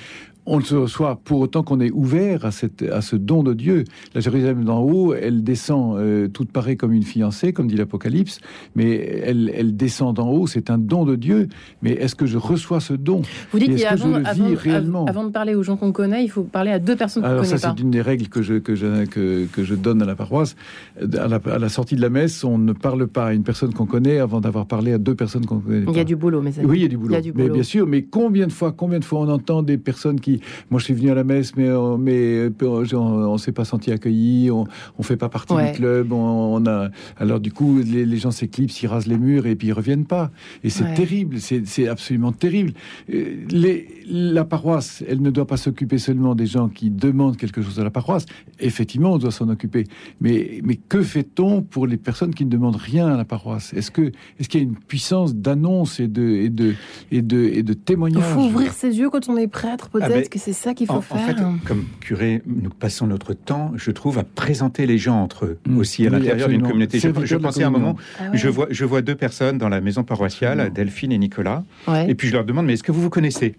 on 0.50 0.58
le 0.58 0.80
reçoit 0.80 1.20
pour 1.24 1.40
autant 1.40 1.62
qu'on 1.62 1.80
est 1.80 1.92
ouvert 1.92 2.44
à, 2.44 2.52
cette, 2.52 2.82
à 2.82 3.02
ce 3.02 3.16
don 3.16 3.44
de 3.44 3.54
Dieu. 3.54 3.84
La 4.16 4.22
Jérusalem 4.22 4.64
d'en 4.64 4.80
haut, 4.80 5.14
elle 5.14 5.44
descend 5.44 5.98
euh, 5.98 6.28
toute 6.28 6.52
parée 6.52 6.76
comme 6.76 6.92
une 6.92 7.04
fiancée, 7.04 7.54
comme 7.54 7.68
dit 7.68 7.76
l'Apocalypse, 7.76 8.40
mais 8.76 8.96
elle, 9.24 9.52
elle 9.56 9.78
descend 9.78 10.16
d'en 10.16 10.30
haut, 10.30 10.48
c'est 10.48 10.72
un 10.72 10.80
don 10.80 11.06
de 11.06 11.16
Dieu. 11.16 11.48
Mais 11.84 11.92
est-ce 11.92 12.16
que 12.16 12.26
je 12.26 12.38
reçois 12.38 12.80
ce 12.80 12.94
don? 12.94 13.22
Vous 13.52 13.60
dites 13.60 13.78
qu'avant 13.78 14.16
avant, 14.26 15.06
avant 15.06 15.24
de 15.24 15.30
parler 15.30 15.54
aux 15.54 15.62
gens 15.62 15.78
qu'on 15.78 15.92
connaît, 15.92 16.24
il 16.24 16.30
faut 16.30 16.44
parler 16.44 16.72
à 16.72 16.80
deux 16.80 16.96
personnes 16.96 17.24
qu'on 17.24 17.30
connaît 17.30 17.58
ça, 17.58 17.58
c'est 17.58 17.82
une 17.82 17.92
des 17.92 18.02
règles 18.02 18.28
que 18.28 18.42
je, 18.42 18.56
que, 18.56 18.74
je, 18.74 19.06
que, 19.06 19.46
que 19.46 19.64
je 19.64 19.76
donne 19.76 20.02
à 20.02 20.06
la 20.06 20.16
paroisse. 20.16 20.56
À 21.00 21.28
la, 21.28 21.40
à 21.46 21.60
la, 21.60 21.70
sortie 21.70 21.96
de 21.96 22.02
la 22.02 22.10
messe, 22.10 22.44
on 22.44 22.58
ne 22.58 22.74
parle 22.74 23.08
pas 23.08 23.28
à 23.28 23.34
une 23.34 23.44
personne 23.44 23.74
qu'on 23.74 23.86
connaît 23.86 24.18
avant 24.18 24.42
d'avoir 24.42 24.66
parlé 24.66 24.94
à 24.94 24.98
deux 24.98 25.16
personnes 25.16 25.46
qu'on 25.46 25.60
connaît. 25.60 25.86
Il 25.88 25.96
y 25.96 26.00
a 26.00 26.04
du 26.04 26.16
boulot, 26.16 26.42
mais 26.42 26.52
Oui, 26.64 26.80
il 26.80 26.82
y 26.82 26.86
a 26.86 26.88
du 26.88 26.98
boulot. 26.98 27.16
Mais 27.36 27.50
bien 27.50 27.64
sûr, 27.64 27.86
mais 27.86 28.02
combien 28.02 28.48
de 28.48 28.52
fois, 28.52 28.72
combien 28.72 29.00
de 29.00 29.06
fois 29.06 29.20
on 29.20 29.30
entend 29.30 29.62
des 29.62 29.78
personnes 29.78 30.20
qui 30.20 30.39
moi, 30.70 30.80
je 30.80 30.86
suis 30.86 30.94
venu 30.94 31.10
à 31.10 31.16
la 31.16 31.24
messe, 31.24 31.56
mais, 31.56 31.68
euh, 31.68 31.98
mais 31.98 32.50
euh, 32.50 32.94
on, 32.94 33.34
ne 33.34 33.38
s'est 33.38 33.52
pas 33.52 33.66
senti 33.66 33.92
accueilli, 33.92 34.52
on, 34.52 34.66
ne 34.98 35.04
fait 35.04 35.18
pas 35.18 35.30
partie 35.30 35.56
du 35.56 35.72
club, 35.74 36.12
on, 36.12 36.66
a, 36.66 36.90
alors 37.18 37.40
du 37.40 37.52
coup, 37.52 37.80
les, 37.80 38.18
gens 38.18 38.32
s'éclipsent, 38.32 38.82
ils 38.82 38.88
rasent 38.88 39.08
les 39.08 39.18
murs 39.18 39.48
et 39.48 39.56
puis 39.56 39.68
ils 39.68 39.74
reviennent 39.74 40.06
pas. 40.06 40.32
Et 40.64 40.70
c'est 40.70 40.94
terrible, 40.94 41.38
c'est 41.40 41.88
absolument 41.88 42.32
terrible. 42.32 42.74
Euh, 43.14 43.46
les, 43.50 43.88
la 44.10 44.44
paroisse, 44.44 45.04
elle 45.08 45.22
ne 45.22 45.30
doit 45.30 45.48
pas 45.48 45.58
s'occuper 45.58 45.98
seulement 45.98 46.36
des 46.36 46.46
gens 46.46 46.70
qui 46.70 46.90
demandent 46.90 47.38
quelque 47.38 47.62
chose 47.62 47.80
à 47.80 47.84
la 47.84 47.92
paroisse. 47.92 48.26
Effectivement, 48.60 49.14
on 49.14 49.18
doit 49.18 49.32
s'en 49.32 49.50
occuper. 49.50 49.86
Mais, 50.20 50.62
mais 50.64 50.76
que 50.76 51.02
fait-on 51.02 51.62
pour 51.62 51.88
les 51.88 51.98
personnes 51.98 52.34
qui 52.34 52.46
ne 52.46 52.50
demandent 52.50 52.76
rien 52.76 53.08
à 53.08 53.18
la 53.18 53.26
paroisse? 53.26 53.74
Est-ce 53.74 53.92
que 53.92 54.12
est-ce 54.40 54.50
qu'il 54.50 54.62
y 54.62 54.64
a 54.64 54.68
une 54.68 54.76
puissance 54.76 55.36
d'annonce 55.36 56.00
et 56.00 56.08
de 56.08 56.22
et 56.22 56.50
de 56.50 56.74
et 57.12 57.22
de 57.22 57.44
et 57.46 57.64
de 57.64 57.74
témoignage? 57.74 58.24
Il 58.30 58.34
faut 58.34 58.48
ouvrir 58.48 58.74
ses 58.74 58.98
yeux 58.98 59.10
quand 59.10 59.30
on 59.30 59.38
est 59.38 59.48
prêtre, 59.48 59.90
peut-être 59.90 60.19
ben, 60.22 60.30
que 60.30 60.40
c'est 60.40 60.54
ça 60.54 60.74
qu'il 60.74 60.88
faut 60.88 61.02
faire. 61.02 61.18
En 61.18 61.28
fait, 61.28 61.66
comme 61.66 61.86
curé, 62.00 62.42
nous 62.46 62.70
passons 62.70 63.08
notre 63.08 63.34
temps, 63.34 63.72
je 63.76 63.92
trouve, 63.92 64.18
à 64.18 64.24
présenter 64.24 64.86
les 64.86 64.98
gens 64.98 65.22
entre 65.22 65.46
eux 65.46 65.60
mm. 65.68 65.78
aussi 65.78 66.08
à 66.08 66.10
l'intérieur 66.10 66.50
d'une 66.50 66.62
communauté. 66.62 67.00
Je, 67.00 67.36
pensais 67.36 67.64
à 67.64 67.68
un 67.68 67.72
moment, 67.72 67.96
ah 68.20 68.24
je 68.34 68.48
vois 68.50 68.68
je 68.70 68.86
vois 68.86 69.02
deux 69.02 69.16
personnes 69.16 69.58
dans 69.58 69.70
la 69.70 69.82
maison 69.82 70.04
paroissiale, 70.04 70.72
Delphine 70.74 71.12
et 71.12 71.18
Nicolas, 71.18 71.64
et 72.08 72.16
puis 72.16 72.28
je 72.28 72.34
leur 72.34 72.46
demande 72.46 72.66
mais 72.66 72.74
est-ce 72.74 72.84
que 72.84 72.92
vous 72.92 73.02
vous 73.02 73.10
connaissez? 73.10 73.56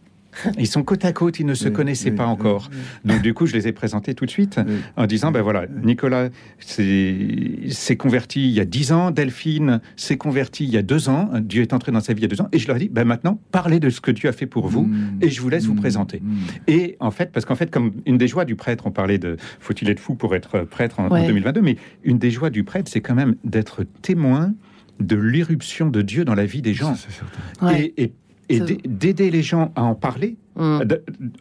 Ils 0.58 0.66
sont 0.66 0.82
côte 0.82 1.04
à 1.04 1.12
côte, 1.12 1.40
ils 1.40 1.46
ne 1.46 1.54
se 1.54 1.68
connaissaient 1.68 2.10
pas 2.10 2.26
encore. 2.26 2.70
Donc 3.04 3.22
du 3.22 3.34
coup, 3.34 3.46
je 3.46 3.54
les 3.54 3.68
ai 3.68 3.72
présentés 3.72 4.14
tout 4.14 4.26
de 4.26 4.30
suite 4.30 4.60
en 4.96 5.06
disant, 5.06 5.30
ben 5.30 5.42
voilà, 5.42 5.66
Nicolas 5.82 6.28
s'est 6.58 7.96
converti 7.96 8.48
il 8.48 8.52
y 8.52 8.60
a 8.60 8.64
dix 8.64 8.92
ans, 8.92 9.10
Delphine 9.10 9.80
s'est 9.96 10.16
convertie 10.16 10.64
il 10.64 10.70
y 10.70 10.76
a 10.76 10.82
deux 10.82 11.08
ans, 11.08 11.30
Dieu 11.40 11.62
est 11.62 11.72
entré 11.72 11.92
dans 11.92 12.00
sa 12.00 12.12
vie 12.12 12.20
il 12.20 12.22
y 12.22 12.26
a 12.26 12.28
deux 12.28 12.40
ans, 12.40 12.48
et 12.52 12.58
je 12.58 12.66
leur 12.66 12.76
ai 12.76 12.80
dit, 12.80 12.88
ben 12.88 13.04
maintenant, 13.04 13.40
parlez 13.52 13.80
de 13.80 13.90
ce 13.90 14.00
que 14.00 14.10
Dieu 14.10 14.28
a 14.28 14.32
fait 14.32 14.46
pour 14.46 14.68
vous, 14.68 14.82
mm. 14.82 15.18
et 15.22 15.30
je 15.30 15.40
vous 15.40 15.48
laisse 15.48 15.64
vous 15.64 15.74
mm. 15.74 15.80
présenter. 15.80 16.20
Mm. 16.20 16.36
Et 16.68 16.96
en 17.00 17.10
fait, 17.10 17.32
parce 17.32 17.46
qu'en 17.46 17.54
fait, 17.54 17.70
comme 17.70 17.92
une 18.06 18.18
des 18.18 18.28
joies 18.28 18.44
du 18.44 18.56
prêtre, 18.56 18.86
on 18.86 18.90
parlait 18.90 19.18
de, 19.18 19.36
faut-il 19.60 19.88
être 19.88 20.00
fou 20.00 20.14
pour 20.14 20.34
être 20.34 20.60
prêtre 20.60 21.00
en, 21.00 21.08
2022, 21.08 21.60
mais 21.60 21.76
une 22.04 22.18
des 22.18 22.30
joies 22.30 22.50
du 22.50 22.64
prêtre, 22.64 22.90
c'est 22.90 23.00
quand 23.00 23.14
même 23.14 23.36
d'être 23.44 23.84
témoin 24.02 24.54
de 25.00 25.16
l'irruption 25.16 25.88
de 25.88 26.02
Dieu 26.02 26.24
dans 26.24 26.34
la 26.34 26.44
vie 26.44 26.62
des 26.62 26.74
gens. 26.74 26.94
et, 27.74 28.02
et 28.02 28.12
et 28.50 28.60
d'aider 28.60 29.30
les 29.30 29.42
gens 29.42 29.72
à 29.76 29.82
en 29.82 29.94
parler, 29.94 30.36
mm. 30.56 30.80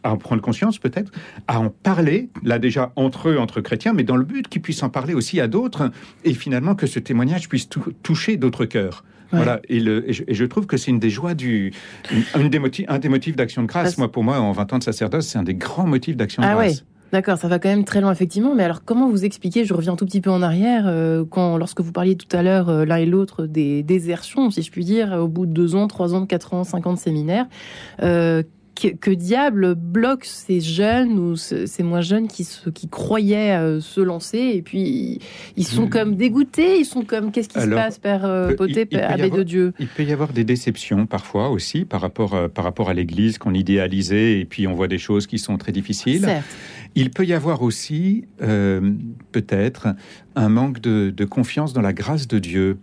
à 0.02 0.12
en 0.12 0.16
prendre 0.16 0.40
conscience 0.40 0.78
peut-être, 0.78 1.12
à 1.48 1.60
en 1.60 1.70
parler, 1.70 2.30
là 2.42 2.58
déjà 2.58 2.92
entre 2.96 3.28
eux, 3.28 3.38
entre 3.38 3.60
chrétiens, 3.60 3.92
mais 3.92 4.04
dans 4.04 4.16
le 4.16 4.24
but 4.24 4.48
qu'ils 4.48 4.62
puissent 4.62 4.82
en 4.82 4.90
parler 4.90 5.14
aussi 5.14 5.40
à 5.40 5.48
d'autres, 5.48 5.90
et 6.24 6.34
finalement 6.34 6.74
que 6.74 6.86
ce 6.86 6.98
témoignage 6.98 7.48
puisse 7.48 7.68
toucher 8.02 8.36
d'autres 8.36 8.64
cœurs. 8.64 9.04
Voilà, 9.32 9.60
et, 9.68 9.78
le, 9.78 10.10
et, 10.10 10.34
je, 10.34 10.44
trouve 10.44 10.66
que 10.66 10.76
c'est 10.76 10.90
une 10.90 10.98
des 10.98 11.10
joies 11.10 11.34
du. 11.34 11.72
Une, 12.36 12.48
des 12.48 12.58
motifs, 12.58 12.84
un 12.88 12.98
des 12.98 13.08
motifs 13.08 13.36
d'action 13.36 13.62
de 13.62 13.68
grâce. 13.68 13.96
Moi, 13.96 14.10
pour 14.10 14.24
moi, 14.24 14.40
en 14.40 14.50
20 14.50 14.72
ans 14.72 14.78
de 14.78 14.82
sacerdoce, 14.82 15.28
c'est 15.28 15.38
un 15.38 15.44
des 15.44 15.54
grands 15.54 15.86
motifs 15.86 16.16
d'action 16.16 16.42
de 16.42 16.48
ah 16.48 16.54
grâce. 16.54 16.84
D'accord, 17.12 17.38
ça 17.38 17.48
va 17.48 17.58
quand 17.58 17.68
même 17.68 17.84
très 17.84 18.00
loin 18.00 18.12
effectivement. 18.12 18.54
Mais 18.54 18.62
alors, 18.62 18.84
comment 18.84 19.08
vous 19.08 19.24
expliquez 19.24 19.64
Je 19.64 19.74
reviens 19.74 19.94
un 19.94 19.96
tout 19.96 20.06
petit 20.06 20.20
peu 20.20 20.30
en 20.30 20.42
arrière 20.42 20.84
euh, 20.86 21.24
quand, 21.28 21.56
lorsque 21.56 21.80
vous 21.80 21.92
parliez 21.92 22.16
tout 22.16 22.34
à 22.36 22.42
l'heure 22.42 22.68
euh, 22.68 22.84
l'un 22.84 22.96
et 22.96 23.06
l'autre 23.06 23.46
des 23.46 23.82
désertions, 23.82 24.50
si 24.50 24.62
je 24.62 24.70
puis 24.70 24.84
dire, 24.84 25.12
au 25.12 25.26
bout 25.26 25.46
de 25.46 25.52
deux 25.52 25.74
ans, 25.74 25.88
trois 25.88 26.14
ans, 26.14 26.24
quatre 26.26 26.54
ans, 26.54 26.62
cinq 26.62 26.86
ans 26.86 26.92
de 26.92 26.98
séminaire. 26.98 27.46
Euh, 28.02 28.42
que, 28.74 29.10
diable 29.10 29.74
bloque 29.74 30.24
ces 30.24 30.60
jeunes 30.60 31.18
ou 31.18 31.36
ces 31.36 31.82
moins 31.82 32.00
jeunes 32.00 32.28
qui, 32.28 32.44
se, 32.44 32.70
qui 32.70 32.88
croyaient 32.88 33.56
euh, 33.56 33.80
se 33.80 34.00
lancer 34.00 34.38
et 34.38 34.62
puis 34.62 35.20
ils 35.56 35.66
sont 35.66 35.86
hmm. 35.86 35.90
comme 35.90 36.16
dégoûtés, 36.16 36.78
ils 36.78 36.84
sont 36.84 37.02
comme 37.02 37.30
qu'est-ce 37.30 37.48
qui 37.48 37.60
se 37.60 37.68
passe, 37.68 37.98
Père 37.98 38.24
euh, 38.24 38.54
Poté, 38.54 38.88
Abbé 38.96 39.30
de 39.30 39.42
Dieu? 39.42 39.72
Il 39.78 39.88
peut 39.88 40.04
y 40.04 40.12
avoir 40.12 40.32
des 40.32 40.44
déceptions 40.44 41.06
parfois 41.06 41.50
aussi 41.50 41.84
par 41.84 42.00
rapport, 42.00 42.34
euh, 42.34 42.48
par 42.48 42.64
rapport 42.64 42.88
à 42.88 42.94
l'Église 42.94 43.38
qu'on 43.38 43.54
idéalisait 43.54 44.40
et 44.40 44.44
puis 44.44 44.66
on 44.66 44.74
voit 44.74 44.88
des 44.88 44.98
choses 44.98 45.26
qui 45.26 45.38
sont 45.38 45.58
très 45.58 45.72
difficiles. 45.72 46.42
Il 46.94 47.10
peut 47.10 47.24
y 47.24 47.34
avoir 47.34 47.62
aussi 47.62 48.24
peut-être 49.30 49.88
un 50.34 50.48
manque 50.48 50.80
de, 50.80 51.10
de 51.10 51.24
confiance 51.24 51.72
dans 51.72 51.82
la 51.82 51.92
grâce 51.92 52.26
de 52.26 52.38
Dieu 52.38 52.78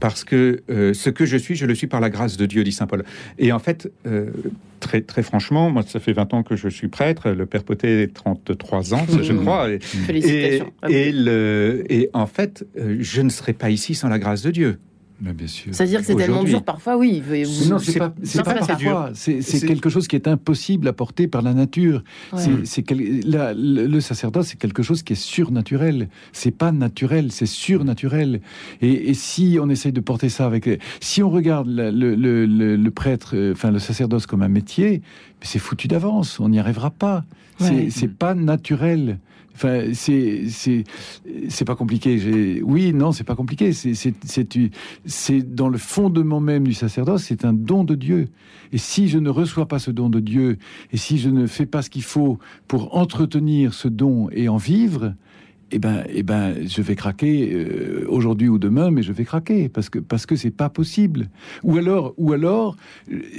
parce 0.00 0.24
que 0.24 0.62
euh, 0.70 0.94
ce 0.94 1.10
que 1.10 1.24
je 1.24 1.36
suis, 1.36 1.54
je 1.54 1.66
le 1.66 1.74
suis 1.74 1.86
par 1.86 2.00
la 2.00 2.10
grâce 2.10 2.36
de 2.36 2.46
Dieu, 2.46 2.64
dit 2.64 2.72
saint 2.72 2.86
Paul. 2.86 3.04
Et 3.38 3.52
en 3.52 3.58
fait, 3.58 3.90
euh, 4.06 4.30
très, 4.80 5.00
très 5.00 5.22
franchement, 5.22 5.70
moi, 5.70 5.82
ça 5.86 6.00
fait 6.00 6.12
20 6.12 6.34
ans 6.34 6.42
que 6.42 6.56
je 6.56 6.68
suis 6.68 6.88
prêtre, 6.88 7.30
le 7.30 7.46
père 7.46 7.64
Poté, 7.64 8.08
33 8.12 8.94
ans, 8.94 9.06
je 9.22 9.32
crois. 9.32 9.70
Et, 9.70 9.78
Félicitations. 9.80 10.72
Et, 10.88 11.12
le, 11.12 11.84
et 11.88 12.10
en 12.12 12.26
fait, 12.26 12.66
euh, 12.78 12.96
je 13.00 13.22
ne 13.22 13.28
serais 13.28 13.52
pas 13.52 13.70
ici 13.70 13.94
sans 13.94 14.08
la 14.08 14.18
grâce 14.18 14.42
de 14.42 14.50
Dieu 14.50 14.78
bien 15.30 15.46
sûr. 15.46 15.72
C'est-à-dire 15.72 16.00
que 16.00 16.06
c'est 16.06 16.16
tellement 16.16 16.42
dur 16.42 16.64
parfois, 16.64 16.96
oui. 16.96 17.22
non, 17.68 17.78
c'est 17.78 17.98
pas, 17.98 18.10
pas 18.10 18.54
parfois. 18.54 19.10
C'est 19.14 19.66
quelque 19.66 19.88
chose 19.88 20.08
qui 20.08 20.16
est 20.16 20.26
impossible 20.26 20.88
à 20.88 20.92
porter 20.92 21.28
par 21.28 21.42
la 21.42 21.54
nature. 21.54 22.02
C'est 22.64 22.84
le 22.90 24.00
sacerdoce, 24.00 24.48
c'est 24.48 24.58
quelque 24.58 24.82
chose 24.82 25.02
qui 25.02 25.12
est 25.12 25.16
surnaturel. 25.16 26.08
C'est 26.32 26.50
pas 26.50 26.72
naturel, 26.72 27.30
c'est 27.30 27.46
surnaturel. 27.46 28.40
Et, 28.80 29.14
si 29.14 29.58
on 29.60 29.68
essaye 29.68 29.92
de 29.92 30.00
porter 30.00 30.28
ça 30.28 30.46
avec, 30.46 30.68
si 31.00 31.22
on 31.22 31.30
regarde 31.30 31.68
le, 31.68 32.88
prêtre, 32.90 33.32
euh, 33.34 33.52
enfin 33.52 33.70
le 33.70 33.78
sacerdoce 33.78 34.26
comme 34.26 34.42
un 34.42 34.48
métier, 34.48 35.02
c'est 35.42 35.58
foutu 35.58 35.86
d'avance. 35.86 36.40
On 36.40 36.48
n'y 36.48 36.58
arrivera 36.58 36.90
pas. 36.90 37.24
C'est 37.58 38.08
pas 38.08 38.34
naturel. 38.34 39.18
Enfin, 39.54 39.92
c'est 39.92 41.64
pas 41.66 41.74
compliqué. 41.74 42.62
Oui, 42.62 42.92
non, 42.92 43.12
c'est 43.12 43.24
pas 43.24 43.34
compliqué. 43.34 43.72
C'est 43.72 45.54
dans 45.54 45.68
le 45.68 45.78
fondement 45.78 46.40
même 46.40 46.64
du 46.64 46.74
sacerdoce, 46.74 47.24
c'est 47.24 47.44
un 47.44 47.52
don 47.52 47.84
de 47.84 47.94
Dieu. 47.94 48.28
Et 48.72 48.78
si 48.78 49.08
je 49.08 49.18
ne 49.18 49.30
reçois 49.30 49.66
pas 49.66 49.78
ce 49.78 49.90
don 49.90 50.08
de 50.08 50.20
Dieu, 50.20 50.58
et 50.92 50.96
si 50.96 51.18
je 51.18 51.28
ne 51.28 51.46
fais 51.46 51.66
pas 51.66 51.82
ce 51.82 51.90
qu'il 51.90 52.02
faut 52.02 52.38
pour 52.68 52.96
entretenir 52.96 53.74
ce 53.74 53.88
don 53.88 54.28
et 54.30 54.48
en 54.48 54.56
vivre, 54.56 55.14
eh 55.74 55.78
ben, 55.78 56.04
eh 56.10 56.22
ben, 56.22 56.54
je 56.66 56.82
vais 56.82 56.94
craquer 56.94 57.50
euh, 57.52 58.04
aujourd'hui 58.08 58.48
ou 58.48 58.58
demain, 58.58 58.90
mais 58.90 59.02
je 59.02 59.12
vais 59.12 59.24
craquer 59.24 59.70
parce 59.70 59.88
que 59.88 59.98
parce 59.98 60.26
que 60.26 60.36
c'est 60.36 60.50
pas 60.50 60.68
possible. 60.68 61.30
Ou 61.62 61.78
alors, 61.78 62.12
ou 62.18 62.32
alors, 62.32 62.76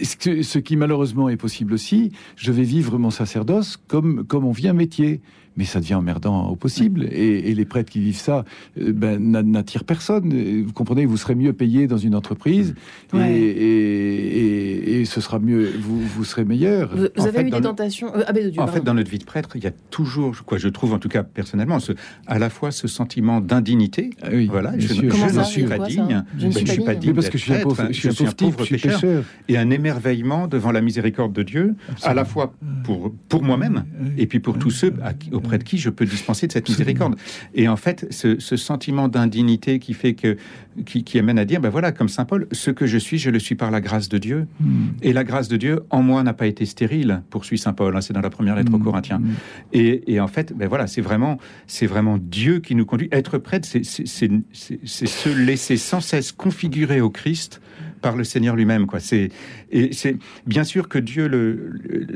ce, 0.02 0.42
ce 0.42 0.60
qui 0.60 0.76
malheureusement 0.76 1.30
est 1.30 1.38
possible 1.38 1.74
aussi, 1.74 2.12
je 2.36 2.52
vais 2.52 2.64
vivre 2.64 2.98
mon 2.98 3.12
sacerdoce 3.12 3.78
comme 3.88 4.24
comme 4.26 4.46
on 4.46 4.52
vit 4.52 4.68
un 4.68 4.74
métier 4.74 5.22
mais 5.58 5.66
ça 5.66 5.80
devient 5.80 5.96
emmerdant 5.96 6.48
au 6.48 6.56
possible. 6.56 7.08
Et, 7.12 7.54
les 7.54 7.66
prêtres 7.66 7.92
qui 7.92 8.00
vivent 8.00 8.18
ça 8.18 8.46
euh, 8.82 8.92
ben, 8.94 9.20
n'attirent 9.22 9.84
personne. 9.84 10.64
Vous 10.64 10.74
comprenez, 10.74 11.06
vous 11.06 11.18
serez 11.18 11.36
mieux 11.36 11.54
payé 11.54 11.88
dans 11.88 11.98
une 11.98 12.16
entreprise 12.16 12.74
et, 13.14 15.04
ce 15.06 15.22
sera 15.22 15.40
mieux, 15.40 15.72
vous, 15.80 16.00
vous 16.00 16.24
serez 16.24 16.46
meilleur. 16.46 16.96
Vous, 16.96 17.28
avez 17.28 17.42
eu 17.42 17.50
des 17.52 17.62
tentations 17.62 18.12
euh, 18.16 18.32
de 18.32 18.50
Dieu, 18.50 18.62
En 18.62 18.68
fait, 18.68 18.82
dans 18.82 18.94
notre 18.94 19.10
vie 19.10 19.20
de 19.20 19.26
prêtre, 19.26 19.50
il 19.56 19.64
y 19.64 19.68
a 19.68 19.72
toujours, 19.90 20.44
quoi, 20.46 20.58
je 20.58 20.70
trouve 20.70 20.94
en 20.94 21.00
tout 21.00 21.10
cas 21.10 21.24
personnellement, 21.24 21.80
ce, 21.80 21.92
à 22.26 22.40
la 22.40 22.50
fois 22.50 22.72
ce 22.72 22.88
sentiment 22.88 23.42
d'indignité. 23.42 24.12
Ah 24.22 24.30
oui, 24.32 24.48
voilà, 24.48 24.74
je, 24.78 24.88
je, 24.88 25.02
ne 25.38 25.44
suis 25.44 25.64
pas 25.64 25.78
digne. 25.80 26.24
Je 26.38 26.48
ne 26.48 26.52
suis 26.52 26.84
pas 26.84 26.96
digne. 26.96 27.14
parce 27.14 27.30
que 27.30 27.38
je 27.38 27.44
suis 27.44 27.54
un 27.54 27.60
pauvre, 27.60 27.88
je 27.92 28.10
suis 28.10 28.26
un 28.26 28.32
pauvre 28.32 28.66
pécheur. 28.66 29.02
Et 29.48 29.58
un 29.58 29.70
émerveillement 29.70 30.48
devant 30.48 30.72
la 30.72 30.82
miséricorde 30.82 31.34
de 31.34 31.44
Dieu, 31.44 31.76
à 32.02 32.14
la 32.14 32.26
fois 32.26 32.54
pour, 32.84 33.14
pour 33.30 33.44
moi-même 33.44 33.84
et 34.18 34.28
puis 34.28 34.40
pour 34.40 34.58
tous 34.58 34.72
ceux 34.72 34.94
à 35.04 35.14
qui, 35.14 35.30
auprès 35.44 35.58
de 35.58 35.64
qui 35.64 35.78
je 35.78 35.90
peux 35.90 36.06
dispenser 36.06 36.48
de 36.48 36.52
cette 36.52 36.70
miséricorde. 36.70 37.16
Et 37.54 37.68
en 37.68 37.76
fait, 37.76 38.08
ce, 38.12 38.38
sentiment 38.56 39.08
d'indignité 39.08 39.80
qui 39.80 39.94
fait 39.94 40.14
que, 40.14 40.38
qui, 40.86 41.20
amène 41.20 41.40
à 41.40 41.46
dire, 41.46 41.60
ben 41.60 41.70
voilà, 41.70 41.92
comme 41.92 42.08
saint 42.08 42.26
Paul, 42.26 42.48
ce 42.52 42.72
que 42.72 42.86
je 42.86 42.98
suis, 42.98 43.18
je 43.18 43.30
le 43.30 43.40
suis 43.40 43.56
par 43.56 43.72
la 43.72 43.82
grâce 43.82 44.10
de 44.10 44.18
Dieu. 44.18 44.48
Hmm. 44.60 44.88
Et 45.02 45.12
la 45.12 45.24
grâce 45.24 45.48
de 45.48 45.58
Dieu 45.58 45.82
en 45.90 46.02
moi 46.02 46.24
n'a 46.24 46.34
pas 46.34 46.48
été 46.48 46.66
stérile, 46.66 47.24
poursuit 47.30 47.58
saint 47.58 47.74
Paul. 47.74 47.96
Hein, 47.96 48.02
c'est 48.02 48.14
dans 48.14 48.22
la 48.22 48.30
première 48.30 48.56
lettre 48.56 48.74
aux 48.74 48.78
hmm. 48.78 48.84
Corinthiens. 48.84 49.20
Hmm. 49.20 49.34
Et, 49.74 50.20
en 50.20 50.28
fait, 50.28 50.54
ben 50.56 50.68
voilà, 50.68 50.88
c'est 50.88 51.02
vraiment, 51.02 51.38
c'est 51.68 51.88
vraiment 51.88 52.18
Dieu 52.18 52.60
qui 52.60 52.76
nous 52.76 52.86
conduit. 52.86 53.10
Être 53.12 53.38
prêtre, 53.38 53.68
c'est 53.68 53.84
se 53.84 55.30
laisser 55.30 55.78
sans 55.78 56.02
cesse 56.02 56.32
configurer 56.32 57.02
au 57.02 57.10
Christ 57.10 57.62
par 58.04 58.16
le 58.16 58.24
Seigneur 58.24 58.56
lui-même. 58.56 58.86
Quoi. 58.86 59.00
C'est, 59.00 59.30
et 59.72 59.94
c'est 59.94 60.18
bien 60.46 60.64
sûr 60.64 60.90
que 60.90 61.00
Dieu 61.00 61.28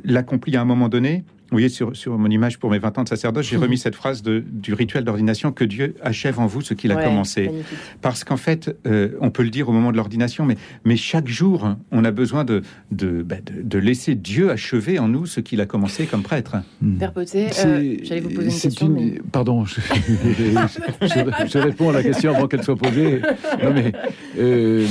l'accomplit 0.03 0.55
à 0.55 0.61
un 0.61 0.65
moment 0.65 0.89
donné, 0.89 1.23
voyez, 1.51 1.69
sur, 1.69 1.95
sur, 1.95 2.17
mon 2.17 2.29
image 2.29 2.59
pour 2.59 2.69
mes 2.69 2.79
20 2.79 2.97
ans 2.97 3.03
de 3.03 3.09
sacerdoce, 3.09 3.45
j'ai 3.45 3.57
remis 3.67 3.77
cette 3.77 3.95
phrase 3.95 4.21
de, 4.21 4.43
du 4.45 4.73
rituel 4.73 5.03
d'ordination 5.03 5.51
que 5.51 5.63
Dieu 5.63 5.95
achève 6.01 6.39
en 6.39 6.47
vous 6.47 6.61
ce 6.61 6.73
qu'il 6.73 6.91
a 6.91 7.03
commencé. 7.03 7.49
Parce 8.01 8.23
qu'en 8.23 8.37
fait, 8.37 8.75
euh, 8.85 9.17
on 9.21 9.29
peut 9.29 9.43
le 9.43 9.49
dire 9.49 9.69
au 9.69 9.71
moment 9.71 9.91
de 9.91 9.97
l'ordination, 9.97 10.45
mais, 10.45 10.57
mais 10.85 10.97
chaque 10.97 11.27
jour, 11.27 11.75
on 11.91 12.05
a 12.05 12.11
besoin 12.11 12.43
de, 12.43 12.61
de, 12.91 13.23
bah, 13.23 13.37
de, 13.45 13.77
laisser 13.77 14.15
Dieu 14.15 14.49
achever 14.51 14.99
en 14.99 15.07
nous 15.07 15.25
ce 15.25 15.39
qu'il 15.39 15.61
a 15.61 15.65
commencé 15.65 16.05
comme 16.05 16.23
prêtre. 16.23 16.57
Hmm. 16.81 16.97
Père 16.97 17.13
Poté, 17.13 17.47
euh, 17.65 17.95
j'allais 18.03 18.21
vous 18.21 18.29
poser 18.29 18.49
une 18.49 18.59
question. 18.59 18.97
Pardon, 19.31 19.65
je... 19.65 19.79
je, 21.01 21.57
réponds 21.57 21.89
à 21.89 21.93
la 21.93 22.03
question 22.03 22.35
avant 22.35 22.47
qu'elle 22.47 22.63
soit 22.63 22.75
posée. 22.75 23.21
Non, 23.63 23.73
mais. 23.73 23.91
Euh, 24.37 24.85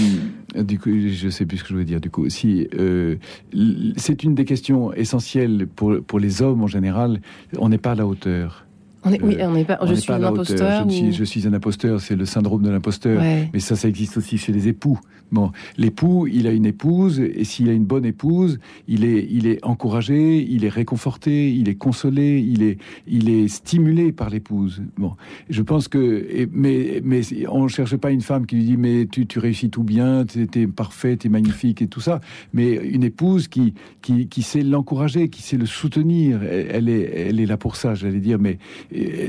du 0.63 0.79
coup, 0.79 0.91
je 0.91 1.29
sais 1.29 1.47
plus 1.47 1.59
ce 1.59 1.63
que 1.63 1.69
je 1.69 1.75
voulais 1.75 1.85
dire. 1.85 2.01
Du 2.01 2.11
coup, 2.11 2.29
si 2.29 2.69
euh, 2.79 3.17
c'est 3.97 4.23
une 4.23 4.35
des 4.35 4.45
questions 4.45 4.93
essentielles 4.93 5.67
pour, 5.75 6.03
pour 6.07 6.19
les 6.19 6.43
hommes 6.43 6.63
en 6.63 6.67
général, 6.67 7.21
on 7.59 7.69
n'est 7.69 7.79
pas 7.79 7.93
à 7.93 7.95
la 7.95 8.07
hauteur 8.07 8.67
oui, 9.23 9.37
on 9.41 9.53
n'est 9.53 9.65
pas. 9.65 9.79
je 9.87 9.95
suis 9.95 10.13
un 10.13 10.23
imposteur. 10.23 10.89
Je, 10.89 11.25
suis, 11.25 11.47
un 11.47 11.53
imposteur. 11.53 12.01
C'est 12.01 12.17
le 12.17 12.25
syndrome 12.25 12.63
de 12.63 12.71
l'imposteur. 12.71 13.23
Mais 13.53 13.61
ça, 13.61 13.77
ça 13.77 13.89
existe 13.89 14.17
aussi 14.17 14.39
chez 14.39 14.53
les 14.53 14.69
époux. 14.69 14.99
Bon, 15.33 15.51
l'époux, 15.77 16.27
il 16.27 16.47
a 16.47 16.51
une 16.51 16.67
épouse, 16.67 17.21
et 17.21 17.45
s'il 17.45 17.69
a 17.69 17.73
une 17.73 17.85
bonne 17.85 18.05
épouse, 18.05 18.59
il 18.89 19.05
est, 19.05 19.27
il 19.31 19.47
est 19.47 19.65
encouragé, 19.65 20.43
il 20.43 20.65
est 20.65 20.69
réconforté, 20.69 21.53
il 21.53 21.69
est 21.69 21.75
consolé, 21.75 22.39
il 22.41 22.63
est, 22.63 22.79
il 23.07 23.29
est 23.29 23.49
stimulé 23.49 24.13
par 24.13 24.31
l'épouse. 24.31 24.83
Bon, 24.97 25.13
je 25.51 25.63
pense 25.63 25.89
que, 25.89 26.49
mais, 26.53 27.01
mais 27.05 27.23
on 27.49 27.69
cherche 27.69 27.97
pas 27.97 28.11
une 28.11 28.21
femme 28.21 28.47
qui 28.47 28.57
lui 28.57 28.65
dit 28.65 28.77
mais 28.77 29.07
tu, 29.07 29.27
tu 29.27 29.39
réussis 29.39 29.71
tout 29.71 29.83
bien, 29.83 30.25
tu 30.25 30.49
es 30.55 30.67
parfait, 30.67 31.17
tu 31.17 31.27
es 31.27 31.31
magnifique 31.31 31.83
et 31.83 31.89
tout 31.89 32.01
ça. 32.01 32.21
Mais 32.53 32.75
une 32.75 33.03
épouse 33.03 33.49
qui, 33.49 33.75
qui, 34.03 34.29
qui 34.29 34.43
sait 34.43 34.63
l'encourager, 34.63 35.29
qui 35.29 35.43
sait 35.43 35.57
le 35.57 35.67
soutenir, 35.67 36.43
elle, 36.43 36.89
est, 36.89 37.29
elle 37.29 37.41
est 37.41 37.47
là 37.47 37.57
pour 37.57 37.77
ça. 37.77 37.95
J'allais 37.95 38.21
dire, 38.21 38.39
mais 38.39 38.59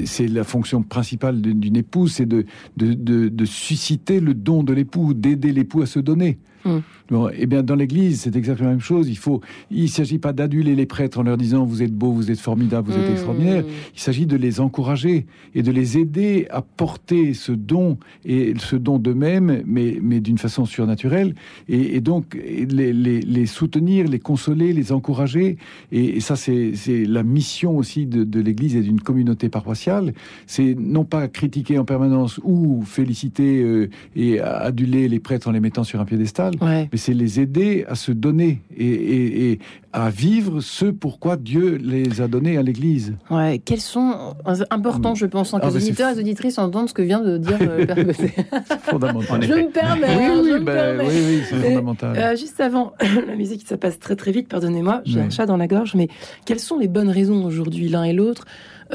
c'est 0.06 0.28
la 0.28 0.44
fonction 0.44 0.84
principale 0.84 1.42
d'une 1.42 1.76
épouse, 1.76 2.14
c'est 2.14 2.26
de, 2.26 2.46
de, 2.78 3.46
susciter 3.46 4.20
le 4.20 4.34
don 4.34 4.64
de 4.64 4.74
l'époux, 4.74 5.14
d'aider 5.14 5.52
l'époux 5.52 5.82
à 5.82 5.87
se 5.88 6.02
donner. 6.02 6.38
Mm. 6.64 6.80
Bon, 7.10 7.30
eh 7.34 7.46
bien, 7.46 7.64
dans 7.64 7.76
l'Église, 7.76 8.22
c'est 8.22 8.36
exactement 8.36 8.70
la 8.70 8.76
même 8.76 8.84
chose. 8.84 9.08
Il 9.10 9.18
faut, 9.18 9.42
il 9.72 9.90
s'agit 9.90 10.18
pas 10.18 10.34
d'aduler 10.34 10.76
les 10.76 10.86
prêtres 10.86 11.20
en 11.20 11.24
leur 11.24 11.38
disant 11.38 11.66
vous 11.66 11.82
êtes 11.82 11.94
beaux, 11.94 12.12
vous 12.12 12.32
êtes 12.32 12.40
formidables, 12.40 12.92
vous 12.92 12.98
êtes 12.98 13.10
mm. 13.10 13.14
extraordinaires. 13.14 13.64
Il 13.94 14.00
s'agit 14.00 14.26
de 14.26 14.36
les 14.36 14.60
encourager 14.60 15.26
et 15.56 15.64
de 15.64 15.72
les 15.72 15.98
aider 15.98 16.48
à 16.50 16.62
porter 16.62 17.34
ce 17.34 17.52
don 17.52 17.98
et 18.26 18.54
ce 18.58 18.76
don 18.76 19.00
d'eux-mêmes, 19.00 19.64
mais, 19.66 19.98
mais 20.02 20.20
d'une 20.20 20.38
façon 20.38 20.66
surnaturelle. 20.66 21.34
Et, 21.70 22.02
donc 22.02 22.36
les, 22.36 22.94
les, 22.94 23.46
soutenir, 23.46 24.08
les 24.08 24.20
consoler, 24.20 24.74
les 24.74 24.92
encourager. 24.92 25.58
Et, 25.92 26.20
ça, 26.20 26.36
c'est 26.36 26.74
la 27.06 27.24
mission 27.24 27.78
aussi 27.78 28.06
de, 28.06 28.40
l'Église 28.40 28.76
et 28.76 28.82
d'une 28.82 29.02
communauté 29.02 29.50
paroissiale. 29.50 30.14
C'est 30.46 30.76
non 30.78 31.06
pas 31.06 31.28
critiquer 31.28 31.80
en 31.80 31.86
permanence 31.86 32.40
ou 32.44 32.84
féliciter 32.84 33.62
euh, 33.62 33.90
et 34.16 34.40
aduler 34.40 35.08
les 35.08 35.20
prêtres 35.20 35.48
en 35.48 35.52
les 35.52 35.60
mettant 35.60 35.84
sur 35.84 36.00
un 36.00 36.06
piédestal, 36.06 36.54
mais 36.62 36.97
c'est 36.98 37.14
les 37.14 37.40
aider 37.40 37.86
à 37.88 37.96
se 37.96 38.12
donner 38.12 38.62
et, 38.78 39.60
à 39.94 40.10
vivre 40.10 40.60
ce 40.60 40.86
pourquoi 40.86 41.38
Dieu 41.38 41.80
les 41.82 42.22
a 42.22 42.28
donnés 42.28 42.58
à 42.58 42.62
l'Église. 42.62 43.16
Ouais, 43.32 43.60
quels 43.60 43.82
sont 43.82 44.36
importants, 44.70 45.16
je 45.16 45.26
pense, 45.26 45.54
en 45.54 45.60
que 45.60 45.66
ah, 45.66 45.70
les 45.70 45.78
auditeurs 45.78 46.12
et 46.12 46.14
les 46.14 46.20
auditrices 46.20 46.60
entendent 46.60 46.90
ce 46.90 46.94
que 46.94 47.02
vient 47.02 47.22
de 47.22 47.38
dire 47.38 47.58
euh, 47.62 47.86
Père 47.86 47.98
Fondamental. 48.84 49.44
Je 49.44 49.54
me 49.54 49.72
permets. 49.72 50.18
Oui, 50.18 50.42
oui, 50.44 50.52
je 50.54 50.64
ben, 50.64 51.00
oui, 51.00 51.06
oui 51.08 51.42
c'est 51.50 51.56
fondamental. 51.56 52.18
Euh, 52.18 52.36
juste 52.36 52.60
avant, 52.60 52.94
la 53.28 53.36
musique, 53.36 53.66
ça 53.68 53.78
passe 53.78 53.98
très 53.98 54.16
très 54.16 54.32
vite, 54.32 54.48
pardonnez-moi, 54.50 55.02
j'ai 55.06 55.20
un 55.20 55.30
chat 55.30 55.46
dans 55.46 55.58
la 55.58 55.68
gorge, 55.68 55.96
mais 55.96 56.10
quelles 56.46 56.60
sont 56.60 56.78
les 56.78 56.88
bonnes 56.88 57.10
raisons 57.10 57.44
aujourd'hui, 57.46 57.90
l'un 57.90 58.04
et 58.04 58.14
l'autre, 58.14 58.46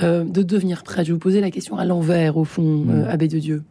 euh, 0.03 0.25
de 0.25 0.43
devenir 0.43 0.85
prêtre 0.85 1.05
Je 1.05 1.09
vais 1.09 1.15
vous 1.15 1.19
poser 1.19 1.41
la 1.41 1.51
question 1.51 1.77
à 1.79 1.85
l'envers, 1.85 2.37
au 2.37 2.45
fond, 2.45 2.87
Abbé 3.09 3.29
de 3.29 3.39
Dieu 3.39 3.63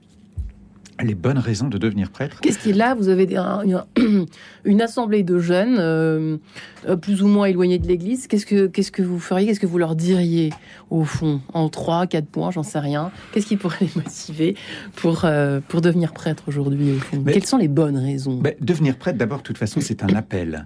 les 1.03 1.15
bonnes 1.15 1.37
raisons 1.37 1.67
de 1.67 1.77
devenir 1.77 2.11
prêtre. 2.11 2.39
Qu'est-ce 2.41 2.59
qui 2.59 2.71
est 2.71 2.73
là? 2.73 2.95
Vous 2.95 3.09
avez 3.09 3.27
une, 4.65 4.81
assemblée 4.81 5.23
de 5.23 5.39
jeunes, 5.39 5.77
euh, 5.79 6.37
plus 7.01 7.23
ou 7.23 7.27
moins 7.27 7.45
éloignés 7.45 7.79
de 7.79 7.87
l'Église. 7.87 8.27
Qu'est-ce 8.27 8.45
que, 8.45 8.67
qu'est-ce 8.67 8.91
que 8.91 9.01
vous 9.01 9.19
feriez? 9.19 9.47
Qu'est-ce 9.47 9.59
que 9.59 9.67
vous 9.67 9.77
leur 9.77 9.95
diriez, 9.95 10.51
au 10.89 11.03
fond, 11.03 11.41
en 11.53 11.69
trois, 11.69 12.07
quatre 12.07 12.27
points, 12.27 12.51
j'en 12.51 12.63
sais 12.63 12.79
rien 12.79 13.11
Qu'est-ce 13.31 13.47
qui 13.47 13.57
pourrait 13.57 13.77
les 13.81 13.91
motiver 13.95 14.55
pour, 14.95 15.25
euh, 15.25 15.59
pour 15.67 15.81
devenir 15.81 16.13
prêtre 16.13 16.43
aujourd'hui, 16.47 16.99
Quelles 17.25 17.45
sont 17.45 17.57
les 17.57 17.67
bonnes 17.67 17.97
raisons? 17.97 18.41
Devenir 18.59 18.97
prêtre, 18.97 19.17
d'abord, 19.17 19.39
de 19.39 19.43
toute 19.43 19.57
façon, 19.57 19.81
c'est 19.81 20.03
un 20.03 20.15
appel. 20.15 20.65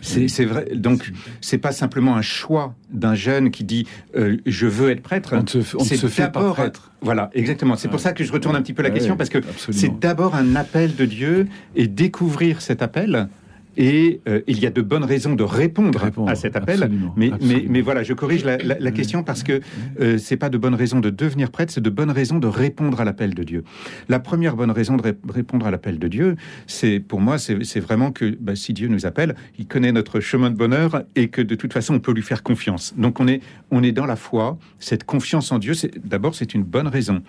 C'est 0.00 0.44
vrai. 0.44 0.68
Donc, 0.74 1.12
c'est 1.40 1.58
pas 1.58 1.72
simplement 1.72 2.16
un 2.16 2.22
choix 2.22 2.74
d'un 2.90 3.14
jeune 3.14 3.50
qui 3.50 3.64
dit 3.64 3.86
euh, 4.16 4.36
je 4.46 4.66
veux 4.66 4.90
être 4.90 5.02
prêtre. 5.02 5.34
On 5.34 5.84
se, 5.84 5.96
fait 6.06 6.30
pas 6.30 6.52
prêtre. 6.52 6.92
Voilà, 7.00 7.30
exactement. 7.34 7.76
C'est 7.76 7.88
pour 7.88 8.00
ça 8.00 8.12
que 8.12 8.24
je 8.24 8.32
retourne 8.32 8.56
un 8.56 8.62
petit 8.62 8.72
peu 8.72 8.82
la 8.82 8.90
question 8.90 9.16
parce 9.16 9.30
que 9.30 9.38
c'est 9.70 9.98
d'abord 9.98 10.34
un 10.34 10.56
appel 10.56 10.94
de 10.96 11.04
Dieu 11.04 11.48
et 11.74 11.86
découvrir 11.86 12.62
cet 12.62 12.82
appel 12.82 13.28
et 13.76 14.20
euh, 14.28 14.40
il 14.46 14.58
y 14.58 14.66
a 14.66 14.70
de 14.70 14.82
bonnes 14.82 15.04
raisons 15.04 15.34
de 15.34 15.42
répondre, 15.42 16.04
à 16.26 16.34
cet 16.34 16.56
appel. 16.56 16.90
mais, 17.16 17.30
Mais, 17.40 17.64
mais, 17.68 17.80
voilà, 17.80 18.02
je 18.02 18.12
corrige 18.12 18.44
la, 18.44 18.56
la, 18.56 18.90
question 18.90 19.22
parce 19.22 19.42
que 19.42 19.60
euh, 20.00 20.18
c'est 20.18 20.36
pas 20.36 20.48
de 20.48 20.58
bonnes 20.58 20.74
raisons 20.74 21.00
de 21.00 21.10
devenir 21.10 21.50
prêtre, 21.50 21.72
c'est 21.72 21.82
de 21.82 21.90
bonnes 21.90 22.10
raisons 22.10 22.38
de 22.38 22.46
répondre 22.46 23.00
à 23.00 23.04
l'appel 23.04 23.34
de 23.34 23.42
Dieu. 23.42 23.64
La 24.08 24.18
première 24.18 24.56
bonne 24.56 24.70
raison 24.70 24.96
de 24.96 25.14
répondre 25.28 25.66
à 25.66 25.70
l'appel 25.70 25.98
de 25.98 26.08
Dieu, 26.08 26.36
c'est 26.66 27.00
pour 27.00 27.20
moi, 27.20 27.38
c'est 27.38 27.80
vraiment 27.80 28.12
que 28.12 28.36
bah, 28.40 28.56
si 28.56 28.72
Dieu 28.72 28.88
nous 28.88 29.06
appelle, 29.06 29.34
il 29.58 29.66
connaît 29.66 29.92
notre 29.92 30.20
chemin 30.20 30.50
de 30.50 30.56
bonheur 30.56 31.04
et 31.14 31.28
que 31.28 31.42
de 31.42 31.54
toute 31.54 31.72
façon, 31.72 31.94
on 31.94 32.00
peut 32.00 32.12
lui 32.12 32.22
faire 32.22 32.42
confiance. 32.42 32.94
Donc 32.96 33.20
on 33.20 33.28
est, 33.28 33.40
on 33.70 33.82
est 33.82 33.92
dans 33.92 34.06
la 34.06 34.16
foi, 34.16 34.58
cette 34.78 35.04
confiance 35.04 35.52
en 35.52 35.58
Dieu. 35.58 35.74
D'abord, 36.04 36.34
c'est 36.34 36.54
une 36.54 36.64
bonne 36.64 36.88
raison. 36.88 37.22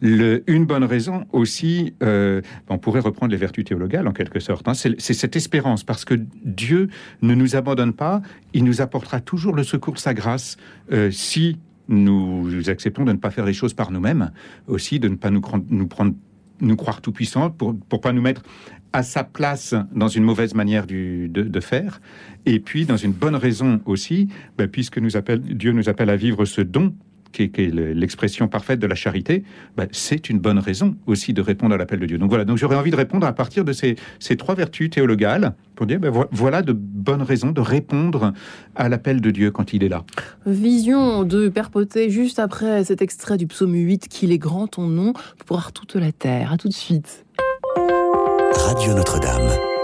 Le, 0.00 0.44
une 0.46 0.64
bonne 0.64 0.84
raison 0.84 1.26
aussi, 1.32 1.94
euh, 2.02 2.40
on 2.68 2.78
pourrait 2.78 3.00
reprendre 3.00 3.32
les 3.32 3.38
vertus 3.38 3.64
théologales 3.64 4.06
en 4.06 4.12
quelque 4.12 4.40
sorte. 4.40 4.68
Hein, 4.68 4.74
c'est 4.74 4.98
cette 4.98 5.36
espérance 5.36 5.84
parce 5.88 6.04
que 6.04 6.12
Dieu 6.44 6.88
ne 7.22 7.34
nous 7.34 7.56
abandonne 7.56 7.94
pas, 7.94 8.20
il 8.52 8.62
nous 8.62 8.82
apportera 8.82 9.22
toujours 9.22 9.54
le 9.54 9.64
secours, 9.64 9.98
sa 9.98 10.12
grâce, 10.12 10.58
euh, 10.92 11.10
si 11.10 11.56
nous 11.88 12.68
acceptons 12.68 13.06
de 13.06 13.12
ne 13.12 13.16
pas 13.16 13.30
faire 13.30 13.46
les 13.46 13.54
choses 13.54 13.72
par 13.72 13.90
nous-mêmes, 13.90 14.30
aussi 14.66 15.00
de 15.00 15.08
ne 15.08 15.14
pas 15.14 15.30
nous, 15.30 15.40
prendre 15.40 16.14
nous 16.60 16.76
croire 16.76 17.00
tout 17.00 17.12
puissants 17.12 17.48
pour 17.48 17.74
pour 17.88 18.02
pas 18.02 18.12
nous 18.12 18.20
mettre 18.20 18.42
à 18.92 19.02
sa 19.02 19.24
place 19.24 19.74
dans 19.94 20.08
une 20.08 20.24
mauvaise 20.24 20.54
manière 20.54 20.86
de, 20.86 21.60
faire, 21.60 22.02
et 22.44 22.60
puis 22.60 22.84
dans 22.84 22.98
une 22.98 23.12
bonne 23.12 23.36
raison 23.36 23.80
aussi, 23.86 24.28
ben, 24.58 24.68
puisque 24.68 25.00
Dieu 25.00 25.72
nous 25.72 25.88
appelle 25.88 26.10
à 26.10 26.16
vivre 26.16 26.44
ce 26.44 26.60
don 26.60 26.94
qui 27.32 27.44
est, 27.44 27.58
l'expression 27.58 28.48
parfaite 28.48 28.80
de 28.80 28.86
la 28.86 28.94
charité, 28.94 29.44
bah, 29.76 29.86
c'est 29.92 30.30
une 30.30 30.38
bonne 30.38 30.58
raison 30.58 30.96
aussi 31.06 31.32
de 31.32 31.40
répondre 31.40 31.74
à 31.74 31.78
l'appel 31.78 32.00
de 32.00 32.06
Dieu. 32.06 32.18
Donc 32.18 32.30
voilà, 32.30 32.44
donc 32.44 32.58
j'aurais 32.58 32.76
envie 32.76 32.90
de 32.90 32.96
répondre 32.96 33.26
à 33.26 33.32
partir 33.32 33.64
de 33.64 33.72
ces, 33.72 33.96
trois 34.36 34.54
vertus 34.54 34.90
théologales 34.90 35.54
pour 35.76 35.86
dire, 35.86 36.00
ben, 36.00 36.12
voilà 36.32 36.62
de 36.62 36.72
bonnes 36.72 37.22
raisons 37.22 37.52
de 37.52 37.60
répondre 37.60 38.32
à 38.74 38.88
l'appel 38.88 39.20
de 39.20 39.30
Dieu 39.30 39.50
quand 39.50 39.72
il 39.72 39.84
est 39.84 39.88
là. 39.88 40.04
Vision 40.46 41.24
de 41.24 41.48
Père 41.48 41.70
Potet, 41.70 42.10
juste 42.10 42.38
après 42.38 42.84
cet 42.84 43.02
extrait 43.02 43.36
du 43.36 43.46
psaume 43.46 43.74
8, 43.74 44.08
qu'il 44.08 44.32
est 44.32 44.38
grand 44.38 44.66
ton 44.66 44.86
nom, 44.86 45.12
pour 45.12 45.56
voir 45.56 45.72
toute 45.72 45.94
la 45.94 46.12
terre. 46.12 46.52
À 46.52 46.56
tout 46.56 46.68
de 46.68 46.74
suite. 46.74 47.24
Radio 48.54 48.94
Notre-Dame. 48.94 49.77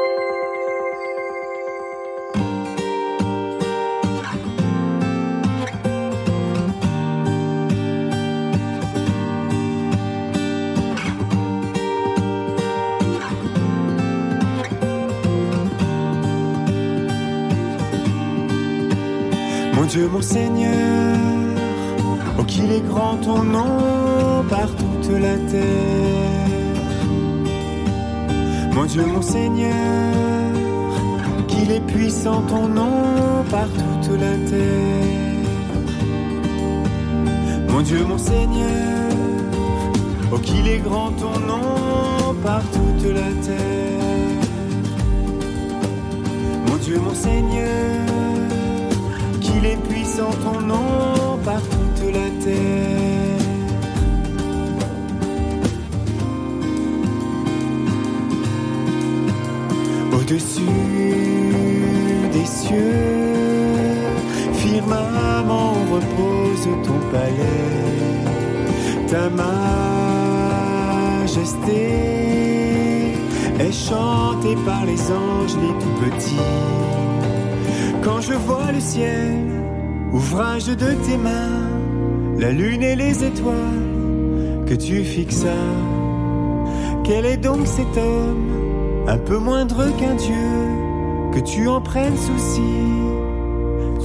Dieu 19.95 20.09
mon 20.09 20.23
Seigneur, 20.23 21.17
oh 22.37 22.43
qu'il 22.43 22.73
est 22.73 22.81
grand 22.81 23.17
ton 23.19 23.45
nom 23.45 24.43
par 24.51 24.67
toute 24.75 25.09
la 25.09 25.37
terre. 25.37 26.49
Mon 28.75 28.87
Dieu 28.87 29.05
mon 29.07 29.23
Seigneur, 29.23 29.71
qu'il 31.47 31.71
est 31.71 31.87
puissant 31.87 32.43
ton 32.43 32.67
nom 32.67 33.45
par 33.53 33.69
toute 33.69 34.21
la 34.21 34.35
terre. 34.51 35.45
Mon 37.69 37.81
Dieu 37.83 38.05
mon 38.05 38.19
Seigneur, 38.19 39.13
oh 40.33 40.39
qu'il 40.39 40.67
est 40.67 40.81
grand 40.81 41.13
ton 41.13 41.39
nom 41.39 42.35
par 42.43 42.63
toute 42.73 43.13
la 43.15 43.31
terre. 43.47 44.43
Mon 46.67 46.77
Dieu 46.79 46.99
mon 46.99 47.15
Seigneur, 47.15 48.34
puissant 50.15 50.35
ton 50.43 50.61
nom 50.61 51.39
par 51.45 51.61
toute 51.61 52.05
la 52.13 52.29
terre. 52.45 53.41
Au-dessus 60.13 60.63
des 62.33 62.47
cieux, 62.47 62.79
firmament 64.53 65.75
repose 65.93 66.69
ton 66.85 67.01
palais, 67.11 67.73
ta 69.09 69.25
majesté 71.21 71.81
est 73.59 73.73
chantée 73.73 74.57
par 74.65 74.85
les 74.87 75.01
anges 75.11 75.57
les 75.63 75.75
tout 75.81 75.97
petits 76.05 76.85
quand 78.05 78.21
je 78.21 78.35
vois 78.35 78.71
le 78.71 78.81
ciel, 78.81 79.54
ouvrage 80.15 80.67
de 80.67 80.93
tes 81.07 81.17
mains, 81.17 81.69
la 82.39 82.51
lune 82.53 82.83
et 82.83 82.97
les 82.97 83.25
étoiles 83.25 84.65
que 84.67 84.75
tu 84.75 85.05
fixas. 85.05 85.75
Quel 87.05 87.27
est 87.27 87.37
donc 87.37 87.67
cet 87.67 87.97
homme, 87.97 89.05
un 89.07 89.19
peu 89.19 89.39
moindre 89.39 89.85
qu'un 89.99 90.15
Dieu, 90.15 90.51
que 91.33 91.41
tu 91.41 91.69
en 91.69 91.81
prennes 91.81 92.17
souci? 92.17 92.75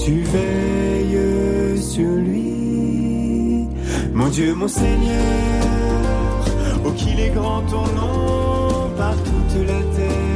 Tu 0.03 0.21
veilles 0.21 1.81
sur 1.81 2.11
lui, 2.11 3.67
mon 4.13 4.27
Dieu, 4.27 4.53
mon 4.55 4.67
Seigneur, 4.67 5.23
oh 6.85 6.91
qu'il 6.91 7.19
est 7.19 7.33
grand 7.33 7.61
ton 7.61 7.85
nom 7.99 8.89
par 8.97 9.15
toute 9.15 9.67
la 9.67 9.81
terre. 9.95 10.29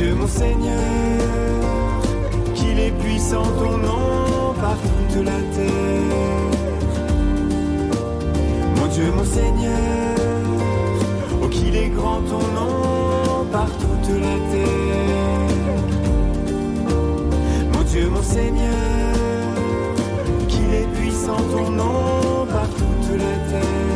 Dieu 0.00 0.14
mon 0.14 0.26
Seigneur, 0.26 1.59
qu'il 2.70 2.78
est 2.78 2.92
puissant 2.92 3.42
ton 3.42 3.76
nom 3.78 4.54
par 4.60 4.76
toute 4.76 5.24
la 5.24 5.40
terre. 5.54 6.50
Mon 8.76 8.86
Dieu 8.86 9.10
mon 9.16 9.24
Seigneur, 9.24 10.16
oh 11.42 11.48
qu'il 11.48 11.76
est 11.76 11.88
grand 11.88 12.20
ton 12.22 12.44
nom 12.58 13.44
par 13.50 13.66
toute 13.66 14.10
la 14.20 14.36
terre. 14.52 15.50
Mon 17.72 17.82
Dieu 17.82 18.08
mon 18.08 18.22
Seigneur, 18.22 19.14
qu'il 20.48 20.74
est 20.74 20.88
puissant 20.98 21.42
ton 21.54 21.70
nom 21.70 22.46
par 22.52 22.68
toute 22.68 23.10
la 23.18 23.34
terre. 23.50 23.90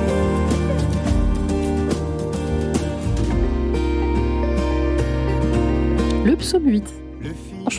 le 6.25 6.37
psaume 6.37 6.67
8 6.67 6.89
en 6.89 6.94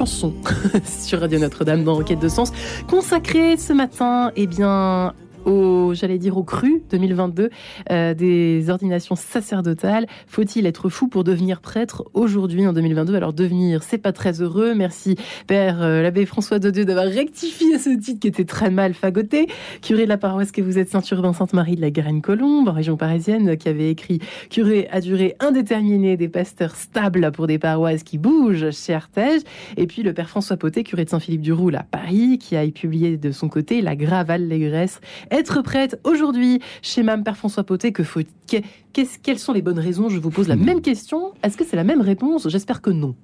sur 0.86 1.20
Radio 1.20 1.40
Notre-Dame 1.40 1.84
dans 1.84 1.96
Requête 1.96 2.20
de 2.20 2.30
Sens, 2.30 2.52
consacré 2.88 3.58
ce 3.58 3.74
matin 3.74 4.32
eh 4.36 4.48
bien, 4.48 5.14
au, 5.46 5.94
j'allais 5.94 6.18
dire 6.18 6.38
au 6.38 6.44
cru 6.44 6.84
2022 6.90 7.50
euh, 7.92 8.14
des 8.14 8.70
ordinations 8.70 9.16
sacerdotales. 9.16 10.08
Faut-il 10.28 10.66
être 10.66 10.90
fou 10.90 11.08
pour 11.08 11.24
devenir 11.24 11.62
prêtre 11.62 12.04
aujourd'hui 12.14 12.68
en 12.68 12.74
2022 12.74 13.16
Alors 13.16 13.34
devenir, 13.34 13.84
c'est 13.84 13.98
pas 13.98 14.12
très 14.12 14.42
heureux. 14.42 14.74
Merci 14.76 15.16
Père 15.48 15.82
euh, 15.82 16.02
l'abbé 16.02 16.26
François 16.26 16.60
de 16.60 16.70
Dieu 16.70 16.86
d'avoir 16.86 17.06
rectifié 17.06 17.78
ce 17.80 17.98
titre 17.98 18.20
qui 18.20 18.28
était 18.28 18.46
très 18.46 18.70
mal 18.70 18.94
fagoté. 18.94 19.48
Curé 19.82 20.04
de 20.04 20.10
la 20.10 20.18
paroisse 20.18 20.52
que 20.52 20.62
vous 20.62 20.78
êtes 20.78 20.90
Saint-Urbain 20.90 21.34
Sainte-Marie 21.34 21.76
de 21.76 21.82
la 21.82 21.92
Garenne-Colombe, 21.92 22.70
région 22.70 22.98
parisienne, 22.98 23.58
qui 23.58 23.70
avait 23.70 23.90
écrit 23.90 24.20
Curé 24.50 24.88
à 24.92 25.02
durée 25.02 25.36
indéterminée 25.40 26.18
des 26.18 26.30
pasteurs 26.30 26.76
stables 26.76 27.32
pour 27.32 27.48
des 27.48 27.60
paroisses 27.60 28.04
qui 28.04 28.18
bougent 28.18 28.72
chez 28.72 28.94
Artege. 28.94 29.42
Et 29.78 29.88
puis 29.88 30.04
le 30.04 30.14
Père 30.14 30.30
François 30.30 30.58
Potet, 30.58 30.84
curé 30.84 31.06
de 31.06 31.10
Saint-Philippe-du-Roule 31.10 31.76
à 31.76 31.84
Paris, 31.84 32.38
qui 32.40 32.56
a 32.56 32.66
publié 32.68 33.18
de 33.18 33.32
son 33.32 33.50
côté 33.50 33.82
La 33.82 33.96
grave 33.96 34.30
allégresse 34.30 35.00
être 35.36 35.62
prête 35.62 36.00
aujourd'hui 36.04 36.60
chez 36.82 37.04
Mme 37.04 37.24
Père 37.24 37.38
François 37.38 37.64
Potet 37.64 37.92
que 37.92 38.04
faut 38.04 38.22
quelles 38.48 39.40
sont 39.40 39.54
les 39.54 39.62
bonnes 39.62 39.80
raisons? 39.80 40.10
Je 40.10 40.20
vous 40.20 40.30
pose 40.30 40.48
la 40.48 40.56
même 40.56 40.82
question. 40.82 41.34
Est-ce 41.44 41.58
que 41.58 41.66
c'est 41.66 41.76
la 41.76 41.84
même 41.84 42.02
réponse? 42.02 42.48
J'espère 42.48 42.82
que 42.82 42.90
non. 42.90 43.16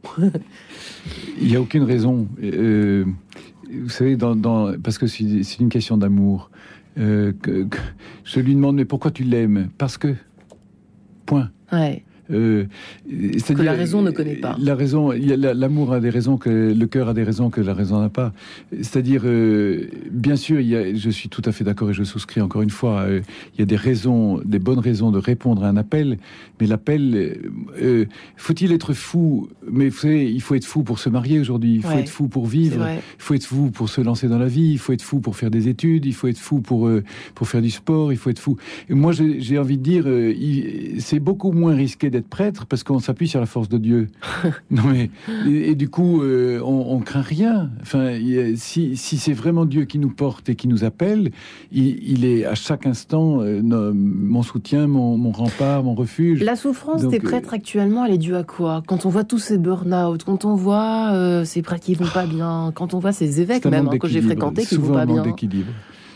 Il 1.41 1.47
n'y 1.47 1.55
a 1.55 1.61
aucune 1.61 1.83
raison. 1.83 2.27
Euh, 2.43 3.05
vous 3.71 3.89
savez, 3.89 4.17
dans, 4.17 4.73
parce 4.83 4.97
que 4.97 5.07
c'est 5.07 5.59
une 5.59 5.69
question 5.69 5.97
d'amour. 5.97 6.49
Euh, 6.97 7.31
je 8.25 8.39
lui 8.41 8.53
demande 8.55 8.75
mais 8.75 8.85
pourquoi 8.85 9.11
tu 9.11 9.23
l'aimes? 9.23 9.69
Parce 9.77 9.97
que. 9.97 10.15
Point. 11.25 11.49
Euh, 12.29 12.65
que 13.09 13.61
la 13.61 13.73
raison 13.73 14.01
ne 14.01 14.11
connaît 14.11 14.35
pas. 14.35 14.55
La 14.59 14.75
raison, 14.75 15.11
l'amour 15.11 15.93
a 15.93 15.99
des 15.99 16.09
raisons 16.09 16.37
que 16.37 16.73
le 16.73 16.87
cœur 16.87 17.09
a 17.09 17.13
des 17.13 17.23
raisons 17.23 17.49
que 17.49 17.61
la 17.61 17.73
raison 17.73 17.99
n'a 17.99 18.09
pas. 18.09 18.33
C'est-à-dire, 18.71 19.23
euh, 19.25 19.87
bien 20.11 20.35
sûr, 20.35 20.59
il 20.59 20.67
y 20.67 20.75
a, 20.75 20.93
je 20.93 21.09
suis 21.09 21.29
tout 21.29 21.41
à 21.45 21.51
fait 21.51 21.63
d'accord 21.63 21.89
et 21.89 21.93
je 21.93 22.03
souscris 22.03 22.41
encore 22.41 22.61
une 22.61 22.69
fois. 22.69 23.01
Euh, 23.01 23.21
il 23.55 23.59
y 23.59 23.63
a 23.63 23.65
des 23.65 23.75
raisons, 23.75 24.39
des 24.45 24.59
bonnes 24.59 24.79
raisons 24.79 25.11
de 25.11 25.17
répondre 25.17 25.63
à 25.63 25.69
un 25.69 25.77
appel, 25.77 26.17
mais 26.59 26.67
l'appel, 26.67 27.37
euh, 27.81 28.05
faut-il 28.37 28.71
être 28.71 28.93
fou? 28.93 29.49
Mais 29.69 29.89
vous 29.89 29.97
savez, 29.97 30.31
il 30.31 30.41
faut 30.41 30.55
être 30.55 30.65
fou 30.65 30.83
pour 30.83 30.99
se 30.99 31.09
marier 31.09 31.39
aujourd'hui. 31.39 31.75
Il 31.75 31.83
faut 31.83 31.97
être 31.97 32.09
fou 32.09 32.27
pour 32.27 32.45
vivre. 32.45 32.87
Il 32.89 33.01
faut 33.17 33.33
être 33.33 33.45
fou 33.45 33.71
pour 33.71 33.89
se 33.89 34.01
lancer 34.01 34.27
dans 34.27 34.39
la 34.39 34.47
vie. 34.47 34.71
Il 34.71 34.79
faut 34.79 34.93
être 34.93 35.01
fou 35.01 35.19
pour 35.19 35.35
faire 35.35 35.51
des 35.51 35.67
études. 35.67 36.05
Il 36.05 36.13
faut 36.13 36.27
être 36.27 36.37
fou 36.37 36.61
pour 36.61 36.89
pour 37.35 37.47
faire 37.47 37.61
du 37.61 37.71
sport. 37.71 38.11
Il 38.13 38.17
faut 38.17 38.29
être 38.29 38.39
fou. 38.39 38.57
Et 38.89 38.93
moi, 38.93 39.11
j'ai 39.11 39.57
envie 39.57 39.77
de 39.77 39.83
dire, 39.83 40.05
c'est 40.99 41.19
beaucoup 41.19 41.51
moins 41.51 41.75
risqué 41.75 42.09
d'être 42.09 42.20
prêtre 42.27 42.65
parce 42.65 42.83
qu'on 42.83 42.99
s'appuie 42.99 43.27
sur 43.27 43.39
la 43.39 43.45
force 43.45 43.69
de 43.69 43.77
Dieu. 43.77 44.07
non 44.71 44.83
mais 44.83 45.09
et, 45.47 45.75
du 45.75 45.89
coup, 45.89 46.21
euh, 46.21 46.61
on, 46.63 46.99
craint 46.99 47.21
rien. 47.21 47.69
Enfin, 47.81 48.17
si, 48.55 48.95
c'est 48.95 49.33
vraiment 49.33 49.65
Dieu 49.65 49.85
qui 49.85 49.99
nous 49.99 50.09
porte 50.09 50.49
et 50.49 50.55
qui 50.55 50.67
nous 50.67 50.83
appelle, 50.83 51.31
il, 51.71 52.25
est 52.25 52.45
à 52.45 52.55
chaque 52.55 52.85
instant 52.85 53.41
euh, 53.41 53.61
mon 53.63 54.43
soutien, 54.43 54.87
mon, 54.87 55.31
rempart, 55.31 55.83
mon 55.83 55.93
refuge. 55.93 56.43
La 56.43 56.55
souffrance 56.55 57.07
des 57.07 57.17
euh, 57.17 57.21
prêtres 57.21 57.53
actuellement, 57.53 58.05
elle 58.05 58.13
est 58.13 58.17
due 58.17 58.35
à 58.35 58.43
quoi? 58.43 58.83
Quand 58.85 59.05
on 59.05 59.09
voit 59.09 59.23
tous 59.23 59.39
ces 59.39 59.57
burn-out, 59.57 60.23
quand 60.23 60.45
on 60.45 60.55
voit 60.55 61.43
ces 61.45 61.61
prêtres 61.61 61.85
qui 61.85 61.95
vont 61.95 62.07
pas 62.07 62.25
bien, 62.25 62.71
quand 62.75 62.93
on 62.93 62.99
voit 62.99 63.11
ces 63.11 63.41
évêques 63.41 63.65
même 63.65 63.87
hein, 63.87 63.97
que 63.97 64.07
j'ai 64.07 64.21
fréquentés 64.21 64.65
qui 64.65 64.75
vont 64.75 64.93
pas 64.93 65.05
bien 65.05 65.23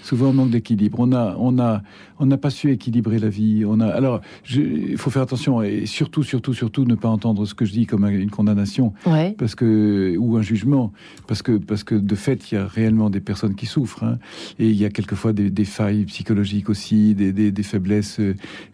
souvent 0.05 0.31
manque 0.33 0.51
d'équilibre. 0.51 0.99
On 0.99 1.11
a, 1.13 1.35
on 1.39 1.57
a, 1.59 1.81
on 2.19 2.25
n'a 2.25 2.37
pas 2.37 2.49
su 2.49 2.71
équilibrer 2.71 3.19
la 3.19 3.29
vie. 3.29 3.63
On 3.65 3.79
a, 3.79 3.87
alors, 3.87 4.21
il 4.49 4.97
faut 4.97 5.09
faire 5.09 5.23
attention 5.23 5.61
et 5.63 5.85
surtout, 5.85 6.23
surtout, 6.23 6.53
surtout, 6.53 6.85
ne 6.85 6.95
pas 6.95 7.09
entendre 7.09 7.45
ce 7.45 7.53
que 7.53 7.65
je 7.65 7.71
dis 7.71 7.85
comme 7.85 8.05
une 8.05 8.29
condamnation, 8.29 8.93
parce 9.37 9.55
que 9.55 10.15
ou 10.17 10.37
un 10.37 10.41
jugement, 10.41 10.93
parce 11.27 11.41
que, 11.41 11.53
parce 11.53 11.83
que 11.83 11.95
de 11.95 12.15
fait, 12.15 12.51
il 12.51 12.55
y 12.55 12.57
a 12.57 12.67
réellement 12.67 13.09
des 13.09 13.19
personnes 13.19 13.55
qui 13.55 13.65
souffrent, 13.65 14.03
hein. 14.03 14.19
et 14.59 14.69
il 14.69 14.75
y 14.75 14.85
a 14.85 14.89
quelquefois 14.89 15.33
des, 15.33 15.65
failles 15.65 16.05
psychologiques 16.05 16.69
aussi, 16.69 17.15
des, 17.15 17.31
des, 17.31 17.63
faiblesses. 17.63 18.19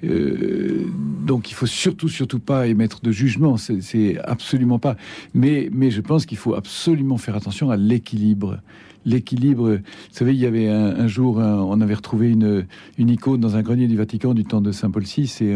Euh, 0.04 0.86
donc, 1.26 1.50
il 1.50 1.54
faut 1.54 1.66
surtout, 1.66 2.10
surtout 2.10 2.40
pas 2.40 2.68
émettre 2.68 3.00
de 3.02 3.12
jugement. 3.12 3.56
C'est 3.58 4.18
absolument 4.24 4.80
pas. 4.80 4.98
Mais, 5.34 5.70
mais 5.72 5.92
je 5.92 6.02
pense 6.02 6.26
qu'il 6.26 6.38
faut 6.38 6.56
absolument 6.56 7.18
faire 7.18 7.36
attention 7.36 7.70
à 7.72 7.78
l'équilibre 7.78 8.60
l'équilibre. 9.06 9.76
Vous 9.76 9.80
savez, 10.12 10.34
il 10.34 10.40
y 10.40 10.46
avait 10.46 10.68
un, 10.68 11.08
jour, 11.08 11.38
on 11.38 11.82
avait 11.82 11.94
retrouvé 11.94 12.30
une, 12.30 12.66
une, 12.98 13.10
icône 13.10 13.40
dans 13.40 13.56
un 13.56 13.62
grenier 13.62 13.88
du 13.88 13.98
Vatican 13.98 14.34
du 14.34 14.46
temps 14.46 14.62
de 14.62 14.72
Saint 14.72 14.92
Paul 14.92 15.04
VI, 15.04 15.32
et 15.42 15.56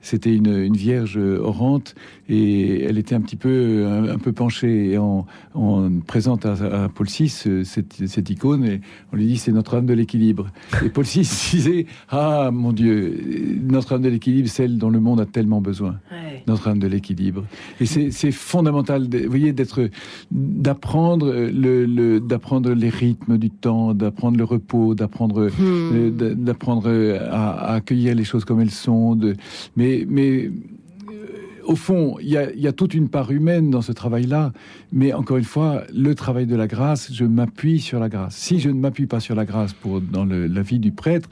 c'était 0.00 0.34
une, 0.34 0.54
une, 0.54 0.76
vierge 0.76 1.16
orante, 1.16 1.94
et 2.28 2.82
elle 2.82 2.98
était 2.98 3.14
un 3.14 3.20
petit 3.20 3.36
peu, 3.36 3.86
un, 3.86 4.18
peu 4.18 4.32
penchée. 4.32 4.92
Et 4.92 4.98
on, 4.98 5.24
présente 6.06 6.46
à, 6.46 6.88
Paul 6.94 7.06
VI 7.06 7.28
cette, 7.28 8.06
cette, 8.06 8.30
icône, 8.30 8.64
et 8.64 8.80
on 9.12 9.16
lui 9.16 9.26
dit 9.26 9.36
c'est 9.36 9.52
Notre-Dame 9.52 9.86
de 9.86 9.94
l'équilibre. 9.94 10.48
Et 10.84 10.88
Paul 10.88 11.04
VI 11.04 11.20
disait 11.50 11.86
ah 12.08 12.50
mon 12.52 12.72
Dieu, 12.72 13.58
Notre-Dame 13.62 14.02
de 14.02 14.08
l'équilibre, 14.08 14.48
celle 14.48 14.78
dont 14.78 14.90
le 14.90 15.00
monde 15.00 15.20
a 15.20 15.26
tellement 15.26 15.60
besoin. 15.60 15.98
Notre-Dame 16.46 16.78
de 16.78 16.88
l'équilibre. 16.88 17.44
Et 17.80 17.86
c'est 17.86 18.32
fondamental, 18.32 19.08
vous 19.10 19.28
voyez, 19.28 19.52
d'être, 19.52 19.88
d'apprendre 20.30 21.32
le, 21.32 21.86
le 21.86 22.20
d'apprendre 22.20 22.72
les 22.82 22.90
rythmes 22.90 23.38
du 23.38 23.50
temps, 23.50 23.94
d'apprendre 23.94 24.36
le 24.36 24.44
repos, 24.44 24.94
d'apprendre 24.94 25.48
euh, 25.48 26.10
hmm. 26.10 26.34
d'apprendre 26.34 26.90
à, 27.30 27.74
accueillir 27.74 28.14
les 28.14 28.24
choses 28.24 28.44
comme 28.44 28.60
elles 28.60 28.70
sont. 28.70 29.14
De, 29.14 29.34
mais 29.76 30.04
mais 30.08 30.44
euh, 30.44 30.50
au 31.64 31.76
fond, 31.76 32.16
il 32.20 32.28
y, 32.28 32.36
a, 32.36 32.72
toute 32.72 32.92
une 32.92 33.08
part 33.08 33.30
humaine 33.30 33.70
dans 33.70 33.82
ce 33.82 33.92
travail-là, 33.92 34.52
mais 34.92 35.12
encore 35.12 35.36
une 35.36 35.44
fois, 35.44 35.84
le 35.94 36.14
travail 36.14 36.46
de 36.46 36.56
la 36.56 36.66
grâce, 36.66 37.12
je 37.12 37.24
m'appuie 37.24 37.80
sur 37.80 38.00
la 38.00 38.08
grâce. 38.08 38.34
Si 38.34 38.58
je 38.58 38.68
ne 38.68 38.78
m'appuie 38.80 39.06
pas 39.06 39.20
sur 39.20 39.36
la 39.36 39.44
grâce 39.44 39.72
pour 39.72 40.00
dans 40.00 40.24
la 40.24 40.62
vie 40.62 40.80
du 40.80 40.90
prêtre, 40.90 41.28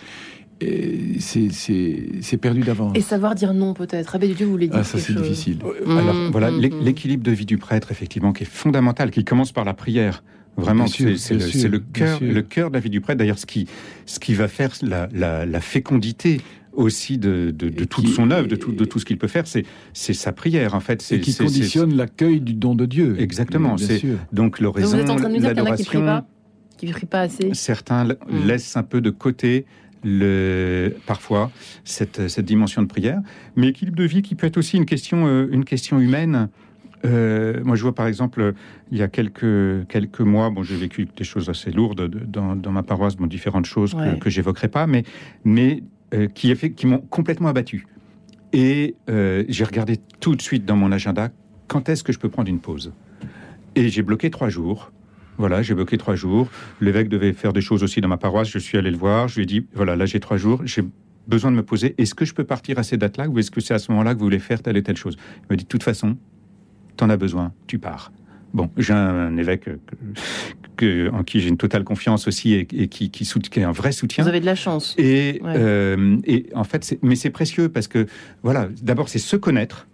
c'est 1.19 2.39
perdu 2.41 2.61
d'avance. 2.61 2.97
Et 2.97 3.01
savoir 3.01 3.35
dire 3.35 3.55
non, 3.55 3.75
peut-être. 3.75 4.15
Abbé 4.15 4.29
Dieu, 4.29 4.47
vous 4.47 4.53
voulez 4.53 4.69
dire 4.69 4.81
ah, 4.81 4.85
ça, 4.85 4.99
c'est 4.99 5.15
difficile. 5.15 5.59
Alors, 5.87 6.15
mmh, 6.15 6.29
voilà, 6.31 6.51
mmh, 6.51 6.57
mmh. 6.57 6.81
l'équilibre 6.83 7.25
de 7.25 7.33
vie 7.33 7.47
du 7.47 7.59
prêtre, 7.59 7.91
effectivement, 7.91 8.33
qui 8.33 8.45
est 8.45 8.51
fondamental, 8.51 9.11
qui 9.11 9.25
commence 9.25 9.53
par 9.53 9.65
la 9.65 9.75
prière. 9.75 10.23
Vraiment, 10.61 10.87
c'est 10.87 11.05
le, 11.05 11.79
cœur, 11.79 12.21
le 12.23 12.43
cœur 12.43 12.71
de 12.71 12.75
la 12.75 12.81
vie 12.81 12.91
du 12.91 13.01
prêtre. 13.01 13.19
D'ailleurs, 13.19 13.39
ce 13.39 13.47
qui, 13.47 13.67
ce 14.07 14.19
qui 14.19 14.35
va 14.35 14.49
faire 14.49 14.73
la, 14.83 15.09
la, 15.47 15.61
fécondité 15.61 16.41
aussi 16.73 17.19
de, 17.19 17.51
de, 17.51 17.85
toute 17.85 18.09
son 18.09 18.31
œuvre, 18.31 18.47
de 18.47 18.57
tout, 18.57 18.73
de 18.73 18.85
tout 18.85 18.99
ce 18.99 19.05
qu'il 19.05 19.19
peut 19.19 19.29
faire, 19.29 19.45
c'est 19.47 19.65
sa 20.15 20.33
prière 20.33 20.75
en 20.75 20.81
fait. 20.81 21.07
Et 21.11 21.21
qui 21.21 21.35
conditionne 21.35 21.97
l'accueil 21.97 22.41
du 22.41 22.55
don 22.55 22.75
de 22.75 22.87
Dieu. 22.87 23.17
Exactement. 23.19 23.77
C'est 23.77 24.03
donc 24.33 24.61
l'oraison, 24.61 24.97
l'adoration. 24.97 26.23
Qui 26.79 26.87
ne 26.87 26.93
prient 26.93 27.07
pas 27.07 27.21
assez. 27.21 27.53
Certains 27.53 28.05
mmh. 28.05 28.17
laissent 28.47 28.75
un 28.75 28.83
peu 28.83 29.03
de 29.03 29.11
côté 29.11 29.67
le, 30.03 30.97
parfois 31.07 31.51
cette, 31.85 32.29
cette, 32.29 32.47
dimension 32.47 32.81
de 32.83 32.87
prière, 32.87 33.21
mais 33.55 33.69
équilibre 33.69 33.99
de 33.99 34.05
vie 34.05 34.23
qui 34.23 34.35
peut 34.35 34.47
être 34.47 34.57
aussi 34.57 34.79
une 34.79 34.87
question, 34.87 35.27
euh, 35.27 35.49
une 35.51 35.65
question 35.65 36.01
humaine. 36.01 36.49
Euh, 37.05 37.63
moi, 37.65 37.77
je 37.77 37.83
vois 37.83 37.95
par 37.95 38.07
exemple, 38.07 38.55
il 38.91 38.99
y 38.99 39.03
a 39.03 39.09
quelques, 39.09 39.87
quelques 39.89 40.21
mois, 40.21 40.51
bon, 40.51 40.63
j'ai 40.63 40.77
vécu 40.77 41.09
des 41.17 41.25
choses 41.25 41.49
assez 41.49 41.71
lourdes 41.71 42.09
dans, 42.09 42.57
dans 42.57 42.73
ma 42.73 42.83
paroisse, 42.83 43.17
bon, 43.17 43.27
différentes 43.27 43.67
choses 43.67 43.95
que, 43.95 44.19
que 44.19 44.31
j'évoquerai 44.31 44.69
pas, 44.69 44.87
mais, 44.87 45.05
mais 45.45 45.83
euh, 46.15 46.27
qui, 46.27 46.55
qui 46.55 46.87
m'ont 46.87 46.99
complètement 46.99 47.49
abattu. 47.49 47.87
Et 48.53 48.97
euh, 49.09 49.45
j'ai 49.49 49.65
regardé 49.65 49.99
tout 50.19 50.35
de 50.35 50.43
suite 50.43 50.65
dans 50.65 50.77
mon 50.77 50.93
agenda 50.93 51.31
quand 51.69 51.89
est-ce 51.89 52.03
que 52.03 52.13
je 52.13 52.19
peux 52.19 52.29
prendre 52.29 52.49
une 52.49 52.59
pause? 52.59 52.93
Et 53.77 53.89
j'ai 53.89 54.03
bloqué 54.03 54.31
trois 54.31 54.49
jours. 54.49 54.91
Voilà, 55.39 55.63
j'ai 55.63 55.75
bloqué 55.75 55.97
trois 55.97 56.17
jours. 56.17 56.51
L'évêque 56.81 57.09
devait 57.09 57.33
faire 57.33 57.53
des 57.53 57.61
choses 57.61 57.83
aussi 57.85 58.01
dans 58.01 58.09
ma 58.09 58.17
paroisse. 58.17 58.49
Je 58.49 58.59
suis 58.59 58.77
allé 58.77 58.91
le 58.91 58.97
voir. 58.97 59.29
Je 59.29 59.37
lui 59.37 59.45
ai 59.45 59.47
dit 59.47 59.67
voilà, 59.73 59.95
là 59.95 60.05
j'ai 60.05 60.19
trois 60.19 60.37
jours. 60.37 60.61
J'ai 60.65 60.83
besoin 61.29 61.53
de 61.53 61.57
me 61.57 61.63
poser. 61.63 61.95
Est-ce 61.97 62.15
que 62.15 62.25
je 62.25 62.35
peux 62.35 62.45
partir 62.45 62.79
à 62.79 62.83
ces 62.83 62.97
dates-là 62.97 63.29
ou 63.29 63.39
est-ce 63.39 63.53
que 63.53 63.61
c'est 63.61 63.73
à 63.73 63.79
ce 63.79 63.93
moment-là 63.93 64.15
que 64.15 64.19
vous 64.19 64.25
voulez 64.25 64.41
faire 64.41 64.61
telle 64.63 64.77
et 64.77 64.83
telle 64.83 64.97
chose? 64.97 65.17
Il 65.43 65.47
m'a 65.51 65.57
dit 65.57 65.65
de 65.65 65.69
toute 65.69 65.85
façon, 65.85 66.17
t'en 66.97 67.11
as 67.11 67.17
besoin, 67.17 67.53
tu 67.67 67.79
pars. 67.79 68.13
Bon, 68.53 68.69
j'ai 68.77 68.93
un 68.93 69.37
évêque 69.37 69.69
que, 70.77 71.11
en 71.13 71.23
qui 71.23 71.41
j'ai 71.41 71.49
une 71.49 71.57
totale 71.57 71.85
confiance 71.85 72.27
aussi 72.27 72.55
et, 72.55 72.67
qui, 72.67 73.11
qui, 73.11 73.61
est 73.61 73.63
un 73.63 73.73
vrai 73.73 73.93
soutien. 73.93 74.25
Vous 74.25 74.29
avez 74.29 74.41
de 74.41 74.47
la 74.47 74.55
chance. 74.55 74.95
Et, 74.99 75.41
euh, 75.45 76.17
et 76.25 76.47
en 76.55 76.65
fait, 76.65 76.99
mais 77.03 77.17
c'est 77.17 77.31
précieux 77.31 77.69
parce 77.69 77.87
que, 77.87 78.07
voilà, 78.43 78.69
d'abord, 78.83 79.09
c'est 79.09 79.19
se 79.19 79.37
connaître. 79.37 79.87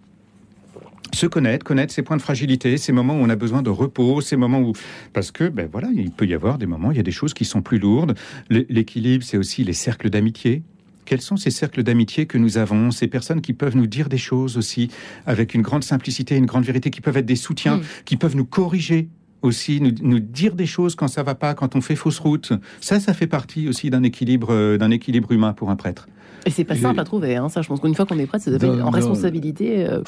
Se 1.13 1.25
connaître, 1.25 1.65
connaître 1.65 1.93
ses 1.93 2.01
points 2.01 2.17
de 2.17 2.21
fragilité, 2.21 2.77
ces 2.77 2.91
moments 2.91 3.13
où 3.13 3.21
on 3.21 3.29
a 3.29 3.35
besoin 3.35 3.61
de 3.61 3.69
repos, 3.69 4.21
ces 4.21 4.35
moments 4.35 4.59
où. 4.59 4.73
Parce 5.13 5.31
que, 5.31 5.47
ben 5.47 5.69
voilà, 5.71 5.89
il 5.93 6.11
peut 6.11 6.25
y 6.25 6.33
avoir 6.33 6.57
des 6.57 6.65
moments, 6.65 6.91
il 6.91 6.97
y 6.97 6.99
a 6.99 7.03
des 7.03 7.11
choses 7.11 7.33
qui 7.33 7.45
sont 7.45 7.61
plus 7.61 7.79
lourdes. 7.79 8.15
L'équilibre, 8.49 9.23
c'est 9.23 9.37
aussi 9.37 9.63
les 9.63 9.73
cercles 9.73 10.09
d'amitié 10.09 10.63
quels 11.07 11.21
sont 11.21 11.37
ces 11.37 11.49
cercles 11.49 11.81
d'amitié 11.81 12.27
que 12.27 12.37
nous 12.37 12.57
avons, 12.57 12.91
ces 12.91 13.07
personnes 13.07 13.41
qui 13.41 13.53
peuvent 13.53 13.75
nous 13.75 13.87
dire 13.87 14.09
des 14.09 14.17
choses 14.17 14.57
aussi 14.57 14.89
avec 15.25 15.55
une 15.55 15.61
grande 15.63 15.83
simplicité, 15.83 16.35
une 16.35 16.45
grande 16.45 16.65
vérité, 16.65 16.91
qui 16.91 17.01
peuvent 17.01 17.17
être 17.17 17.25
des 17.25 17.35
soutiens, 17.35 17.77
mm. 17.77 17.83
qui 18.05 18.17
peuvent 18.17 18.35
nous 18.35 18.45
corriger 18.45 19.07
aussi, 19.41 19.79
nous, 19.81 20.19
dire 20.19 20.55
des 20.55 20.65
choses 20.65 20.95
quand 20.95 21.07
ça 21.07 21.23
va 21.23 21.35
pas, 21.35 21.53
quand 21.53 21.75
on 21.75 21.81
fait 21.81 21.95
fausse 21.95 22.19
route. 22.19 22.51
Ça, 22.81 22.99
ça 22.99 23.13
fait 23.13 23.27
partie 23.27 23.69
aussi 23.69 23.89
d'un 23.89 24.03
équilibre, 24.03 24.51
euh, 24.51 24.77
d'un 24.77 24.91
équilibre 24.91 25.31
humain 25.31 25.53
pour 25.53 25.69
un 25.69 25.75
prêtre. 25.75 26.07
Et 26.47 26.49
c'est 26.49 26.63
pas 26.63 26.77
simple 26.77 26.99
à 27.01 27.03
trouver, 27.03 27.35
hein, 27.35 27.49
ça. 27.49 27.61
Je 27.61 27.67
pense 27.67 27.81
qu'une 27.81 27.93
fois 27.93 28.05
qu'on 28.05 28.17
est 28.17 28.25
prêtre, 28.25 28.45
ça 28.45 28.85
en 28.85 28.89
responsabilité. 28.89 29.85
Euh, 29.85 30.01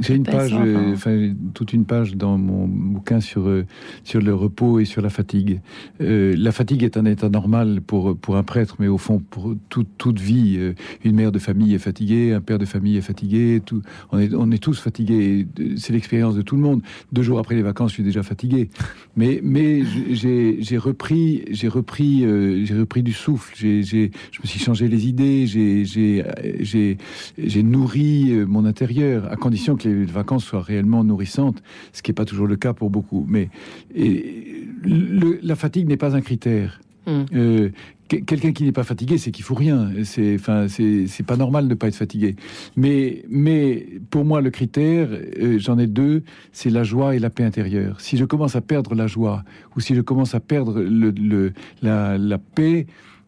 J'ai 0.00 0.14
une 0.14 0.22
page, 0.22 0.54
euh, 0.54 0.94
enfin, 0.94 1.34
toute 1.52 1.74
une 1.74 1.84
page 1.84 2.16
dans 2.16 2.38
mon 2.38 2.66
bouquin 2.66 3.20
sur 3.20 3.48
euh, 3.48 3.66
sur 4.02 4.22
le 4.22 4.34
repos 4.34 4.80
et 4.80 4.86
sur 4.86 5.02
la 5.02 5.10
fatigue. 5.10 5.60
la 6.00 6.52
fatigue 6.52 6.84
est 6.84 6.96
un 6.96 7.04
état 7.04 7.28
normal 7.28 7.82
pour 7.82 8.16
pour 8.16 8.36
un 8.36 8.42
prêtre, 8.42 8.76
mais 8.78 8.88
au 8.88 8.96
fond 8.96 9.18
pour 9.18 9.54
toute 9.68 10.18
vie, 10.18 10.58
une 11.04 11.14
mère 11.14 11.32
de 11.32 11.38
famille 11.38 11.74
est 11.74 11.78
fatiguée, 11.78 12.32
un 12.32 12.40
père 12.40 12.58
de 12.58 12.64
famille 12.64 12.96
est 12.96 13.02
fatigué. 13.02 13.60
Tout, 13.64 13.82
on 14.10 14.18
est 14.18 14.32
on 14.34 14.50
est 14.50 14.62
tous 14.62 14.80
fatigués. 14.80 15.46
C'est 15.76 15.92
l'expérience 15.92 16.34
de 16.34 16.42
tout 16.42 16.56
le 16.56 16.62
monde. 16.62 16.80
Deux 17.12 17.22
jours 17.22 17.38
après 17.38 17.56
les 17.56 17.62
vacances, 17.62 17.90
je 17.90 17.96
suis 17.96 18.04
déjà 18.04 18.22
fatigué. 18.22 18.70
Mais 19.16 19.40
mais 19.42 19.82
j'ai 20.10 20.56
j'ai 20.60 20.78
repris 20.78 21.44
j'ai 21.50 21.68
repris 21.68 22.20
j'ai 22.64 22.74
repris 22.74 23.02
du 23.02 23.12
souffle. 23.12 23.52
J'ai 23.54 23.82
je 23.82 24.40
me 24.40 24.46
suis 24.46 24.60
changé 24.60 24.88
les 24.88 25.08
idées. 25.08 25.46
J'ai 25.46 25.73
j'ai 25.84 27.62
nourri 27.62 28.30
euh, 28.30 28.46
mon 28.46 28.64
intérieur, 28.64 29.30
à 29.30 29.36
condition 29.36 29.76
que 29.76 29.88
les 29.88 30.04
vacances 30.04 30.44
soient 30.44 30.62
réellement 30.62 31.02
nourrissantes, 31.02 31.62
ce 31.92 32.02
qui 32.02 32.10
n'est 32.10 32.14
pas 32.14 32.24
toujours 32.24 32.46
le 32.46 32.56
cas 32.56 32.72
pour 32.72 32.90
beaucoup. 32.90 33.24
Mais 33.28 33.48
et, 33.94 34.68
la 35.42 35.56
fatigue 35.56 35.88
n'est 35.88 35.96
pas 35.96 36.14
un 36.14 36.20
critère. 36.20 36.80
Hmm. 37.06 37.24
Euh, 37.34 37.70
quelqu'un 38.08 38.52
qui 38.52 38.64
n'est 38.64 38.72
pas 38.72 38.84
fatigué, 38.84 39.18
c'est 39.18 39.30
qu'il 39.30 39.44
faut 39.44 39.54
rien. 39.54 39.90
C'est, 40.04 40.34
enfin, 40.34 40.66
c'est 40.68 41.26
pas 41.26 41.36
normal 41.36 41.64
de 41.64 41.70
ne 41.70 41.74
pas 41.74 41.88
être 41.88 41.96
fatigué. 41.96 42.36
Mais, 42.76 43.24
mais 43.28 43.86
pour 44.10 44.24
moi, 44.24 44.40
le 44.40 44.50
critère, 44.50 45.08
euh, 45.10 45.58
j'en 45.58 45.78
ai 45.78 45.86
deux, 45.86 46.22
c'est 46.52 46.70
la 46.70 46.82
joie 46.82 47.16
et 47.16 47.18
la 47.18 47.30
paix 47.30 47.44
intérieure. 47.44 48.00
Si 48.00 48.16
je 48.16 48.24
commence 48.24 48.56
à 48.56 48.60
perdre 48.60 48.94
la 48.94 49.06
joie 49.06 49.44
ou 49.76 49.80
si 49.80 49.94
je 49.94 50.00
commence 50.00 50.34
à 50.34 50.40
perdre 50.40 50.80
le, 50.80 51.52
la, 51.82 52.18
la 52.18 52.38
paix, 52.38 52.86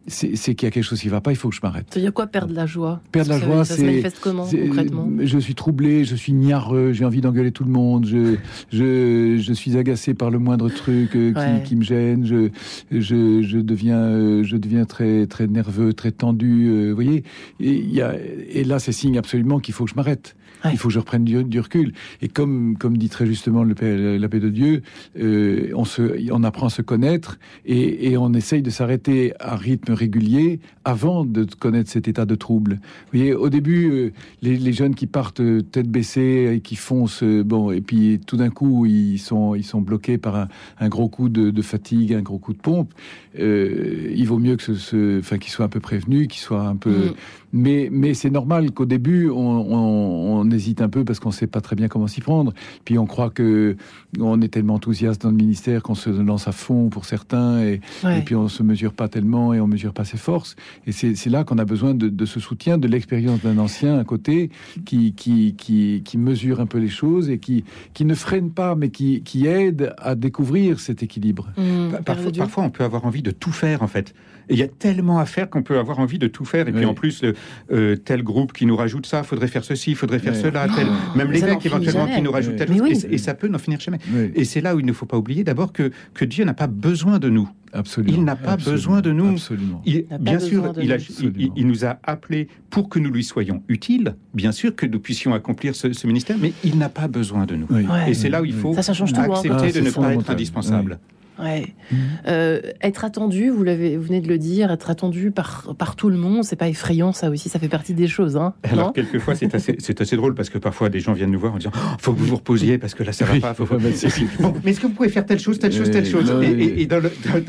c'est 0.09 0.55
qu'il 0.55 0.67
y 0.67 0.69
a 0.69 0.71
quelque 0.71 0.85
chose 0.85 1.01
qui 1.01 1.07
ne 1.07 1.13
va 1.13 1.21
pas, 1.21 1.33
il 1.33 1.37
faut 1.37 1.49
que 1.49 1.55
je 1.55 1.61
m'arrête. 1.63 1.87
Ça 1.91 1.99
veut 1.99 2.05
dire 2.05 2.13
quoi 2.13 2.27
perdre 2.27 2.55
la 2.55 2.67
joie? 2.67 3.01
Perdre 3.13 3.31
la 3.31 3.41
joie, 3.41 3.65
c'est. 3.65 3.75
Ça 3.75 3.81
se 3.81 3.85
manifeste 3.85 4.19
comment 4.21 4.47
concrètement? 4.47 5.09
Je 5.21 5.39
suis 5.39 5.55
troublé, 5.55 6.05
je 6.05 6.15
suis 6.15 6.33
niareux, 6.33 6.93
j'ai 6.93 7.05
envie 7.05 7.21
d'engueuler 7.21 7.53
tout 7.53 7.65
le 7.65 7.71
monde, 7.71 8.07
je, 8.07 8.37
je, 8.73 9.39
je, 9.39 9.53
suis 9.53 9.77
agacé 9.77 10.15
par 10.15 10.31
le 10.31 10.39
moindre 10.39 10.69
truc 10.69 11.17
euh, 11.17 11.33
qui, 11.33 11.69
qui, 11.69 11.77
me 11.77 11.83
gêne, 11.83 12.25
je, 12.25 12.51
je, 12.91 13.43
je, 13.43 13.59
deviens, 13.59 13.99
euh, 13.99 14.45
je 14.45 14.57
deviens 14.57 14.85
très, 14.85 15.27
très 15.27 15.47
nerveux, 15.47 15.93
très 15.93 16.13
tendu. 16.13 16.69
Euh, 16.69 16.91
vous 16.91 16.95
voyez? 16.95 17.25
Et, 17.61 17.75
y 17.75 18.01
a, 18.01 18.15
et 18.51 18.65
là, 18.65 18.79
c'est 18.79 18.93
signe 18.93 19.19
absolument 19.19 19.59
qu'il 19.59 19.75
faut 19.75 19.85
que 19.85 19.91
je 19.91 19.97
m'arrête. 19.97 20.37
Il 20.65 20.79
faut 20.79 20.89
que 20.89 20.95
je 20.95 20.99
reprenne 20.99 21.25
du, 21.25 21.61
recul. 21.61 21.93
Et 22.23 22.29
comme, 22.29 22.77
comme 22.79 22.97
dit 22.97 23.09
très 23.09 23.27
justement 23.27 23.63
le 23.63 23.75
la 24.17 24.29
paix 24.29 24.41
de 24.41 24.49
Dieu, 24.49 24.83
euh, 25.19 25.71
on, 25.75 25.85
se, 25.85 26.31
on 26.33 26.43
apprend 26.45 26.67
à 26.67 26.71
se 26.71 26.83
connaître 26.83 27.39
et, 27.65 28.11
et 28.11 28.17
on 28.17 28.33
essaye 28.33 28.63
de 28.63 28.71
s'arrêter 28.71 29.33
à 29.39 29.57
rythme 29.57 29.93
régulier 29.93 30.61
avant 30.85 31.25
de 31.25 31.45
connaître 31.59 31.91
cet 31.91 32.09
état 32.09 32.25
de 32.25 32.35
trouble. 32.35 32.81
Vous 33.13 33.19
voyez, 33.19 33.35
au 33.35 33.49
début, 33.49 33.91
euh, 33.91 34.13
les, 34.43 34.57
les, 34.57 34.73
jeunes 34.73 34.95
qui 34.95 35.07
partent 35.07 35.41
euh, 35.41 35.61
tête 35.61 35.89
baissée 35.89 36.55
et 36.57 36.61
qui 36.61 36.77
foncent, 36.77 37.23
bon, 37.23 37.71
et 37.71 37.81
puis 37.81 38.21
tout 38.27 38.37
d'un 38.37 38.51
coup, 38.51 38.87
ils 38.87 39.19
sont, 39.19 39.55
ils 39.55 39.65
sont 39.65 39.81
bloqués 39.81 40.19
par 40.19 40.37
un, 40.37 40.49
un 40.81 40.89
gros 40.89 41.09
coup 41.09 41.29
de, 41.29 41.51
de, 41.51 41.63
fatigue, 41.63 42.15
un 42.15 42.23
gros 42.23 42.39
coup 42.39 42.53
de 42.53 42.59
pompe. 42.59 42.93
il 43.39 44.25
vaut 44.27 44.39
mieux 44.39 44.57
que 44.57 44.63
ce, 44.63 44.75
ce 44.75 45.19
enfin, 45.19 45.39
qu'ils 45.39 45.53
soient 45.53 45.67
un 45.67 45.71
peu 45.71 45.81
prévenus, 45.81 46.29
qu'ils 46.29 46.41
soient 46.41 46.67
un 46.67 46.77
peu. 46.77 46.91
Mm. 46.91 47.15
Mais, 47.57 47.89
mais 47.91 48.13
c'est 48.13 48.31
normal 48.31 48.71
qu'au 48.73 48.85
début, 48.85 49.31
on, 49.31 49.35
on, 49.37 50.41
on, 50.41 50.51
hésite 50.51 50.83
un 50.83 50.89
peu 50.91 51.05
parce 51.05 51.21
qu'on 51.21 51.31
ne 51.31 51.35
sait 51.35 51.47
pas 51.47 51.63
très 51.63 51.75
bien 51.75 51.89
comment 51.89 52.07
s'y 52.07 52.21
prendre. 52.21 52.53
Puis 52.85 52.99
on 52.99 53.07
croit 53.07 53.31
que 53.31 53.77
on 54.21 54.41
est 54.43 54.49
tellement 54.49 54.75
enthousiaste 54.75 55.23
dans 55.23 55.31
le 55.31 55.37
ministère 55.37 55.83
qu'on 55.83 55.95
se 55.95 56.11
lance 56.11 56.49
à 56.49 56.53
fond 56.53 56.91
pour 56.91 57.07
certains, 57.07 57.63
et, 57.63 57.81
et 58.05 58.21
puis 58.25 58.35
on 58.35 58.49
se 58.49 58.63
mesure 58.63 58.93
pas 58.93 59.09
tellement 59.09 59.55
et 59.55 59.61
on 59.61 59.67
mesure 59.67 59.93
pas 59.93 60.05
ses 60.05 60.19
forces. 60.19 60.57
Et 60.87 60.93
c'est 60.93 61.31
là 61.31 61.45
qu'on 61.45 61.59
a 61.59 61.65
besoin 61.65 61.95
de, 61.95 62.09
de, 62.09 62.27
ce 62.27 62.41
soutien, 62.41 62.77
de 62.79 62.89
l'expérience 62.89 63.41
d'un 63.43 63.59
ancien 63.59 63.99
à 63.99 64.05
côté 64.05 64.51
qui, 64.85 65.15
qui, 65.15 65.55
qui, 65.57 66.03
qui, 66.05 66.19
mesure 66.19 66.61
un 66.61 66.67
peu 66.67 66.79
les 66.79 66.89
choses 66.89 67.31
et 67.31 67.39
qui, 67.39 67.65
qui 67.95 68.05
ne 68.05 68.15
freine 68.15 68.51
pas, 68.51 68.75
mais 68.75 68.91
qui, 68.91 69.23
qui 69.23 69.47
aide 69.47 69.95
à 69.99 70.15
découvrir 70.15 70.81
cet 70.81 71.03
équilibre. 71.03 71.49
Mmh, 71.57 72.03
parfois, 72.05 72.33
parfois, 72.33 72.65
on 72.65 72.71
peut 72.71 72.85
avoir 72.85 73.07
envie 73.07 73.23
de 73.23 73.31
tout 73.31 73.53
faire 73.53 73.83
en 73.83 73.87
fait. 73.87 74.15
Et 74.49 74.55
il 74.55 74.59
y 74.59 74.63
a 74.63 74.69
tellement 74.69 75.19
à 75.19 75.27
faire 75.27 75.51
qu'on 75.51 75.63
peut 75.63 75.79
avoir 75.79 75.99
envie 75.99 76.19
de 76.19 76.29
tout 76.29 76.45
faire. 76.45 76.69
Et 76.69 76.73
puis 76.73 76.85
en 76.85 76.95
plus, 76.95 77.25
euh, 77.73 77.97
tel 77.97 78.23
groupe 78.23 78.53
qui 78.53 78.67
nous 78.67 78.77
rajoute 78.77 79.07
ça, 79.07 79.23
faudrait 79.23 79.49
faire 79.49 79.65
ceci, 79.65 79.95
faudrait 79.95 80.19
faire 80.19 80.37
cela, 80.37 80.67
tel, 80.75 80.87
même 81.15 81.31
l'évêque 81.31 81.65
éventuellement 81.65 82.07
qui 82.07 82.23
nous 82.23 82.33
rajoute 82.33 82.57
tel 82.57 82.77
chose, 82.77 83.07
et, 83.11 83.19
ça 83.19 83.35
peut 83.35 83.49
n'en 83.49 83.59
finir 83.59 83.81
jamais. 83.81 83.99
Et 84.35 84.45
c'est 84.45 84.61
là 84.61 84.77
où 84.77 84.81
il 84.81 84.87
ne 84.87 84.93
faut 84.93 85.07
pas 85.07 85.17
oublier 85.17 85.45
d'abord 85.45 85.73
que, 85.73 85.91
que 86.15 86.25
Dieu 86.25 86.45
n'a 86.45 86.55
pas 86.55 86.67
besoin 86.67 87.19
de 87.19 87.29
nous. 87.29 87.49
Absolument. 87.73 88.17
Il 88.17 88.25
n'a 88.25 88.37
pas 88.37 88.57
besoin 88.57 89.01
de 89.01 89.13
nous. 89.13 89.33
Absolument. 89.33 89.83
bien 90.21 90.39
sûr, 90.39 90.73
il, 90.81 91.53
il, 91.57 91.67
nous 91.67 91.85
a 91.85 91.99
appelés 92.05 92.49
pour 92.71 92.89
que 92.89 92.99
nous 92.99 93.11
lui 93.11 93.25
soyons 93.25 93.63
utiles, 93.69 94.17
bien 94.35 94.53
sûr 94.53 94.75
que 94.75 94.87
nous 94.87 95.01
puissions 95.01 95.35
accomplir 95.35 95.75
ce, 95.75 96.07
ministère, 96.07 96.37
mais 96.41 96.53
il 96.65 96.79
n'a 96.79 96.89
pas 96.89 97.09
besoin 97.09 97.47
de 97.47 97.57
nous. 97.57 97.69
Et 98.07 98.15
c'est 98.15 98.29
là 98.29 98.43
où 98.43 98.45
il 98.45 98.55
faut 98.55 98.75
ça, 98.81 98.93
change 98.93 99.13
tout, 99.13 99.21
hein. 99.21 99.31
accepter 99.31 99.73
de 99.73 99.81
ne 99.81 99.91
pas 99.91 100.15
être 100.15 100.31
indispensable. 100.31 100.99
Ouais. 101.39 101.75
Mhm. 101.91 101.99
Euh, 102.29 102.61
être 102.83 103.05
attendu, 103.05 103.51
vous 103.51 103.63
l'avez, 103.63 103.97
vous 103.97 104.05
venez 104.05 104.21
de 104.21 104.29
le 104.29 104.39
dire, 104.39 104.71
être 104.71 104.91
attendu 104.91 105.31
par, 105.31 105.75
par 105.79 105.97
tout 105.97 106.09
le 106.09 106.17
monde, 106.17 106.45
c'est 106.45 106.57
pas 106.57 106.69
effrayant, 106.69 107.13
ça 107.13 107.31
aussi, 107.31 107.49
ça 107.49 107.59
fait 107.59 107.69
partie 107.69 107.95
des 107.95 108.09
choses. 108.09 108.37
Hein, 108.37 108.55
Alors, 108.65 108.93
quelquefois, 108.93 109.35
c'est 109.35 109.55
assez, 109.55 109.77
c'est 109.79 110.01
assez 110.01 110.17
drôle 110.17 110.35
parce 110.35 110.49
que 110.49 110.59
parfois, 110.59 110.89
des 110.89 111.01
gens 111.01 111.13
viennent 111.13 111.31
nous 111.31 111.39
voir 111.39 111.55
en 111.55 111.59
disant 111.59 111.73
oh, 111.75 111.97
faut 112.01 112.13
que 112.13 112.19
vous 112.19 112.27
vous 112.27 112.37
reposiez 112.37 112.79
parce 112.79 112.95
que 112.95 113.03
là, 113.03 113.13
ça 113.13 113.25
va 113.25 113.39
pas. 113.39 113.55
Faut, 113.55 113.67
faut... 113.67 113.79
mais 113.79 113.91
est-ce 113.91 114.81
que 114.81 114.87
vous 114.87 114.93
pouvez 114.93 115.09
faire 115.09 115.27
telle 115.27 115.39
chose, 115.39 115.59
telle 115.59 115.73
chose, 115.73 115.91
telle 115.91 116.07
chose? 116.07 116.33
Et, 116.43 116.87
dans, 116.87 117.01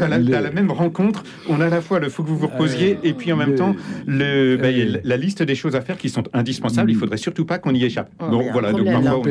la, 0.08 0.52
même 0.52 0.72
rencontre, 0.72 1.24
on 1.48 1.62
a 1.62 1.68
à 1.68 1.70
la 1.70 1.82
fois 1.82 2.00
le 2.00 2.10
faut 2.10 2.24
que 2.24 2.30
vous 2.30 2.38
vous 2.38 2.48
reposiez 2.48 2.98
et 3.04 3.14
puis 3.14 3.32
en 3.32 3.38
même 3.38 3.56
temps, 3.56 3.76
le, 4.06 4.58
ben, 4.58 5.00
la 5.04 5.18
liste 5.18 5.44
des 5.44 5.56
choses 5.56 5.76
à 5.76 5.82
faire 5.82 5.98
qui 5.98 6.10
sont 6.10 6.24
indispensables. 6.34 6.92
Il 6.92 6.98
mm. 6.98 7.00
faudrait 7.00 7.18
surtout 7.18 7.46
pas 7.46 7.58
qu'on 7.60 7.74
y 7.74 7.84
échappe. 7.84 8.12
Oh, 8.20 8.30
donc 8.30 8.52
voilà, 8.52 8.72
donc 8.72 8.86
parfois, 8.86 9.22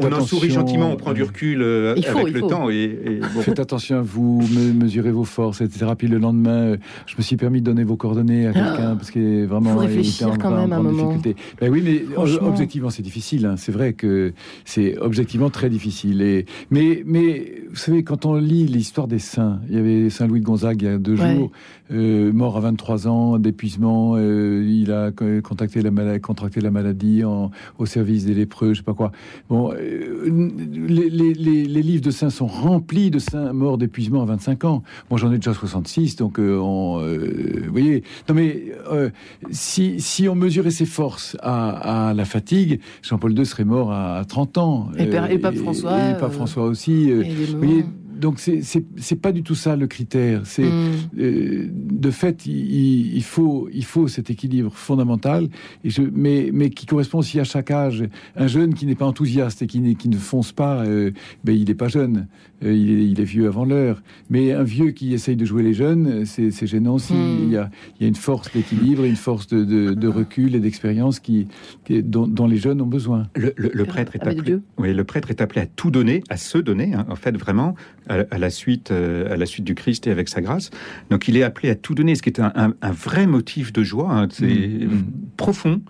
on, 0.00 0.12
en 0.12 0.20
sourit 0.24 0.50
gentiment, 0.50 0.90
on 0.90 0.96
prend 0.96 1.12
du 1.12 1.22
recul 1.22 1.62
euh, 1.62 1.94
avec 1.94 2.34
le 2.34 2.40
temps. 2.40 2.70
Et, 2.70 3.20
Faites 3.40 3.60
attention 3.60 3.99
vous 4.00 4.42
mesurez 4.74 5.10
vos 5.10 5.24
forces, 5.24 5.60
etc. 5.60 5.92
Puis 5.96 6.08
le 6.08 6.18
lendemain, 6.18 6.50
euh, 6.50 6.76
je 7.06 7.16
me 7.16 7.22
suis 7.22 7.36
permis 7.36 7.60
de 7.60 7.66
donner 7.66 7.84
vos 7.84 7.96
coordonnées 7.96 8.46
à 8.46 8.52
quelqu'un 8.52 8.96
parce 8.96 9.10
qu'il 9.10 9.46
vraiment 9.46 9.74
Faut 9.74 9.80
réfléchir 9.80 10.36
quand 10.38 10.50
même 10.50 10.72
un 10.72 10.82
moment. 10.82 11.12
difficulté. 11.14 11.36
Ben 11.60 11.70
oui, 11.70 11.82
mais 11.84 12.04
objectivement, 12.16 12.90
c'est 12.90 13.02
difficile. 13.02 13.46
Hein. 13.46 13.54
C'est 13.56 13.72
vrai 13.72 13.92
que 13.92 14.32
c'est 14.64 14.98
objectivement 14.98 15.50
très 15.50 15.70
difficile. 15.70 16.22
Et, 16.22 16.46
mais, 16.70 17.02
mais 17.06 17.62
vous 17.70 17.76
savez, 17.76 18.02
quand 18.02 18.26
on 18.26 18.34
lit 18.36 18.66
l'histoire 18.66 19.08
des 19.08 19.18
saints, 19.18 19.60
il 19.68 19.76
y 19.76 19.78
avait 19.78 20.10
Saint 20.10 20.26
Louis 20.26 20.40
de 20.40 20.44
Gonzague 20.44 20.82
il 20.82 20.84
y 20.86 20.88
a 20.88 20.98
deux 20.98 21.16
jours, 21.16 21.50
euh, 21.92 22.32
mort 22.32 22.56
à 22.56 22.60
23 22.60 23.08
ans 23.08 23.38
d'épuisement. 23.38 24.14
Euh, 24.16 24.64
il 24.66 24.92
a 24.92 25.10
contacté 25.42 25.82
la 25.82 25.90
maladie, 25.90 26.20
contracté 26.20 26.60
la 26.60 26.70
maladie 26.70 27.24
en, 27.24 27.50
au 27.78 27.86
service 27.86 28.24
des 28.24 28.34
lépreux, 28.34 28.74
je 28.74 28.78
sais 28.78 28.84
pas 28.84 28.94
quoi. 28.94 29.12
Bon, 29.48 29.72
les, 29.72 31.10
les, 31.10 31.34
les, 31.34 31.82
livres 31.82 32.02
de 32.02 32.10
saints 32.10 32.30
sont 32.30 32.46
remplis 32.46 33.10
de 33.10 33.18
saints 33.18 33.52
mort 33.52 33.78
d'épuisement 33.78 34.22
à 34.22 34.26
25 34.26 34.64
ans. 34.64 34.82
Moi, 35.10 35.18
j'en 35.18 35.32
ai 35.32 35.36
déjà 35.36 35.54
66, 35.54 36.16
donc 36.16 36.38
euh, 36.38 36.58
on, 36.58 37.00
euh, 37.00 37.62
vous 37.66 37.72
voyez. 37.72 38.02
Non, 38.28 38.34
mais 38.34 38.72
euh, 38.90 39.10
si, 39.50 40.00
si 40.00 40.28
on 40.28 40.34
mesurait 40.34 40.70
ses 40.70 40.86
forces 40.86 41.36
à, 41.40 42.08
à 42.08 42.14
la 42.14 42.24
fatigue, 42.24 42.80
Jean-Paul 43.02 43.36
II 43.36 43.46
serait 43.46 43.64
mort 43.64 43.92
à, 43.92 44.24
30 44.26 44.58
ans. 44.58 44.88
Et, 44.98 45.04
et, 45.04 45.38
Pape 45.38 45.56
François. 45.56 46.10
Et, 46.10 46.18
Pape 46.18 46.32
François 46.32 46.64
aussi. 46.64 47.12
vous 47.12 47.58
voyez, 47.58 47.84
donc 48.20 48.38
c'est 48.38 49.20
pas 49.20 49.32
du 49.32 49.42
tout 49.42 49.54
ça 49.54 49.76
le 49.76 49.86
critère. 49.86 50.42
C'est 50.44 50.62
mm. 50.62 50.92
euh, 51.18 51.66
de 51.70 52.10
fait 52.10 52.46
il, 52.46 53.16
il, 53.16 53.22
faut 53.22 53.68
il 53.72 53.84
faut 53.84 54.08
cet 54.08 54.30
équilibre 54.30 54.72
fondamental 54.72 55.48
et 55.84 55.90
je, 55.90 56.02
mais 56.12 56.50
mais 56.52 56.70
qui 56.70 56.86
correspond 56.86 57.18
aussi 57.18 57.40
à 57.40 57.44
chaque 57.44 57.70
âge. 57.70 58.04
Un 58.36 58.46
jeune 58.46 58.74
qui 58.74 58.86
n'est 58.86 58.94
pas 58.94 59.06
enthousiaste 59.06 59.62
et 59.62 59.66
qui, 59.66 59.96
qui 59.96 60.08
ne 60.08 60.16
fonce 60.16 60.52
pas, 60.52 60.84
euh, 60.84 61.10
ben 61.44 61.56
il 61.56 61.66
n'est 61.66 61.74
pas 61.74 61.88
jeune. 61.88 62.28
Euh, 62.62 62.74
il, 62.74 62.90
est, 62.90 63.06
il, 63.06 63.20
est, 63.20 63.24
vieux 63.24 63.46
avant 63.46 63.64
l'heure. 63.64 64.02
Mais 64.28 64.52
un 64.52 64.62
vieux 64.62 64.90
qui 64.90 65.14
essaye 65.14 65.36
de 65.36 65.44
jouer 65.44 65.62
les 65.62 65.72
jeunes, 65.72 66.26
c'est 66.26 66.66
gênant 66.66 66.94
aussi. 66.94 67.14
Mm. 67.14 67.38
Il, 67.44 67.50
y 67.50 67.56
a, 67.56 67.70
il 67.98 68.02
y 68.02 68.04
a 68.04 68.08
une 68.08 68.14
force 68.14 68.52
d'équilibre, 68.52 69.04
une 69.04 69.16
force 69.16 69.46
de, 69.46 69.64
de, 69.64 69.94
de 69.94 70.08
recul 70.08 70.54
et 70.54 70.60
d'expérience 70.60 71.20
qui, 71.20 71.48
qui 71.84 72.02
dont, 72.02 72.26
dont, 72.26 72.46
les 72.46 72.58
jeunes 72.58 72.82
ont 72.82 72.86
besoin. 72.86 73.28
Le, 73.34 73.54
le, 73.56 73.84
prêtre 73.84 74.14
est 74.14 74.26
appelé. 74.26 74.58
Oui, 74.78 74.92
le 74.92 75.04
prêtre 75.04 75.30
est 75.30 75.40
appelé 75.40 75.62
à 75.62 75.66
tout 75.66 75.90
donner, 75.90 76.22
à 76.28 76.36
se 76.36 76.58
donner. 76.58 76.94
Hein, 76.94 77.06
en 77.08 77.16
fait, 77.16 77.36
vraiment 77.36 77.74
à, 78.10 78.38
la 78.38 78.50
suite, 78.50 78.90
euh, 78.90 79.32
à 79.32 79.36
la 79.36 79.46
suite 79.46 79.64
du 79.64 79.74
Christ 79.74 80.06
et 80.06 80.10
avec 80.10 80.28
sa 80.28 80.40
grâce. 80.40 80.70
Donc 81.10 81.28
il 81.28 81.36
est 81.36 81.42
appelé 81.42 81.70
à 81.70 81.74
tout 81.74 81.94
donner, 81.94 82.14
ce 82.14 82.22
qui 82.22 82.30
est 82.30 82.40
un, 82.40 82.74
vrai 82.82 83.26
motif 83.26 83.72
de 83.72 83.82
joie, 83.82 84.10
hein, 84.10 84.28
c'est 84.30 84.46
mm. 84.46 84.84
Mm. 84.84 85.04
profond. 85.36 85.82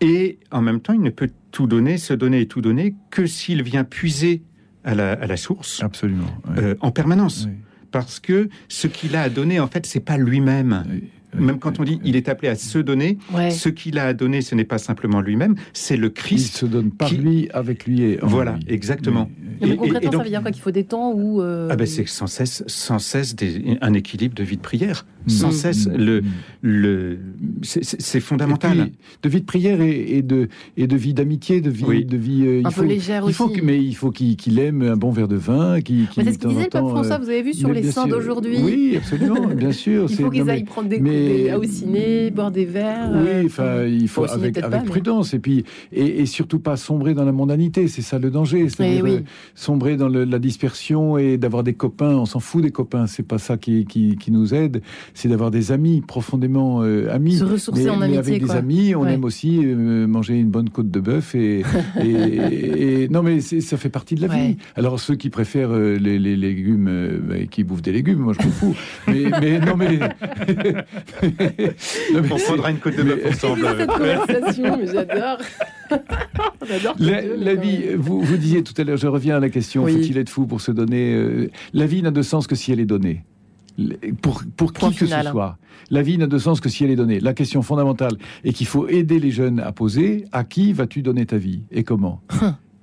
Et 0.00 0.38
en 0.52 0.62
même 0.62 0.80
temps, 0.80 0.92
il 0.92 1.02
ne 1.02 1.10
peut 1.10 1.30
tout 1.50 1.66
donner, 1.66 1.98
se 1.98 2.14
donner 2.14 2.42
et 2.42 2.46
tout 2.46 2.60
donner 2.60 2.94
que 3.10 3.26
s'il 3.26 3.62
vient 3.62 3.84
puiser 3.84 4.42
à 4.84 4.94
la, 4.94 5.36
source. 5.36 5.82
Absolument. 5.82 6.28
Euh, 6.56 6.74
en 6.80 6.90
permanence. 6.92 7.48
Parce 7.90 8.20
que 8.20 8.48
ce 8.68 8.86
qu'il 8.86 9.16
a 9.16 9.22
à 9.22 9.28
donner, 9.28 9.60
en 9.60 9.66
fait, 9.66 9.84
c'est 9.84 10.00
pas 10.00 10.16
lui-même. 10.16 10.84
Même 11.34 11.58
quand 11.58 11.80
on 11.80 11.84
dit 11.84 12.00
il 12.04 12.16
est 12.16 12.28
appelé 12.28 12.48
à 12.48 12.56
se 12.56 12.78
donner, 12.78 13.18
ce 13.50 13.68
qu'il 13.68 13.98
a 13.98 14.06
à 14.06 14.14
donner, 14.14 14.42
ce 14.42 14.54
n'est 14.54 14.64
pas 14.64 14.78
simplement 14.78 15.20
lui-même, 15.20 15.54
c'est 15.72 15.96
le 15.96 16.08
Christ. 16.08 16.54
Il 16.54 16.58
se 16.58 16.66
donne 16.66 16.90
par 16.90 17.12
lui, 17.12 17.48
avec 17.52 17.86
lui 17.86 18.02
et 18.02 18.18
Voilà, 18.22 18.58
exactement. 18.66 19.30
Et, 19.60 19.76
concrètement, 19.76 20.12
ça 20.12 20.18
veut 20.18 20.30
dire 20.30 20.42
quoi 20.42 20.50
Qu'il 20.50 20.62
faut 20.62 20.70
des 20.70 20.84
temps 20.84 21.12
où. 21.12 21.42
Euh, 21.42 21.68
ah 21.70 21.76
ben 21.76 21.86
c'est 21.86 22.06
sans 22.08 22.26
cesse, 22.26 22.62
sans 22.66 22.98
cesse 22.98 23.34
un 23.80 23.92
équilibre 23.92 24.34
de 24.34 24.44
vie 24.44 24.56
de 24.56 24.62
prière. 24.62 25.04
Sans 25.26 25.48
mm. 25.48 25.52
cesse, 25.52 25.86
mm. 25.86 25.96
le, 25.96 26.22
le, 26.62 27.18
c'est 27.62 28.20
fondamental. 28.20 28.90
de 29.22 29.28
vie 29.28 29.40
de 29.40 29.46
prière 29.46 29.80
et, 29.80 30.22
de, 30.22 30.48
et 30.76 30.86
de 30.86 30.96
vie 30.96 31.12
d'amitié, 31.12 31.60
de 31.60 31.70
vie. 31.70 32.04
De 32.04 32.16
vie 32.16 32.46
euh, 32.46 32.62
un 32.64 32.70
peu 32.70 32.84
légère 32.84 33.24
il 33.26 33.34
faut 33.34 33.46
aussi. 33.46 33.60
mais 33.62 33.82
il 33.82 33.94
faut 33.94 34.10
qu'il 34.10 34.58
aime 34.58 34.82
un 34.82 34.96
bon 34.96 35.10
verre 35.10 35.28
de 35.28 35.36
vin. 35.36 35.80
Qui, 35.80 36.06
qui 36.10 36.22
c'est 36.24 36.32
ce 36.32 36.38
qu'il 36.38 36.48
disait 36.50 36.64
le 36.64 36.70
pape 36.70 36.88
François, 36.88 37.16
euh, 37.16 37.18
vous 37.18 37.28
avez 37.28 37.42
vu 37.42 37.52
sur 37.52 37.70
les 37.70 37.90
saints 37.90 38.06
d'aujourd'hui 38.06 38.58
Oui, 38.62 38.94
absolument, 38.96 39.48
bien 39.48 39.72
sûr. 39.72 40.06
il 40.10 40.16
faut 40.16 40.30
qu'ils 40.30 40.48
aillent 40.48 40.64
prendre 40.64 40.88
des, 40.88 41.00
mais... 41.18 41.54
au 41.54 41.64
ciné, 41.64 42.30
boire 42.30 42.50
des 42.50 42.64
verres. 42.64 43.10
Oui, 43.14 43.46
enfin, 43.46 43.84
il 43.84 44.08
faut 44.08 44.24
avec, 44.24 44.58
avec 44.58 44.84
prudence. 44.84 45.34
Et 45.34 45.38
puis, 45.38 45.64
et, 45.92 46.26
surtout 46.26 46.58
pas 46.58 46.76
sombrer 46.76 47.14
dans 47.14 47.24
la 47.24 47.32
mondanité, 47.32 47.88
c'est 47.88 48.02
ça 48.02 48.18
le 48.18 48.30
danger. 48.30 48.68
C'est 48.68 49.02
oui 49.02 49.24
sombrer 49.54 49.96
dans 49.96 50.08
la 50.08 50.38
dispersion 50.38 51.18
et 51.18 51.36
d'avoir 51.36 51.62
des 51.62 51.74
copains. 51.74 52.16
On 52.16 52.26
s'en 52.26 52.40
fout 52.40 52.62
des 52.62 52.70
copains, 52.70 53.06
c'est 53.06 53.22
pas 53.22 53.38
ça 53.38 53.56
qui, 53.56 53.84
qui, 53.86 54.30
nous 54.30 54.54
aide. 54.54 54.82
C'est 55.14 55.28
d'avoir 55.28 55.50
des 55.50 55.72
amis 55.72 56.00
profondément 56.00 56.82
euh, 56.82 57.12
amis. 57.12 57.36
Se 57.36 57.44
ressourcer 57.44 57.84
mais, 57.84 57.90
en 57.90 58.00
amitié. 58.00 58.18
avec 58.18 58.42
des 58.44 58.50
amis, 58.52 58.94
on 58.94 59.06
aime 59.06 59.24
aussi 59.24 59.60
euh, 59.62 60.06
manger 60.06 60.38
une 60.38 60.50
bonne 60.50 60.70
côte 60.70 60.90
de 60.90 61.00
bœuf 61.00 61.34
et, 61.34 61.62
et, 62.00 63.08
non 63.08 63.22
mais 63.22 63.40
ça 63.40 63.76
fait 63.76 63.88
partie 63.88 64.14
de 64.14 64.26
la 64.26 64.28
vie. 64.28 64.56
Alors 64.76 65.00
ceux 65.00 65.16
qui 65.16 65.30
préfèrent 65.30 65.72
euh, 65.72 65.96
les, 65.96 66.18
légumes, 66.18 67.20
bah, 67.22 67.46
qui 67.50 67.64
bouffent 67.64 67.82
des 67.82 67.92
légumes, 67.92 68.18
moi 68.18 68.34
je 68.38 68.46
m'en 68.46 68.52
fous. 68.52 68.76
mais, 69.08 69.24
mais 69.40 69.58
non 69.60 69.76
mais, 69.76 69.98
on 72.14 72.36
prendra 72.36 72.70
une 72.70 72.78
côte 72.78 72.96
de 72.96 73.02
bœuf 73.02 73.26
ensemble. 73.26 73.66
Cette 73.76 73.90
conversation, 73.90 74.76
mais 74.76 74.86
j'adore. 74.86 75.38
la, 76.98 77.54
vie, 77.54 77.94
vous, 77.96 78.20
vous 78.20 78.36
disiez 78.36 78.62
tout 78.62 78.74
à 78.76 78.84
l'heure, 78.84 78.96
je 78.96 79.06
reviens 79.06 79.36
à 79.36 79.40
la 79.40 79.48
question, 79.48 79.86
faut-il 79.86 80.18
être 80.18 80.28
fou 80.28 80.46
pour 80.46 80.60
se 80.60 80.70
donner 80.70 81.14
euh, 81.14 81.50
La 81.72 81.86
vie 81.86 82.02
n'a 82.02 82.10
de 82.10 82.22
sens 82.22 82.46
que 82.46 82.54
si 82.54 82.72
elle 82.72 82.80
est 82.80 82.86
donnée. 82.86 83.24
pour, 84.20 84.42
pour 84.56 84.72
qui 84.72 84.94
que 84.94 85.06
ce 85.06 85.22
soit. 85.30 85.58
La 85.90 86.02
vie 86.02 86.18
n'a 86.18 86.26
de 86.26 86.38
sens 86.38 86.60
que 86.60 86.68
si 86.68 86.84
elle 86.84 86.90
est 86.90 86.96
donnée. 86.96 87.20
La 87.20 87.32
question 87.32 87.62
fondamentale 87.62 88.16
est 88.44 88.52
qu'il 88.52 88.66
faut 88.66 88.88
aider 88.88 89.18
les 89.18 89.30
jeunes 89.30 89.60
à 89.60 89.72
poser 89.72 90.26
à 90.32 90.44
qui 90.44 90.72
vas-tu 90.72 91.02
donner 91.02 91.24
ta 91.26 91.38
vie 91.38 91.62
et 91.70 91.84
comment? 91.84 92.20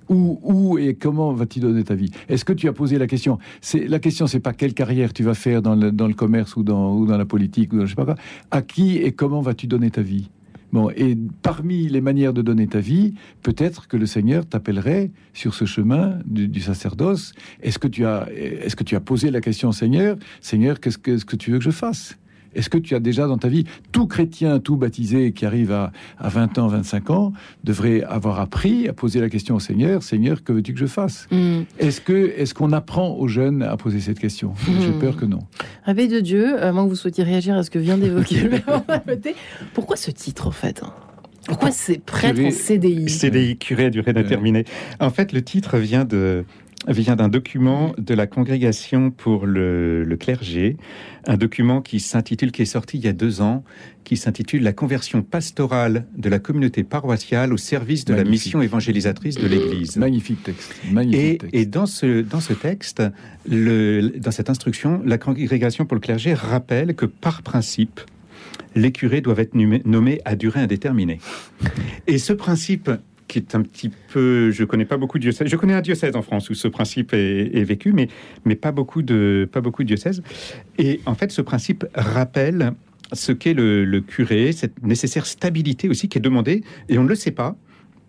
Où, 0.08 0.78
et 0.78 0.94
comment 0.94 1.32
vas-tu 1.32 1.60
donner 1.60 1.84
ta 1.84 1.94
vie? 1.94 2.10
Est-ce 2.28 2.44
que 2.44 2.52
tu 2.52 2.68
as 2.68 2.72
posé 2.72 2.98
la 2.98 3.06
question? 3.06 3.38
C'est 3.60 3.86
la 3.88 3.98
question, 3.98 4.26
c'est 4.26 4.40
pas 4.40 4.52
quelle 4.52 4.74
carrière 4.74 5.12
tu 5.12 5.22
vas 5.22 5.34
faire 5.34 5.62
dans 5.62 5.74
le, 5.74 6.14
commerce 6.14 6.56
ou 6.56 6.62
dans, 6.62 7.04
la 7.04 7.24
politique 7.24 7.72
ou 7.72 7.78
dans 7.78 7.84
je 7.86 7.90
sais 7.90 7.96
pas 7.96 8.04
quoi. 8.04 8.16
À 8.50 8.62
qui 8.62 8.96
et 8.98 9.12
comment 9.12 9.40
vas-tu 9.40 9.66
donner 9.66 9.90
ta 9.90 10.02
vie? 10.02 10.30
Bon, 10.72 10.90
et 10.90 11.16
parmi 11.42 11.88
les 11.88 12.00
manières 12.00 12.32
de 12.32 12.42
donner 12.42 12.66
ta 12.66 12.80
vie, 12.80 13.14
peut-être 13.42 13.86
que 13.88 13.96
le 13.96 14.06
Seigneur 14.06 14.46
t'appellerait 14.46 15.10
sur 15.32 15.54
ce 15.54 15.64
chemin 15.64 16.18
du, 16.26 16.60
sacerdoce. 16.60 17.32
Est-ce 17.62 17.78
que 17.78 17.88
tu 17.88 18.04
as, 18.04 19.00
posé 19.00 19.30
la 19.30 19.40
question 19.40 19.68
au 19.68 19.72
Seigneur? 19.72 20.16
Seigneur, 20.40 20.80
qu'est-ce 20.80 20.98
que, 20.98 21.24
que 21.24 21.36
tu 21.36 21.52
veux 21.52 21.58
que 21.58 21.64
je 21.64 21.70
fasse? 21.70 22.18
Est-ce 22.56 22.70
que 22.70 22.78
tu 22.78 22.94
as 22.94 23.00
déjà 23.00 23.26
dans 23.26 23.38
ta 23.38 23.48
vie, 23.48 23.64
tout 23.92 24.06
chrétien, 24.06 24.58
tout 24.58 24.76
baptisé 24.76 25.32
qui 25.32 25.46
arrive 25.46 25.72
à, 25.72 25.92
20 26.20 26.58
ans, 26.58 26.66
25 26.66 27.10
ans, 27.10 27.32
devrait 27.64 28.02
avoir 28.02 28.40
appris 28.40 28.88
à 28.88 28.92
poser 28.92 29.20
la 29.20 29.28
question 29.28 29.56
au 29.56 29.60
Seigneur, 29.60 30.02
Seigneur, 30.02 30.42
que 30.42 30.52
veux-tu 30.52 30.72
que 30.72 30.80
je 30.80 30.86
fasse? 30.86 31.28
Mm. 31.30 31.62
Est-ce 31.78 32.00
que 32.00 32.32
est-ce 32.36 32.54
qu'on 32.54 32.72
apprend 32.72 33.14
aux 33.14 33.28
jeunes 33.28 33.62
à 33.62 33.76
poser 33.76 34.00
cette 34.00 34.18
question? 34.18 34.54
J'ai 34.80 34.88
mm. 34.88 34.98
peur 34.98 35.16
que 35.16 35.26
non. 35.26 35.40
Réveil 35.84 36.08
de 36.08 36.20
Dieu, 36.20 36.62
à 36.62 36.72
moins 36.72 36.84
que 36.84 36.90
vous 36.90 36.96
souhaitiez 36.96 37.24
réagir 37.24 37.56
à 37.56 37.62
ce 37.62 37.70
que 37.70 37.78
vient 37.78 37.98
d'évoquer 37.98 38.40
le 39.06 39.16
Pourquoi 39.74 39.96
ce 39.96 40.10
titre 40.10 40.48
en 40.48 40.52
fait 40.52 40.82
pourquoi 41.46 41.70
c'est 41.70 41.98
prêtre 41.98 42.40
en 42.40 42.50
CDI 42.50 43.08
CDI, 43.08 43.56
curé 43.56 43.84
à 43.84 43.90
durée 43.90 44.12
déterminée. 44.12 44.64
En 44.98 45.10
fait, 45.10 45.32
le 45.32 45.42
titre 45.42 45.78
vient 45.78 46.04
de 46.04 46.44
vient 46.88 47.16
d'un 47.16 47.28
document 47.28 47.94
de 47.98 48.14
la 48.14 48.26
congrégation 48.26 49.10
pour 49.10 49.46
le, 49.46 50.16
clergé, 50.18 50.76
un 51.26 51.36
document 51.36 51.82
qui 51.82 52.00
s'intitule, 52.00 52.52
qui 52.52 52.62
est 52.62 52.66
sorti 52.66 52.98
il 52.98 53.04
y 53.04 53.08
a 53.08 53.12
deux 53.12 53.40
ans, 53.40 53.64
qui 54.04 54.16
s'intitule 54.16 54.62
La 54.62 54.72
conversion 54.72 55.22
pastorale 55.22 56.06
de 56.16 56.28
la 56.28 56.38
communauté 56.38 56.84
paroissiale 56.84 57.52
au 57.52 57.56
service 57.56 58.04
de 58.04 58.14
la 58.14 58.24
mission 58.24 58.62
évangélisatrice 58.62 59.36
de 59.36 59.46
l'Église. 59.46 59.96
Magnifique 59.96 60.42
texte. 60.44 60.74
et, 61.12 61.38
et, 61.52 61.66
dans 61.66 61.86
ce 61.86 62.20
dans 62.20 62.40
ce 62.40 62.52
texte, 62.52 63.02
le, 63.48 64.12
dans 64.18 64.30
cette 64.30 64.50
instruction, 64.50 65.02
la 65.04 65.18
congrégation 65.18 65.86
pour 65.86 65.96
le 65.96 66.00
clergé 66.00 66.34
rappelle 66.34 66.94
que 66.94 67.06
par 67.06 67.42
principe, 67.42 68.00
les 68.76 68.92
curés 68.92 69.20
doivent 69.20 69.40
être 69.40 69.54
nommés 69.54 70.20
à 70.24 70.36
durée 70.36 70.60
indéterminée. 70.60 71.18
Et 72.06 72.18
ce 72.18 72.32
principe 72.32 72.90
qui 73.28 73.38
est 73.38 73.54
un 73.54 73.62
petit 73.62 73.90
peu. 74.12 74.50
Je 74.50 74.64
connais 74.64 74.84
pas 74.84 74.96
beaucoup 74.96 75.18
de 75.18 75.22
diocèses. 75.22 75.48
Je 75.48 75.56
connais 75.56 75.74
un 75.74 75.80
diocèse 75.80 76.16
en 76.16 76.22
France 76.22 76.50
où 76.50 76.54
ce 76.54 76.68
principe 76.68 77.12
est, 77.12 77.64
vécu, 77.64 77.92
mais, 77.92 78.08
mais 78.44 78.54
pas, 78.54 78.72
beaucoup 78.72 79.02
de, 79.02 79.48
pas 79.50 79.60
beaucoup 79.60 79.82
de 79.82 79.88
diocèses. 79.88 80.22
Et 80.78 81.00
en 81.06 81.14
fait, 81.14 81.32
ce 81.32 81.42
principe 81.42 81.84
rappelle 81.94 82.72
ce 83.12 83.32
qu'est 83.32 83.54
le, 83.54 84.00
curé, 84.00 84.52
cette 84.52 84.82
nécessaire 84.82 85.26
stabilité 85.26 85.88
aussi 85.88 86.08
qui 86.08 86.18
est 86.18 86.20
demandée, 86.20 86.62
et 86.88 86.98
on 86.98 87.04
ne 87.04 87.08
le 87.08 87.14
sait 87.14 87.30
pas. 87.30 87.56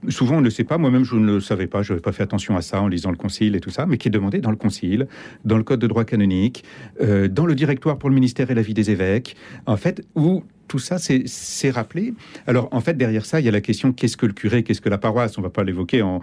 Souvent, 0.09 0.35
on 0.35 0.39
ne 0.39 0.45
le 0.45 0.51
sait 0.51 0.63
pas. 0.63 0.77
Moi-même, 0.77 1.03
je 1.03 1.15
ne 1.15 1.33
le 1.33 1.39
savais 1.39 1.65
pas. 1.65 1.81
Je 1.81 1.91
n'avais 1.91 2.01
pas 2.01 2.11
fait 2.11 2.21
attention 2.21 2.55
à 2.55 2.61
ça 2.61 2.81
en 2.81 2.87
lisant 2.87 3.09
le 3.09 3.17
Concile 3.17 3.55
et 3.55 3.59
tout 3.59 3.71
ça, 3.71 3.87
mais 3.87 3.97
qui 3.97 4.09
est 4.09 4.11
demandé 4.11 4.39
dans 4.39 4.51
le 4.51 4.55
Concile, 4.55 5.07
dans 5.43 5.57
le 5.57 5.63
Code 5.63 5.79
de 5.79 5.87
droit 5.87 6.05
canonique, 6.05 6.63
euh, 7.01 7.27
dans 7.27 7.47
le 7.47 7.55
Directoire 7.55 7.97
pour 7.97 8.09
le 8.09 8.15
ministère 8.15 8.51
et 8.51 8.53
la 8.53 8.61
vie 8.61 8.75
des 8.75 8.91
évêques, 8.91 9.35
en 9.65 9.75
fait, 9.75 10.05
où 10.13 10.43
tout 10.67 10.79
ça, 10.79 10.97
c'est 10.99 11.69
rappelé. 11.69 12.13
Alors, 12.45 12.69
en 12.71 12.81
fait, 12.81 12.95
derrière 12.95 13.25
ça, 13.25 13.39
il 13.39 13.45
y 13.45 13.49
a 13.49 13.51
la 13.51 13.61
question 13.61 13.93
qu'est-ce 13.93 14.17
que 14.17 14.25
le 14.25 14.33
curé, 14.33 14.63
qu'est-ce 14.63 14.81
que 14.81 14.89
la 14.89 14.97
paroisse? 14.97 15.37
On 15.37 15.41
va 15.41 15.49
pas 15.49 15.63
l'évoquer 15.63 16.01
en, 16.01 16.19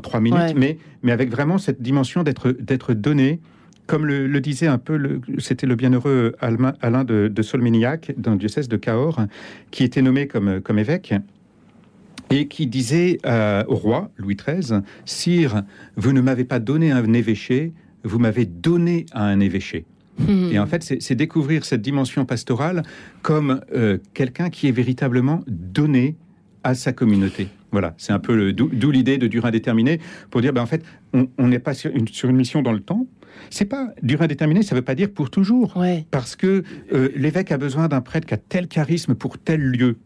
trois 0.00 0.20
minutes, 0.20 0.54
mais, 0.56 0.78
mais 1.02 1.12
avec 1.12 1.30
vraiment 1.30 1.58
cette 1.58 1.82
dimension 1.82 2.22
d'être 2.22 2.94
donné 2.94 3.40
comme 3.86 4.06
le, 4.06 4.40
disait 4.40 4.66
un 4.66 4.78
peu, 4.78 5.20
c'était 5.38 5.66
le 5.66 5.74
bienheureux 5.74 6.34
Alain 6.40 7.04
de, 7.04 7.28
de 7.28 7.42
Solminiac, 7.42 8.14
dans 8.16 8.32
le 8.32 8.38
diocèse 8.38 8.68
de 8.68 8.76
Cahors, 8.76 9.20
qui 9.70 9.84
était 9.84 10.02
nommé 10.02 10.26
comme, 10.26 10.60
comme 10.60 10.78
évêque, 10.78 11.14
et 12.30 12.48
qui 12.48 12.66
disait 12.66 13.18
euh, 13.26 13.62
au 13.68 13.74
roi 13.74 14.10
Louis 14.16 14.36
XIII 14.36 14.80
Sire, 15.04 15.62
vous 15.96 16.12
ne 16.12 16.20
m'avez 16.20 16.44
pas 16.44 16.58
donné 16.58 16.92
un 16.92 17.12
évêché, 17.12 17.72
vous 18.02 18.18
m'avez 18.18 18.46
donné 18.46 19.06
à 19.12 19.24
un 19.26 19.40
évêché. 19.40 19.84
Hmm. 20.18 20.50
Et 20.52 20.58
en 20.58 20.66
fait, 20.66 20.82
c'est 21.00 21.14
découvrir 21.14 21.64
cette 21.64 21.82
dimension 21.82 22.24
pastorale 22.24 22.82
comme 23.22 23.60
euh, 23.74 23.98
quelqu'un 24.14 24.50
qui 24.50 24.68
est 24.68 24.72
véritablement 24.72 25.42
donné 25.46 26.16
à 26.62 26.74
sa 26.74 26.92
communauté. 26.92 27.48
Voilà, 27.72 27.94
c'est 27.98 28.12
un 28.12 28.20
peu 28.20 28.52
d'où 28.52 28.90
l'idée 28.90 29.18
de 29.18 29.26
durée 29.26 29.48
indéterminée 29.48 30.00
pour 30.30 30.40
dire, 30.40 30.52
ben 30.52 30.62
en 30.62 30.66
fait, 30.66 30.84
on 31.12 31.48
n'est 31.48 31.58
pas 31.58 31.74
sur 31.74 31.90
une, 31.90 32.06
sur 32.06 32.28
une, 32.28 32.36
mission 32.36 32.62
dans 32.62 32.72
le 32.72 32.80
temps. 32.80 33.06
C'est 33.50 33.64
pas 33.64 33.88
durée 34.02 34.24
indéterminée, 34.24 34.62
ça 34.62 34.76
veut 34.76 34.82
pas 34.82 34.94
dire 34.94 35.10
pour 35.10 35.28
toujours, 35.28 35.82
parce 36.12 36.36
que 36.36 36.62
euh, 36.92 37.08
l'évêque 37.16 37.50
a 37.50 37.58
besoin 37.58 37.88
d'un 37.88 38.00
prêtre 38.00 38.28
qui 38.28 38.34
a 38.34 38.36
tel 38.36 38.68
charisme 38.68 39.16
pour 39.16 39.38
tel 39.38 39.60
lieu. 39.60 39.96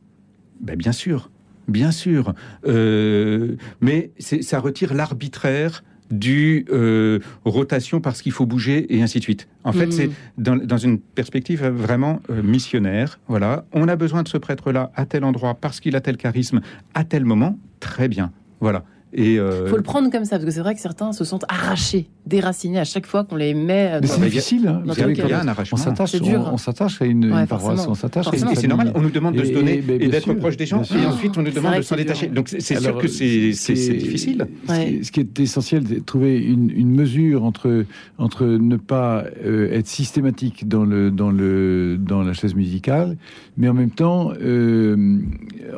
Ben 0.63 0.77
bien 0.77 0.93
sûr, 0.93 1.31
bien 1.69 1.91
sûr, 1.91 2.35
euh, 2.67 3.57
mais 3.83 4.13
ça 4.19 4.61
retire 4.61 4.95
l'arbitraire 4.95 5.85
du 6.11 6.65
euh, 6.71 7.19
rotation 7.45 8.01
parce 8.01 8.23
qu'il 8.23 8.33
faut 8.33 8.47
bouger 8.47 8.95
et 8.95 9.03
ainsi 9.03 9.19
de 9.19 9.25
suite. 9.25 9.49
En 9.65 9.73
fait, 9.73 9.93
c'est 9.93 10.09
mm. 10.39 10.67
dans, 10.67 10.79
une 10.79 10.99
perspective 10.99 11.67
vraiment 11.67 12.21
euh, 12.31 12.43
missionnaire. 12.43 13.19
Voilà, 13.29 13.65
on 13.73 13.89
a 13.89 13.97
besoin 13.97 14.23
de 14.23 14.29
ce 14.29 14.39
prêtre-là 14.39 14.91
à 14.95 15.07
tel 15.07 15.25
endroit 15.25 15.55
parce 15.55 15.81
qu'il 15.81 15.97
a 15.97 16.01
tel 16.01 16.17
charisme 16.17 16.61
à 16.95 17.05
tel 17.05 17.25
moment. 17.25 17.59
Très 17.81 18.09
bien. 18.09 18.33
Voilà. 18.61 18.85
Il 19.15 19.39
euh, 19.39 19.67
faut 19.69 19.77
le 19.77 19.83
prendre 19.83 20.11
comme 20.11 20.25
ça, 20.25 20.37
parce 20.37 20.45
que 20.45 20.51
c'est 20.51 20.61
vrai 20.61 20.75
que 20.75 20.81
certains 20.81 21.13
se 21.13 21.25
sentent 21.25 21.47
arrachés, 21.49 22.09
déracinés 22.27 22.79
à 22.79 22.85
chaque 22.85 23.07
fois 23.07 23.25
qu'on 23.25 23.37
les 23.37 23.55
met. 23.55 24.01
Mais 24.01 24.07
c'est 24.07 24.21
difficile. 24.21 24.69
Hein. 24.69 24.83
Il 24.87 25.17
y 25.17 25.33
a 25.33 25.41
un 25.41 25.49
arrachement. 25.49 25.79
On 25.79 25.83
s'attache, 25.83 26.15
on, 26.21 26.57
s'attache 26.59 27.01
à 27.03 27.07
une, 27.07 27.47
paroisse, 27.49 27.87
on 27.89 27.95
s'attache. 27.95 28.27
Et 28.33 28.39
c'est 28.55 28.67
normal. 28.69 28.93
On 28.95 29.01
nous 29.01 29.11
demande 29.11 29.35
de 29.35 29.45
se 29.45 29.53
donner 29.53 29.83
et, 29.89 30.09
d'être 30.09 30.33
proche 30.35 30.57
des 30.57 30.67
gens, 30.67 30.83
et 30.83 31.07
ensuite 31.07 31.37
on 31.39 31.43
nous 31.43 31.51
demande 31.51 31.77
de 31.77 31.83
s'en 31.83 31.97
détacher. 31.97 32.27
Donc 32.29 32.49
c'est 32.49 32.81
sûr 32.81 32.99
que 32.99 33.09
c'est 33.09 33.95
difficile. 33.95 34.47
Ce 34.69 35.11
qui 35.11 35.21
est 35.21 35.41
essentiel, 35.41 35.85
c'est 35.87 35.95
de 35.97 36.01
trouver 36.01 36.39
une 36.39 36.91
mesure 36.91 37.45
entre 37.45 37.85
entre 38.19 38.45
ne 38.45 38.77
pas 38.77 39.25
euh, 39.45 39.73
être 39.73 39.87
systématique 39.87 40.69
dans 40.69 40.85
le 40.85 41.11
dans 41.11 41.31
le 41.31 41.97
dans 41.99 42.23
la 42.23 42.33
chaise 42.33 42.55
musicale, 42.55 43.17
mais 43.57 43.69
en 43.69 43.75
même 43.75 43.91
temps 43.91 44.33
euh, 44.41 45.19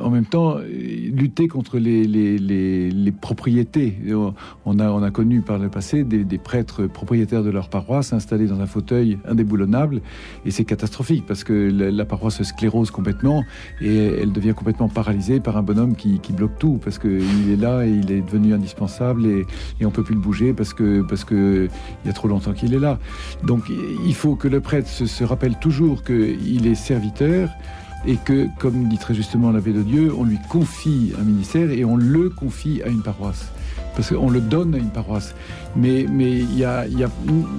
en 0.00 0.10
même 0.10 0.26
temps 0.26 0.56
lutter 0.58 1.48
contre 1.48 1.78
les 1.78 2.04
les 2.04 2.38
les 2.38 3.12
propriétés. 3.20 3.96
On 4.64 4.78
a, 4.78 4.90
on 4.90 5.02
a 5.02 5.10
connu 5.10 5.42
par 5.42 5.58
le 5.58 5.68
passé 5.68 6.04
des, 6.04 6.38
prêtres 6.38 6.86
propriétaires 6.86 7.42
de 7.42 7.50
leur 7.50 7.68
paroisse 7.68 8.12
installés 8.12 8.46
dans 8.46 8.60
un 8.60 8.66
fauteuil 8.66 9.18
indéboulonnable, 9.28 10.00
et 10.46 10.50
c'est 10.50 10.64
catastrophique 10.64 11.24
parce 11.26 11.44
que 11.44 11.52
la, 11.52 12.04
paroisse 12.04 12.36
se 12.36 12.44
sclérose 12.44 12.90
complètement 12.90 13.44
et 13.80 14.06
elle 14.22 14.32
devient 14.32 14.54
complètement 14.54 14.88
paralysée 14.88 15.40
par 15.40 15.56
un 15.56 15.62
bonhomme 15.62 15.96
qui, 15.96 16.18
bloque 16.30 16.58
tout 16.58 16.78
parce 16.82 16.98
qu'il 16.98 17.50
est 17.50 17.60
là 17.60 17.84
et 17.84 17.90
il 17.90 18.12
est 18.12 18.20
devenu 18.20 18.54
indispensable 18.54 19.26
et, 19.26 19.46
et 19.80 19.86
on 19.86 19.90
peut 19.90 20.04
plus 20.04 20.14
le 20.14 20.20
bouger 20.20 20.52
parce 20.52 20.72
que 20.72 21.02
parce 21.02 21.24
que 21.24 21.68
il 22.04 22.06
y 22.06 22.10
a 22.10 22.12
trop 22.12 22.28
longtemps 22.28 22.52
qu'il 22.52 22.72
est 22.72 22.78
là. 22.78 22.98
Donc 23.44 23.64
il 23.68 24.14
faut 24.14 24.36
que 24.36 24.48
le 24.48 24.60
prêtre 24.60 24.88
se, 24.88 25.06
se 25.06 25.24
rappelle 25.24 25.58
toujours 25.58 26.04
qu'il 26.04 26.66
est 26.66 26.74
serviteur 26.74 27.50
et 28.06 28.16
que, 28.16 28.48
comme 28.58 28.88
dit 28.88 28.98
très 28.98 29.14
justement 29.14 29.50
l'abbé 29.50 29.72
de 29.72 29.82
Dieu, 29.82 30.12
on 30.16 30.24
lui 30.24 30.38
confie 30.48 31.12
un 31.20 31.24
ministère 31.24 31.70
et 31.70 31.84
on 31.84 31.96
le 31.96 32.30
confie 32.30 32.82
à 32.84 32.88
une 32.88 33.02
paroisse. 33.02 33.50
Parce 33.94 34.10
qu'on 34.10 34.30
le 34.30 34.40
donne 34.40 34.74
à 34.74 34.78
une 34.78 34.90
paroisse. 34.90 35.34
Mais 35.76 36.02
il 36.02 36.10
mais 36.10 36.42
n'y 36.42 36.64
a, 36.64 36.86
y 36.86 37.04
a, 37.04 37.08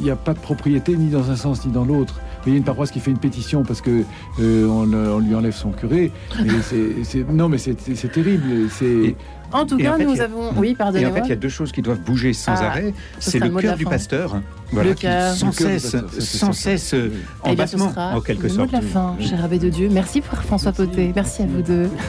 y 0.01 0.09
a 0.09 0.15
pas 0.15 0.33
de 0.33 0.39
propriété 0.39 0.95
ni 0.95 1.09
dans 1.09 1.29
un 1.29 1.35
sens 1.35 1.65
ni 1.65 1.71
dans 1.71 1.85
l'autre. 1.85 2.19
Il 2.45 2.53
y 2.53 2.55
a 2.55 2.57
une 2.57 2.63
paroisse 2.63 2.89
qui 2.89 2.99
fait 2.99 3.11
une 3.11 3.19
pétition 3.19 3.63
parce 3.63 3.81
que 3.81 4.03
euh, 4.39 4.67
on, 4.67 5.19
lui 5.19 5.35
enlève 5.35 5.53
son 5.53 5.71
curé. 5.71 6.11
non, 7.29 7.49
mais 7.49 7.57
c'est 7.57 8.11
terrible. 8.11 8.69
C'est 8.71 9.15
en 9.53 9.65
tout 9.65 9.77
cas, 9.77 9.97
nous 9.97 10.21
avons. 10.21 10.51
Oui, 10.55 10.75
pardonnez 10.75 11.03
Et 11.03 11.07
en 11.07 11.13
fait, 11.13 11.21
il 11.25 11.29
y 11.29 11.33
a 11.33 11.37
deux 11.37 11.49
choses 11.49 11.71
qui 11.71 11.81
doivent 11.81 11.99
bouger 11.99 12.33
sans 12.33 12.55
ah, 12.55 12.67
arrêt. 12.67 12.93
C'est 13.19 13.39
le 13.39 13.49
cœur 13.49 13.75
du 13.75 13.85
pasteur, 13.85 14.41
voilà, 14.72 14.93
qui 14.93 15.07
sans 15.38 15.51
cesse, 15.51 15.95
sans 16.19 16.53
cesse 16.53 16.93
euh, 16.93 17.11
en 17.43 17.53
battement, 17.53 17.91
en 17.95 18.22
quelque 18.22 18.47
sorte. 18.47 18.69
de 18.69 18.74
la 18.74 18.82
fin, 18.82 19.15
cher 19.19 19.43
abbé 19.43 19.59
de 19.59 19.69
Dieu. 19.69 19.89
Merci 19.91 20.22
pour 20.22 20.38
François 20.39 20.72
Poté. 20.72 21.11
Merci 21.15 21.43
à 21.43 21.45
vous 21.45 21.61
deux. 21.61 21.89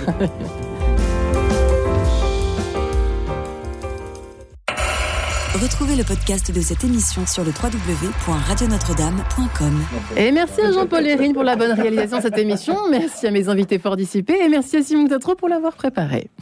Retrouvez 5.62 5.94
le 5.94 6.02
podcast 6.02 6.50
de 6.50 6.60
cette 6.60 6.82
émission 6.82 7.24
sur 7.24 7.44
le 7.44 7.50
www.radionotre-dame.com. 7.50 9.80
Et 10.16 10.32
merci 10.32 10.60
à 10.60 10.72
Jean-Paul 10.72 11.06
Hérine 11.06 11.34
pour 11.34 11.44
la 11.44 11.54
bonne 11.54 11.70
réalisation 11.70 12.16
de 12.16 12.22
cette 12.22 12.38
émission. 12.38 12.74
Merci 12.90 13.28
à 13.28 13.30
mes 13.30 13.48
invités 13.48 13.78
fort 13.78 13.96
dissipés 13.96 14.40
et 14.44 14.48
merci 14.48 14.78
à 14.78 14.82
Simon 14.82 15.06
Tatro 15.06 15.36
pour 15.36 15.48
l'avoir 15.48 15.74
préparé. 15.74 16.32